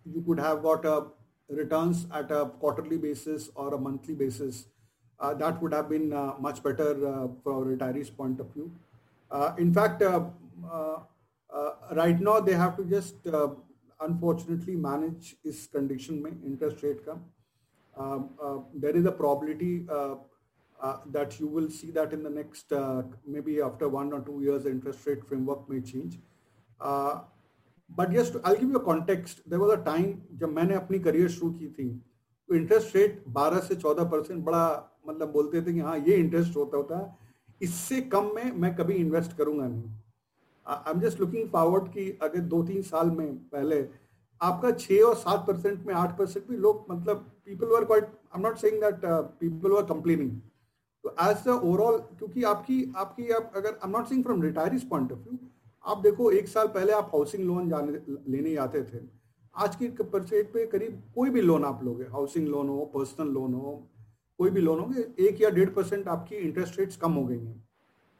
you 0.05 0.23
could 0.27 0.39
have 0.39 0.63
got 0.63 0.85
a 0.85 1.07
returns 1.49 2.07
at 2.13 2.31
a 2.31 2.47
quarterly 2.47 2.97
basis 2.97 3.51
or 3.55 3.75
a 3.75 3.79
monthly 3.79 4.15
basis 4.15 4.67
uh, 5.23 5.35
that 5.35 5.63
would 5.63 5.73
have 5.73 5.89
been 5.89 6.13
uh, 6.13 6.35
much 6.41 6.63
better 6.63 6.91
uh, 7.07 7.29
from 7.43 7.65
retirees' 7.65 8.15
point 8.15 8.41
of 8.41 8.53
view. 8.53 8.71
Uh, 9.31 9.55
in 9.57 9.73
fact, 9.73 10.03
uh, 10.03 10.25
uh, 10.71 10.99
right 11.93 12.21
now 12.21 12.41
they 12.41 12.53
have 12.53 12.77
to 12.77 12.85
just 12.85 13.15
unfortunately 14.01 14.75
manage 14.75 15.37
this 15.45 15.67
condition 15.67 16.21
mein 16.23 16.41
interest 16.45 16.83
rate 16.83 17.05
ka. 17.07 17.17
Um, 17.97 18.31
there 18.75 18.97
is 18.97 19.07
a 19.07 19.13
probability 19.13 19.87
that 21.17 21.39
you 21.39 21.47
will 21.47 21.71
see 21.71 21.91
that 21.93 22.13
in 22.13 22.23
the 22.23 22.31
next 22.31 22.73
maybe 23.27 23.61
after 23.61 23.89
one 23.89 24.13
or 24.13 24.21
two 24.21 24.41
years 24.43 24.65
the 24.65 24.71
interest 24.71 25.07
rate 25.07 25.25
framework 25.29 25.69
may 25.69 25.81
change. 25.81 26.19
But 27.99 28.09
just 28.09 28.37
I 28.47 28.57
give 28.57 28.73
you 28.73 28.79
context 28.79 29.49
there 29.49 29.59
was 29.59 29.71
a 29.71 29.83
time 29.85 30.15
जब 30.39 30.53
मैंने 30.53 30.75
अपनी 30.75 30.99
career 30.99 31.29
शुरू 31.29 31.53
की 31.53 31.69
थी 31.69 31.89
तो 32.49 32.55
interest 32.55 32.97
rate 32.97 33.23
12 33.37 33.61
से 33.61 33.75
14 33.77 34.11
percent 34.11 34.45
बड़ा 34.45 34.65
मतलब 35.09 35.33
बोलते 35.33 35.63
थे 35.63 35.73
कि 35.73 35.81
हाँ 35.81 35.97
ये 35.99 36.17
इंटरेस्ट 36.17 36.57
होता 36.57 36.77
होता, 36.77 37.19
इससे 37.61 38.01
कम 38.01 38.31
में 38.35 38.53
मैं 38.53 38.75
कभी 38.77 38.95
इन्वेस्ट 38.95 39.37
करूँगा 39.37 39.67
नहीं। 39.67 39.83
I 40.67 40.93
am 40.93 41.01
just 41.01 41.21
looking 41.21 41.49
forward 41.49 41.89
कि 41.93 42.11
अगर 42.23 42.41
दो 42.55 42.63
तीन 42.63 42.83
साल 42.83 43.11
में 43.11 43.37
पहले, 43.49 43.89
आपका 44.41 44.71
छः 44.71 45.03
और 45.03 45.15
सात 45.17 45.47
परसेंट 45.47 45.87
में 45.87 45.95
आठ 45.95 46.17
परसेंट 46.19 46.47
भी 46.49 46.57
लोग 46.57 46.87
मतलब 46.91 47.17
people 47.45 47.67
were 47.67 47.85
quite 47.85 48.05
I 48.05 48.39
am 48.39 48.47
not 48.47 48.59
saying 48.59 48.81
that 48.83 49.05
people 49.41 49.71
were 49.71 49.85
complaining 49.85 50.31
तो 51.05 51.15
एज 51.23 51.45
द 51.45 51.49
ओवरऑल 51.49 51.99
क्योंकि 52.19 52.43
आपकी 52.45 52.83
आपकी 52.97 53.29
आप 53.31 53.53
अगर 53.57 53.71
I 53.71 53.89
am 53.89 53.97
not 53.97 54.09
saying 54.09 54.25
from 54.25 54.43
retirees 54.43 54.89
point 54.89 55.13
of 55.13 55.19
view 55.21 55.39
आप 55.85 55.99
देखो, 55.99 56.31
एक 56.31 56.49
साल 56.49 56.67
पहले 56.69 56.93
आप 56.93 57.11
हाउसिंग 57.15 57.45
लोन 57.45 57.69
जाने, 57.69 57.93
लेने 58.29 58.53
जाते 58.53 58.83
थे। 58.85 58.99
आज 59.55 59.75
की 59.77 59.89
परसेंट 60.03 60.53
पे 60.53 60.67
करीब 60.67 61.03
कोई 61.15 61.31
भी 61.31 61.41
लोन 61.41 61.65
आप 61.65 61.83
लोगे 61.85 62.05
हाउसिंग 62.13 62.49
लोन 62.49 62.69
हो 62.69 62.85
पर्सनल 62.95 63.29
लोन 63.29 63.55
हो, 63.55 63.73
कोई 64.39 64.51
भी 64.51 64.61
लोन 64.61 64.79
हो, 64.81 65.03
एक 65.21 65.41
या 65.41 65.51
डेढ़ 65.51 65.71
परसेंट 65.71 66.09
आपकी 66.09 66.37
इंटरेस्ट 66.37 66.79
रेट्स 66.79 66.97
कम 66.97 67.13
हो 67.13 67.25
गई 67.27 67.39
हैं। 67.39 67.59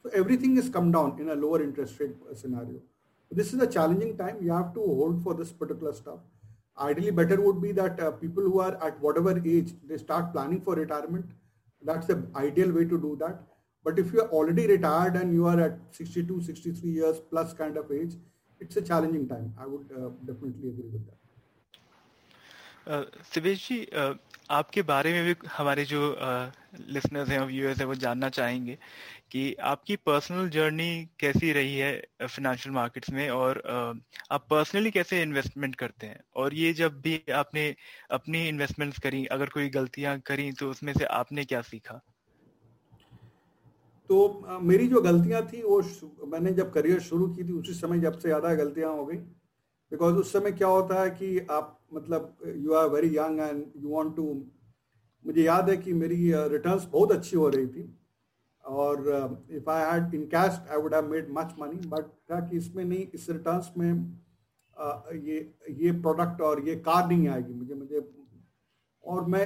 तो 0.05 0.09
everything 0.19 0.57
is 0.57 0.71
come 0.71 0.91
down 0.91 1.17
in 1.21 1.29
a 1.29 1.33
lower 1.35 1.61
interest 1.61 2.01
rate 2.01 2.35
scenario 2.37 2.81
this 3.31 3.53
is 3.53 3.61
a 3.61 3.65
challenging 3.67 4.17
time 4.17 4.45
you 4.45 4.53
have 4.53 4.71
to 4.75 4.93
hold 4.95 5.23
for 5.23 5.35
this 5.35 5.51
particular 5.61 5.93
stuff 5.93 6.23
ideally 6.77 7.11
better 7.13 7.39
would 7.39 7.59
be 7.59 7.73
that 7.73 8.01
people 8.21 8.45
who 8.45 8.59
are 8.59 8.77
at 8.87 9.03
whatever 9.17 9.47
as 9.47 9.71
they 9.87 9.97
start 9.97 10.31
planning 10.33 10.61
for 10.61 10.79
retirement 10.79 11.25
that's 11.83 12.11
the 12.11 12.31
ideal 12.37 12.71
way 12.71 12.85
to 12.85 12.97
do 12.97 13.15
that 13.15 13.39
but 13.85 13.99
if 13.99 14.13
you 14.13 14.21
are 14.21 14.29
already 14.29 14.67
retired 14.67 15.15
and 15.15 15.33
you 15.33 15.45
are 15.45 15.59
at 15.59 15.79
62 15.91 16.41
63 16.41 16.89
years 16.89 17.19
plus 17.31 17.53
kind 17.53 17.77
of 17.77 17.91
age 17.91 18.15
it's 18.61 18.77
a 18.77 18.81
challenging 18.81 19.27
time. 19.27 19.53
I 19.59 19.65
would 19.65 19.91
uh, 19.91 20.09
definitely 20.25 20.69
agree 20.69 20.89
with 20.93 21.05
that. 21.05 21.19
Sivesh 23.33 23.67
ji 23.67 23.85
आपके 24.51 24.81
बारे 24.81 25.11
में 25.13 25.23
भी 25.25 25.47
हमारे 25.57 25.85
जो 25.85 25.99
listeners 26.79 27.29
हैं 27.29 27.39
viewers 27.41 27.79
हैं 27.79 27.85
वो 27.85 27.95
जानना 27.95 28.29
चाहेंगे 28.29 28.77
कि 29.31 29.55
आपकी 29.63 29.95
पर्सनल 29.95 30.49
जर्नी 30.49 31.09
कैसी 31.19 31.51
रही 31.53 31.77
है 31.77 31.91
फाइनेंशियल 32.21 32.75
मार्केट्स 32.75 33.09
में 33.09 33.29
और 33.29 33.61
आप 34.31 34.47
पर्सनली 34.49 34.91
कैसे 34.91 35.21
इन्वेस्टमेंट 35.21 35.75
करते 35.75 36.07
हैं? 36.07 36.19
और 36.35 36.53
ये 36.53 36.73
जब 36.73 37.01
भी 37.01 37.21
आपने 37.33 37.75
अपनी 38.11 38.47
इन्वेस्टमेंट्स 38.49 38.99
करी 38.99 39.25
अगर 39.25 39.49
कोई 39.49 39.69
गलतियाँ 39.69 40.19
करी 40.19 40.51
तो 40.51 40.71
उसमें 40.71 40.93
से 40.93 41.05
आपने 41.05 41.45
क्या 41.45 41.61
सीखा? 41.61 42.01
तो 44.09 44.59
मेरी 44.61 44.87
जो 44.87 45.01
गलतियाँ 45.01 45.41
थी, 45.47 45.61
वो 45.63 46.27
मैंने 46.27 46.53
जब 46.53 46.71
करियर 46.73 46.99
शुरू 47.01 47.27
की 47.27 47.43
थी, 47.43 47.53
उसी 47.53 47.73
समय 47.73 47.99
जब 47.99 48.13
से 48.13 48.27
ज़्यादा 48.29 48.53
गलतियाँ 48.55 48.91
हो 48.91 49.05
गई। 49.05 49.17
बिकॉज़ 49.17 50.15
उस 50.15 50.31
समय 50.33 50.51
क्या 50.51 50.67
होता 50.67 51.01
है 51.01 51.09
कि 51.11 51.39
आप 51.51 51.79
मतलब 51.93 52.37
you 52.57 52.73
are 52.73 52.87
very 52.89 53.17
young 53.17 53.39
and 53.39 53.63
you 53.77 53.89
want 53.89 54.15
to 54.15 54.23
मुझे 55.25 55.43
याद 55.43 55.69
है 55.69 55.75
कि 55.77 55.93
मेरी 55.95 56.31
रिटर्न्स 56.49 56.85
बहुत 56.91 57.11
अच्छी 57.11 57.37
हो 57.37 57.47
रही 57.49 57.67
थी। 57.67 57.83
और 58.63 59.45
if 59.51 59.69
I 59.69 59.83
had 59.83 60.13
in 60.15 60.25
cash 60.27 60.59
I 60.71 60.77
would 60.81 60.93
have 60.93 61.09
made 61.09 61.27
much 61.31 61.53
money 61.59 61.87
but 61.87 62.05
क्या 62.27 62.39
कि 62.39 62.57
इसमें 62.57 62.83
नहीं, 62.85 63.07
इस 63.13 63.29
रिटर्न्स 63.29 63.71
में 63.77 63.91
ये 65.25 65.37
ये 65.71 65.91
प्रोडक्ट 66.01 66.41
और 66.41 66.67
ये 66.67 66.75
कार 66.85 67.07
नहीं 67.07 67.27
आएगी 67.27 67.53
मुझे 67.53 67.73
मुझे, 67.75 67.99
और 69.03 69.25
मैं 69.25 69.45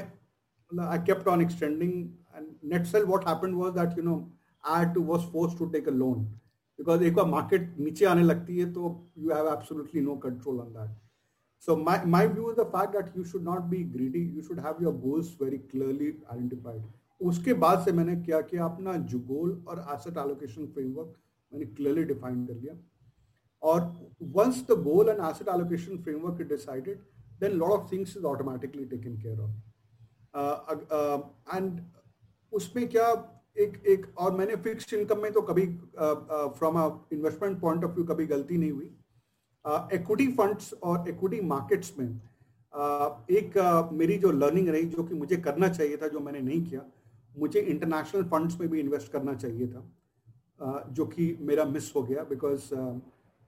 I 0.72 1.00
kept 1.00 1.28
on 1.28 1.42
extending 1.42 1.94
and 2.36 2.48
net 2.74 2.86
sale 2.86 3.04
what 3.06 3.28
happened 3.28 3.56
was 3.56 3.74
that 3.74 3.98
you 3.98 4.04
know 4.04 4.18
I 4.68 4.86
had 4.86 4.94
to 4.94 5.04
was 5.06 5.32
force 5.32 5.58
to 5.60 5.66
take 5.76 5.88
a 5.88 5.92
loan 6.04 6.24
because 6.80 7.04
एक 7.04 7.14
बार 7.16 7.26
मार्केट 7.26 7.76
नीचे 7.80 8.06
आने 8.06 8.24
लगती 8.24 8.58
है 8.58 8.72
तो 8.74 8.96
you 9.18 9.34
have 9.34 9.54
absolutely 9.54 10.02
no 10.02 10.16
control 10.26 10.60
on 10.60 10.74
that 10.74 10.96
So 11.64 11.76
my, 11.76 12.04
my 12.06 12.28
view 12.28 12.50
is 12.50 12.58
the 12.58 12.66
fact 12.66 12.94
that 12.94 13.16
you 13.16 13.26
should 13.26 13.44
not 13.44 13.70
be 13.70 13.84
greedy. 13.84 14.20
You 14.20 14.44
should 14.44 14.60
have 14.60 14.80
your 14.80 14.94
goals 14.94 15.30
very 15.32 15.60
clearly 15.72 16.14
identified. 16.32 16.82
उसके 17.22 17.54
बाद 17.62 17.84
से 17.86 17.92
मैंने 17.92 18.16
क्या 18.16 18.42
किया? 18.42 18.66
अपना 18.66 18.94
जो 19.12 19.20
गोल 19.30 19.52
और 19.68 19.80
एसेट 19.94 20.18
एलोकेशन 20.18 20.66
फ्रेमवर्क 20.74 21.14
मैंने 21.52 21.66
क्लियरली 21.66 22.04
डिफाइन 22.14 22.46
कर 22.46 22.54
लिया। 22.54 22.74
और 23.64 23.82
once 24.36 24.62
the 24.70 24.78
goal 24.84 25.10
and 25.10 25.20
asset 25.30 25.48
allocation 25.56 25.98
framework 26.04 26.42
is 26.42 26.48
decided 26.50 27.00
then 27.40 27.52
lot 27.64 27.72
of 27.72 27.92
things 27.92 28.16
is 28.18 28.26
automatically 28.26 28.86
taken 28.94 29.18
care 29.22 29.40
of 29.42 29.56
and 31.56 31.82
उसमें 32.54 32.88
क्या 32.90 33.12
एक 33.58 33.82
एक, 33.88 34.06
और 34.18 34.32
मैंने 34.38 34.56
फिक्स्ड 34.64 34.94
इनकम 34.94 35.22
में 35.22 35.32
तो 35.34 35.42
कभी 35.42 35.66
from 35.98 36.80
a 36.80 36.88
investment 37.14 37.60
point 37.62 37.84
of 37.84 37.92
view 37.92 38.04
कभी 38.06 38.26
गलती 38.28 38.58
नहीं 38.58 38.72
हुई। 38.72 38.90
इक्विटी 39.94 40.28
फंड्स 40.34 40.74
और 40.84 41.10
इक्विटी 41.10 41.42
मार्केट्स 41.48 41.94
में 42.00 42.08
एक 43.32 43.58
मेरी 43.94 44.18
जो 44.18 44.32
लर्निंग 44.34 44.68
रही 44.70 44.84
जो 44.88 45.04
कि 45.04 45.16
मुझे 45.16 45.38
करना 45.38 45.70
चाहिए 45.70 45.98
था 45.98 46.08
जो 46.08 46.20
मैंने 46.20 46.40
नहीं 46.42 46.64
किया, 46.66 46.82
मुझे 47.36 47.60
इंटरनेशनल 47.62 48.24
फंड्स 48.30 48.60
में 48.60 48.70
भी 48.70 48.80
इन्वेस्ट 48.80 49.12
करना 49.12 49.34
चाहिए 49.36 49.68
था 49.68 49.82
जो 50.92 51.06
कि 51.08 51.38
मेरा 51.42 51.66
मिस 51.66 51.92
हो 51.96 52.04
गया 52.04 52.24
because 52.30 52.64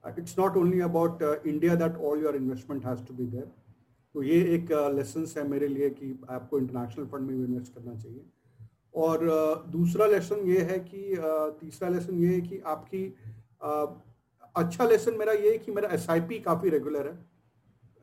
it's 0.03 0.37
not 0.39 0.57
only 0.57 0.79
about 0.81 1.23
India 1.23 1.75
that 1.75 1.95
all 2.09 2.23
your 2.23 2.35
investment 2.35 2.85
has 2.85 3.05
to 3.05 3.13
be 3.13 3.25
there 3.27 3.47
तो 4.15 4.23
ये 4.23 4.41
एक 4.55 4.71
लेसन 4.95 5.25
है 5.37 5.47
मेरे 5.47 5.67
लिए 5.67 5.89
कि 5.91 6.13
आपको 6.29 6.59
इंटरनेशनल 6.59 7.05
फंड 7.05 7.27
में 7.27 7.37
भी 7.37 7.43
इन्वेस्ट 7.43 7.73
करना 7.75 7.95
चाहिए। 7.95 8.21
और 8.93 9.25
दूसरा 9.69 10.05
लेसन 10.07 10.47
ये 10.47 10.61
है 10.61 10.79
कि 10.79 11.15
तीसरा 11.61 11.89
लेसन 11.89 12.21
ये 12.21 12.33
है 12.33 12.41
कि 12.41 12.59
आपकी 12.65 13.03
अच्छा 14.55 14.85
लेसन 14.85 15.17
मेरा 15.17 15.33
ये 15.33 15.51
है 15.51 15.57
कि 15.57 15.71
मेरा 15.71 15.89
एसआईपी 15.93 16.39
काफ़ी 16.39 16.69
रेगुलर 16.69 17.07
है। 17.07 17.17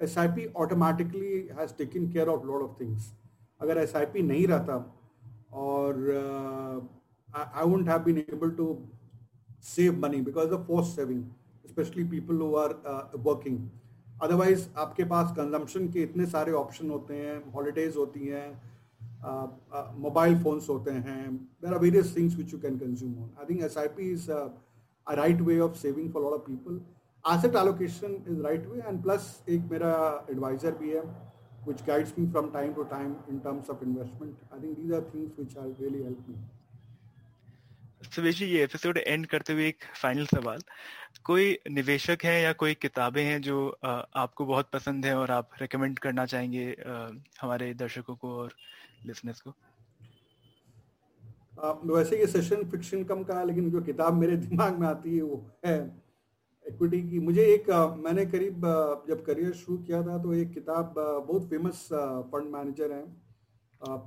S 0.01 0.17
I 0.19 0.29
P 0.29 0.47
automatically 0.57 1.37
has 1.59 1.73
taken 1.79 2.11
care 2.13 2.29
of 2.29 2.47
lot 2.47 2.63
of 2.63 2.81
things 2.81 3.13
अगर 3.61 3.79
एस 3.79 3.97
आई 3.97 4.07
पी 4.07 4.23
नहीं 4.23 4.47
रहता 4.47 4.77
और 5.55 5.99
I 7.29 7.65
won't 7.65 7.89
have 7.89 7.99
been 8.03 8.19
able 8.19 8.51
to 8.51 8.77
save 9.65 9.99
money 10.01 10.21
because 10.21 10.53
of 10.53 10.67
force 10.67 10.95
saving 10.97 11.25
specially 11.69 12.05
people 12.05 12.41
who 12.41 12.55
are 12.57 12.75
working 13.19 13.59
otherwise 14.23 14.67
आपके 14.79 15.05
पास 15.05 15.33
consumption 15.37 15.89
के 15.93 16.03
इतने 16.03 16.27
सारे 16.27 16.53
option 16.55 16.91
होते 16.91 17.15
हैं 17.15 17.53
हॉलीडेज 17.53 17.97
होती 17.97 18.27
हैं 18.27 18.49
मोबाइल 20.01 20.43
फोन्स 20.43 20.69
होते 20.69 20.91
हैं 20.91 21.37
there 21.37 21.73
are 21.73 21.79
various 21.81 22.17
things 22.17 22.37
which 22.37 22.53
you 22.53 22.59
can 22.59 22.79
consume 22.79 23.19
on 23.23 23.31
I 23.39 23.47
think 23.47 23.63
S 23.63 23.79
I 23.79 23.89
P 23.89 24.11
is 24.13 24.31
a 24.31 25.15
right 25.15 25.41
way 25.41 25.59
of 25.61 25.75
saving 25.79 26.13
for 26.13 26.23
lot 26.23 26.47
people 26.47 26.81
asset 27.25 27.57
allocation 27.57 28.25
is 28.29 28.43
right 28.43 28.67
way 28.67 28.83
and 28.89 29.03
plus 29.03 29.45
एक 29.49 29.71
मेरा 29.71 29.95
advisor 30.31 30.75
भी 30.75 30.91
है 30.91 31.03
which 31.69 31.83
guides 31.87 32.15
me 32.19 32.31
from 32.31 32.51
time 32.51 32.75
to 32.75 32.83
time 32.83 33.17
in 33.31 33.39
terms 33.39 33.71
of 33.71 33.85
investment 33.85 34.37
I 34.53 34.63
think 34.63 34.79
these 34.79 34.93
are 34.93 35.11
things 35.15 35.39
which 35.39 35.57
are 35.59 35.75
really 35.81 36.03
help 36.03 36.29
me 36.29 36.37
ये 38.43 38.63
episode 38.65 38.99
and 38.99 39.27
करते 39.27 39.53
हुए 39.53 39.69
एक 39.69 39.85
final 40.03 40.27
सवाल. 40.27 40.61
कोई 41.25 41.59
निवेशक 41.71 42.25
है 42.25 42.43
या 42.43 42.53
कोई 42.53 42.75
किताबें 42.75 43.23
हैं 43.25 43.41
जो 43.43 43.79
uh, 43.87 44.03
आपको 44.15 44.45
बहुत 44.47 44.69
पसंद 44.73 45.07
है 45.07 45.17
और 45.17 45.31
आप 45.31 45.51
रिकमेंड 45.61 45.99
करना 45.99 46.27
चाहेंगे 46.27 46.73
uh, 46.73 47.27
हमारे 47.41 47.75
दर्शकों 47.75 48.17
को 48.17 48.37
और 48.37 48.53
लिसनर्स 49.07 49.41
को? 49.41 49.55
वैसे 51.87 52.19
ये 52.19 52.27
सेशन 52.27 52.65
फिक्शन 52.71 53.05
कम 53.05 53.23
का 53.25 53.39
है 53.39 53.47
लेकिन 53.47 53.71
जो 53.71 53.81
किताब 53.83 54.15
मेरे 54.15 54.37
दिमाग 54.47 54.79
में 54.79 54.87
आती 54.87 55.17
है, 55.17 55.23
वो 55.23 55.45
है 55.65 55.77
इक्विटी 56.67 57.03
की। 57.11 57.19
मुझे 57.21 57.43
एक 57.45 57.71
मैंने 58.05 58.25
करीब 58.27 58.67
जब 59.09 59.25
करियर 59.27 59.53
शुरू 59.53 59.79
किया 59.79 60.03
था 60.03 60.19
तो 60.23 60.35
एक 60.35 60.53
किताब 60.53 60.95
बहुत 60.99 61.49
फ़ेमस 61.49 61.89
फंड 62.33 62.51
मैनेजर 62.53 62.93
हैं 62.93 63.07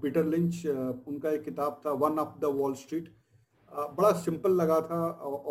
पीटर 0.01 0.25
लिंच 0.25 0.65
उनका 1.07 1.29
एक 1.29 1.43
किताब 1.43 1.81
था 1.85 1.91
one 2.03 2.19
of 2.19 2.39
the 2.39 2.45
Wall 2.55 2.73
Street 2.75 3.09
बड़ा 3.71 4.11
सिंपल 4.19 4.51
लगा 4.51 4.79
था 4.81 5.01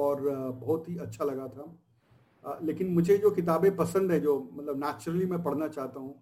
और 0.05 0.21
बहुत 0.61 0.89
ही 0.89 0.97
अच्छा 0.99 1.25
लगा 1.25 1.47
था। 1.49 2.59
लेकिन 2.63 2.89
मुझे 2.95 3.17
जो 3.19 3.31
किताबें 3.31 3.75
पसंद 3.77 4.13
है, 4.13 4.21
जो 4.21 4.51
मतलब 4.53 4.85
नेचुरली 4.85 5.27
मैं 5.27 5.43
पढ़ना 5.43 5.69
चाहता 5.69 6.01
हूँ 6.01 6.15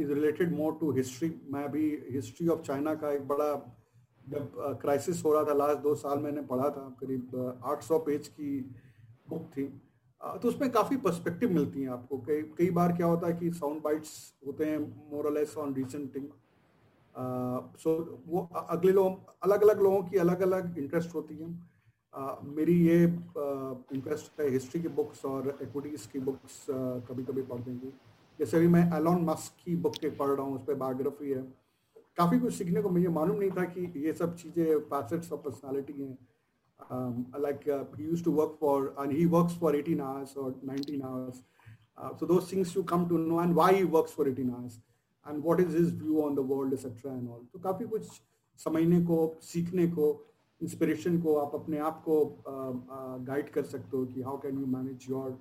is 0.00 0.12
related 0.12 0.56
more 0.56 0.72
to 0.80 0.90
history 0.92 1.40
मैं 1.50 1.64
अभी 1.64 1.98
हिस्ट्री 2.10 2.48
ऑफ़ 2.48 2.60
चाइना 2.60 2.94
का 2.94 3.12
एक 3.12 3.28
बड़ा 3.28 3.74
जब 4.28 4.78
क्राइसिस 4.82 5.24
हो 5.24 5.32
रहा 5.32 5.44
था 5.44 5.52
लास्ट 5.52 5.80
दो 5.80 5.94
साल 5.94 6.18
मैंने 6.18 6.42
पढ़ा 6.42 6.70
था 6.70 6.96
करीब 7.00 7.30
800 7.66 7.98
पेज 7.98 8.28
की 8.28 8.74
बुक 9.28 9.50
थी। 9.56 9.64
तो 10.42 10.48
उसमें 10.48 10.70
काफ़ी 10.70 10.96
पर्सपेक्टिव 10.96 11.50
मिलती 11.50 11.82
हैं 11.82 11.88
आपको। 11.88 12.18
कई 12.18 12.42
कई 12.42 12.70
बार 12.70 12.92
क्या 12.92 13.06
होता 13.06 13.26
है 13.26 13.32
कि 13.32 13.50
साउंड 13.50 13.82
बाइट्स 13.82 14.34
होते 14.46 14.64
हैं 14.64 14.78
more less 15.12 15.56
on 15.56 15.74
recent 15.74 16.14
thing 16.14 16.28
so 17.78 17.96
uh, 17.98 18.30
वो 18.32 18.48
अगले 18.68 18.92
लोग 18.92 19.34
अलग 19.42 19.62
अलग 19.62 19.82
लोगों 19.82 20.02
की 20.02 20.16
अलग 20.16 20.40
अलग 20.40 20.78
इंटरेस्ट 20.78 21.14
होती 21.14 21.36
है। 21.36 21.48
Uh, 22.18 22.44
मेरी 22.44 22.86
ये 22.86 23.04
इंटरेस्ट 23.04 24.32
uh, 24.32 24.40
है 24.40 24.50
हिस्ट्री 24.50 24.82
की 24.82 24.88
बुक्स 24.88 25.24
और 25.24 25.58
इक्विटीज 25.62 26.06
की 26.06 26.18
बुक्स 26.18 26.66
uh, 26.70 27.08
कभी 27.08 27.24
कभी 27.24 27.42
पढ़ 27.42 27.60
देंगी। 27.60 27.92
जैसे 28.38 28.56
अभी 28.56 28.68
मैं 28.68 28.84
एलॉन 28.96 29.24
मस्क 29.24 29.64
की 29.64 29.76
बुक 29.76 29.96
के 30.00 30.10
पढ़ 30.10 30.28
रहा 30.28 30.46
हूँ, 30.46 30.54
उस 30.56 30.62
पर 30.66 30.74
बायोग्राफी 30.74 31.30
है। 31.30 31.42
काफ़ी 32.18 32.38
कुछ 32.40 32.54
सीखने 32.54 32.82
को 32.82 32.90
मुझे 32.90 33.08
मालूम 33.08 33.38
नहीं 33.38 33.50
था 33.50 33.64
कि 33.64 33.92
ये 34.04 34.12
सब 34.12 34.34
चीज़ें 34.36 34.78
फैसेट्स 34.90 35.32
ऑफ़ 35.32 35.40
पर्सनालिटी 35.44 36.02
हैं। 36.02 36.16
Like 37.42 37.68
use 38.00 38.24
to 38.24 38.32
work 38.32 38.56
for 38.60 38.94
and 39.00 39.12
he 39.12 39.24
works 39.36 39.58
for 39.60 39.76
18 39.76 40.00
hours 40.00 40.36
और 40.36 40.60
19 40.70 41.02
hours 41.04 41.44
so 42.18 42.26
those 42.30 42.44
things 42.48 42.72
you 42.74 42.82
come 42.84 43.04
to 43.10 43.16
know 43.20 43.38
and 43.44 43.56
why 43.58 43.72
he 43.76 43.84
works 43.84 44.12
for 44.16 44.24
18 44.32 44.50
hours 44.56 44.74
and 45.26 45.46
what 45.46 45.62
is 45.62 45.72
his 45.72 45.88
view 46.02 46.20
on 46.24 46.36
the 46.36 46.42
world 46.50 46.76
etc 46.76 47.10
and 47.12 47.28
all. 47.28 47.40
तो 47.52 47.58
काफ़ी 47.58 47.86
कुछ 47.86 48.20
समझने 48.58 49.00
को, 49.06 49.16
सीखने 49.42 49.86
को 49.96 50.06
inspiration 50.60 51.20
को 51.22 51.34
आप 51.38 51.54
अपने 51.54 51.78
आप 51.88 52.02
को 52.04 52.20
गाइड 53.26 53.50
कर 53.52 53.64
सकते 53.72 53.96
हो 53.96 54.04
कि 54.06 54.22
how 54.22 54.38
can 54.40 54.60
you 54.60 54.66
manage 54.76 55.06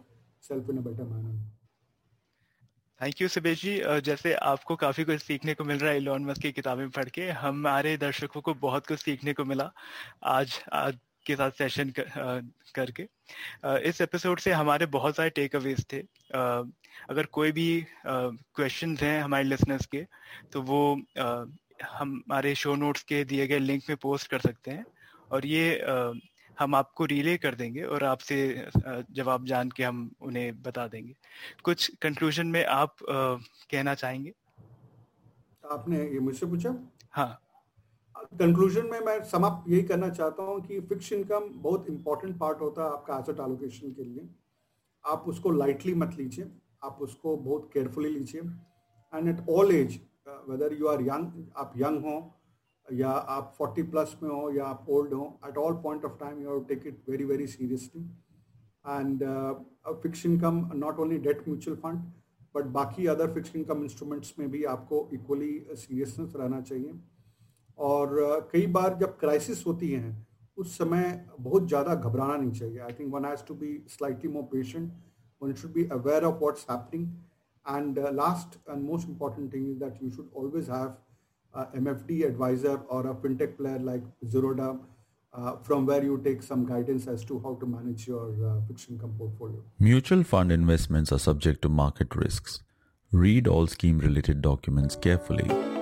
yourself 0.50 0.70
in 0.70 0.78
a 0.78 0.82
better 0.90 1.04
manner 1.04 1.57
thank 3.02 3.22
you 3.22 3.28
Subesh 3.28 3.62
ji 3.62 4.02
जैसे 4.02 4.34
आपको 4.34 4.76
काफ़ी 4.76 5.04
कुछ 5.04 5.22
सीखने 5.22 5.54
को 5.54 5.64
मिल 5.64 5.78
रहा 5.78 5.92
है 5.92 5.98
इलॉन 5.98 6.24
मस्क 6.26 6.42
की 6.42 6.52
किताबें 6.52 6.90
पढ़ 6.90 7.10
के 7.10 7.30
हमारे 7.30 7.98
दर्शकों 7.98 8.42
को 8.42 8.54
बहुत 8.54 8.88
कुछ 8.88 9.00
सीखने 9.00 9.34
को 9.34 9.46
मिला 9.46 9.70
आज 10.24 10.60
आज 10.74 10.98
के 11.26 11.36
साथ 11.36 11.52
सेशन 11.52 11.90
कर, 11.90 12.42
करके। 12.76 13.08
इस 13.90 14.02
एपिसोड 14.02 14.40
से 14.40 14.52
हमारे 14.52 14.86
बहुत 14.86 15.16
सारे 15.16 15.30
टेक 15.30 15.56
अवेज 15.56 15.86
थे 15.94 16.00
अगर 17.10 17.26
कोई 17.26 17.52
भी 17.52 17.86
क्वेश्चन 18.08 18.98
हैं 18.98 19.22
हमारे 19.24 19.44
लिसनर्स 19.44 19.86
के 19.86 20.06
तो 20.54 20.62
वो 20.62 20.82
हमारे 21.86 22.56
शो 22.56 22.76
नोट्स 22.76 23.04
के 23.04 23.24
दिए 23.24 23.48
गए 23.48 23.60
लिंक 23.60 23.84
में 23.90 23.98
पोस्ट 24.02 24.28
कर 24.28 24.40
सकते 24.40 24.72
हैं। 24.72 24.86
और 25.32 25.46
ये 25.46 25.82
हम 26.60 26.76
आपको 26.76 27.06
रिले 27.06 27.38
कर 27.38 27.56
देंगे 27.56 27.84
और 27.84 28.04
आपसे 28.04 28.38
जवाब 29.12 29.46
जान 29.46 29.70
के 29.70 29.84
हम 29.84 30.10
उन्हें 30.22 30.62
बता 30.64 30.88
देंगे। 30.88 31.16
कुछ 31.64 31.90
कंक्लूजन 32.02 32.48
में 32.48 32.64
आप 32.66 32.96
कहना 33.02 33.94
चाहेंगे? 33.96 34.34
आपने 35.64 36.04
ये 36.04 36.20
मुझसे 36.20 36.46
पूछा? 36.46 36.76
हाँ। 37.12 37.44
कंक्लूजन 38.16 38.86
में 38.86 39.00
मैं 39.00 39.24
समाप्त 39.24 39.70
यही 39.70 39.84
करना 39.84 40.10
चाहता 40.10 40.44
हूँ 40.44 40.60
कि 40.62 40.80
फिक्स 40.82 41.12
इनकम 41.14 41.50
बहुत 41.54 41.90
इंपॉर्टेंट 41.90 42.38
पार्ट 42.40 42.62
होता 42.62 42.84
है 42.84 42.92
आपका 42.92 43.18
एसेट 43.20 43.40
एलोकेशन 43.40 43.92
के 43.92 44.04
लिए। 44.04 44.28
आप 45.06 45.26
उसको 45.28 45.52
लाइटली 45.52 45.94
मत 45.96 46.16
लीजिए। 46.18 46.48
आप 46.84 46.98
उसको 47.02 47.36
बहुत 47.38 47.70
केयरफुली 47.74 48.10
लीजिए। 48.10 48.42
And 49.14 49.28
at 49.30 49.50
all 49.50 49.72
as 49.72 50.00
whether 50.28 50.74
you 50.80 50.88
are 50.88 51.02
young 51.02 51.46
आप 51.58 51.74
यंग 51.78 52.06
हो 52.06 52.18
या 52.94 53.10
आप 53.10 53.56
40 53.58 53.90
प्लस 53.92 54.16
में 54.24 54.30
हो 54.30 54.50
या 54.52 54.66
आप 54.66 54.86
ओल्ड 54.90 55.14
हो 55.14 55.26
at 55.48 55.58
all 55.58 55.74
point 55.84 56.06
of 56.06 56.20
time 56.20 56.42
you 56.42 56.60
take 56.70 56.88
it 56.88 57.02
very 57.10 57.24
very 57.24 57.48
seriously 57.48 58.02
and 58.86 59.24
fix 60.04 60.26
income 60.26 60.70
not 60.76 61.00
only 61.00 61.18
debt 61.18 61.48
mutual 61.48 61.78
fund 61.78 62.12
but 62.56 62.66
बाकी 62.74 63.06
अदर 63.08 63.34
फिक्स 63.34 63.56
इनकम 63.56 63.84
इंस्ट्रूमेंट्स 63.84 64.34
में 64.40 64.50
भी 64.52 64.64
आपको 64.66 65.08
इक्वली 65.14 65.52
सीरियसनेस 65.72 66.34
रहना 66.36 66.62
चाहिए। 66.62 66.94
और 67.78 68.08
uh, 68.20 68.42
कई 68.52 68.66
बार 68.68 68.98
जब 68.98 69.18
क्राइसिस 69.20 69.66
होती 69.68 69.92
हैं 69.92 70.28
उस 70.58 70.78
समय 70.78 71.26
बहुत 71.40 71.68
ज़्यादा 71.68 71.96
घबराना 71.96 72.36
नहीं 72.36 72.52
चाहिए। 72.52 72.80
I 72.80 72.94
think 73.00 73.14
one 73.14 73.26
has 73.26 73.44
to 73.48 73.56
be 73.56 73.72
slightly 73.90 74.32
more 74.32 74.44
patient 74.44 74.94
one 75.42 75.54
should 75.54 75.74
be 75.74 75.86
aware 75.92 76.24
of 76.24 76.40
what's 76.40 76.66
happening 76.70 77.08
and 77.66 78.00
last 78.14 78.58
and 78.70 78.84
most 78.84 79.10
important 79.10 79.54
thing 79.54 79.70
is 79.70 79.78
that 79.80 80.04
you 80.04 80.10
should 80.10 80.30
always 80.38 80.70
have 80.70 80.96
uh, 81.54 81.66
MFD 81.76 82.26
advisor 82.26 82.82
or 82.90 83.08
a 83.08 83.16
fintech 83.16 83.58
player 83.58 83.80
like 83.80 84.04
Zerodha, 84.26 84.80
uh, 85.34 85.58
from 85.58 85.86
where 85.86 86.04
you 86.04 86.20
take 86.24 86.42
some 86.42 86.66
guidance 86.66 87.08
as 87.08 87.24
to 87.26 87.40
how 87.40 87.56
to 87.56 87.66
manage 87.66 88.08
your 88.08 88.34
uh, 88.46 88.62
fixed 88.68 88.90
income 88.90 89.14
portfolio. 89.18 89.62
Mutual 89.80 90.24
fund 90.24 90.52
investments 90.52 91.12
are 91.12 91.20
subject 91.20 91.62
to 91.62 91.70
market 91.70 92.16
risks. 92.16 92.64
Read 93.12 93.48
all 93.48 93.68
scheme 93.68 94.00
related 94.00 94.42
documents 94.42 94.96
carefully 94.96 95.77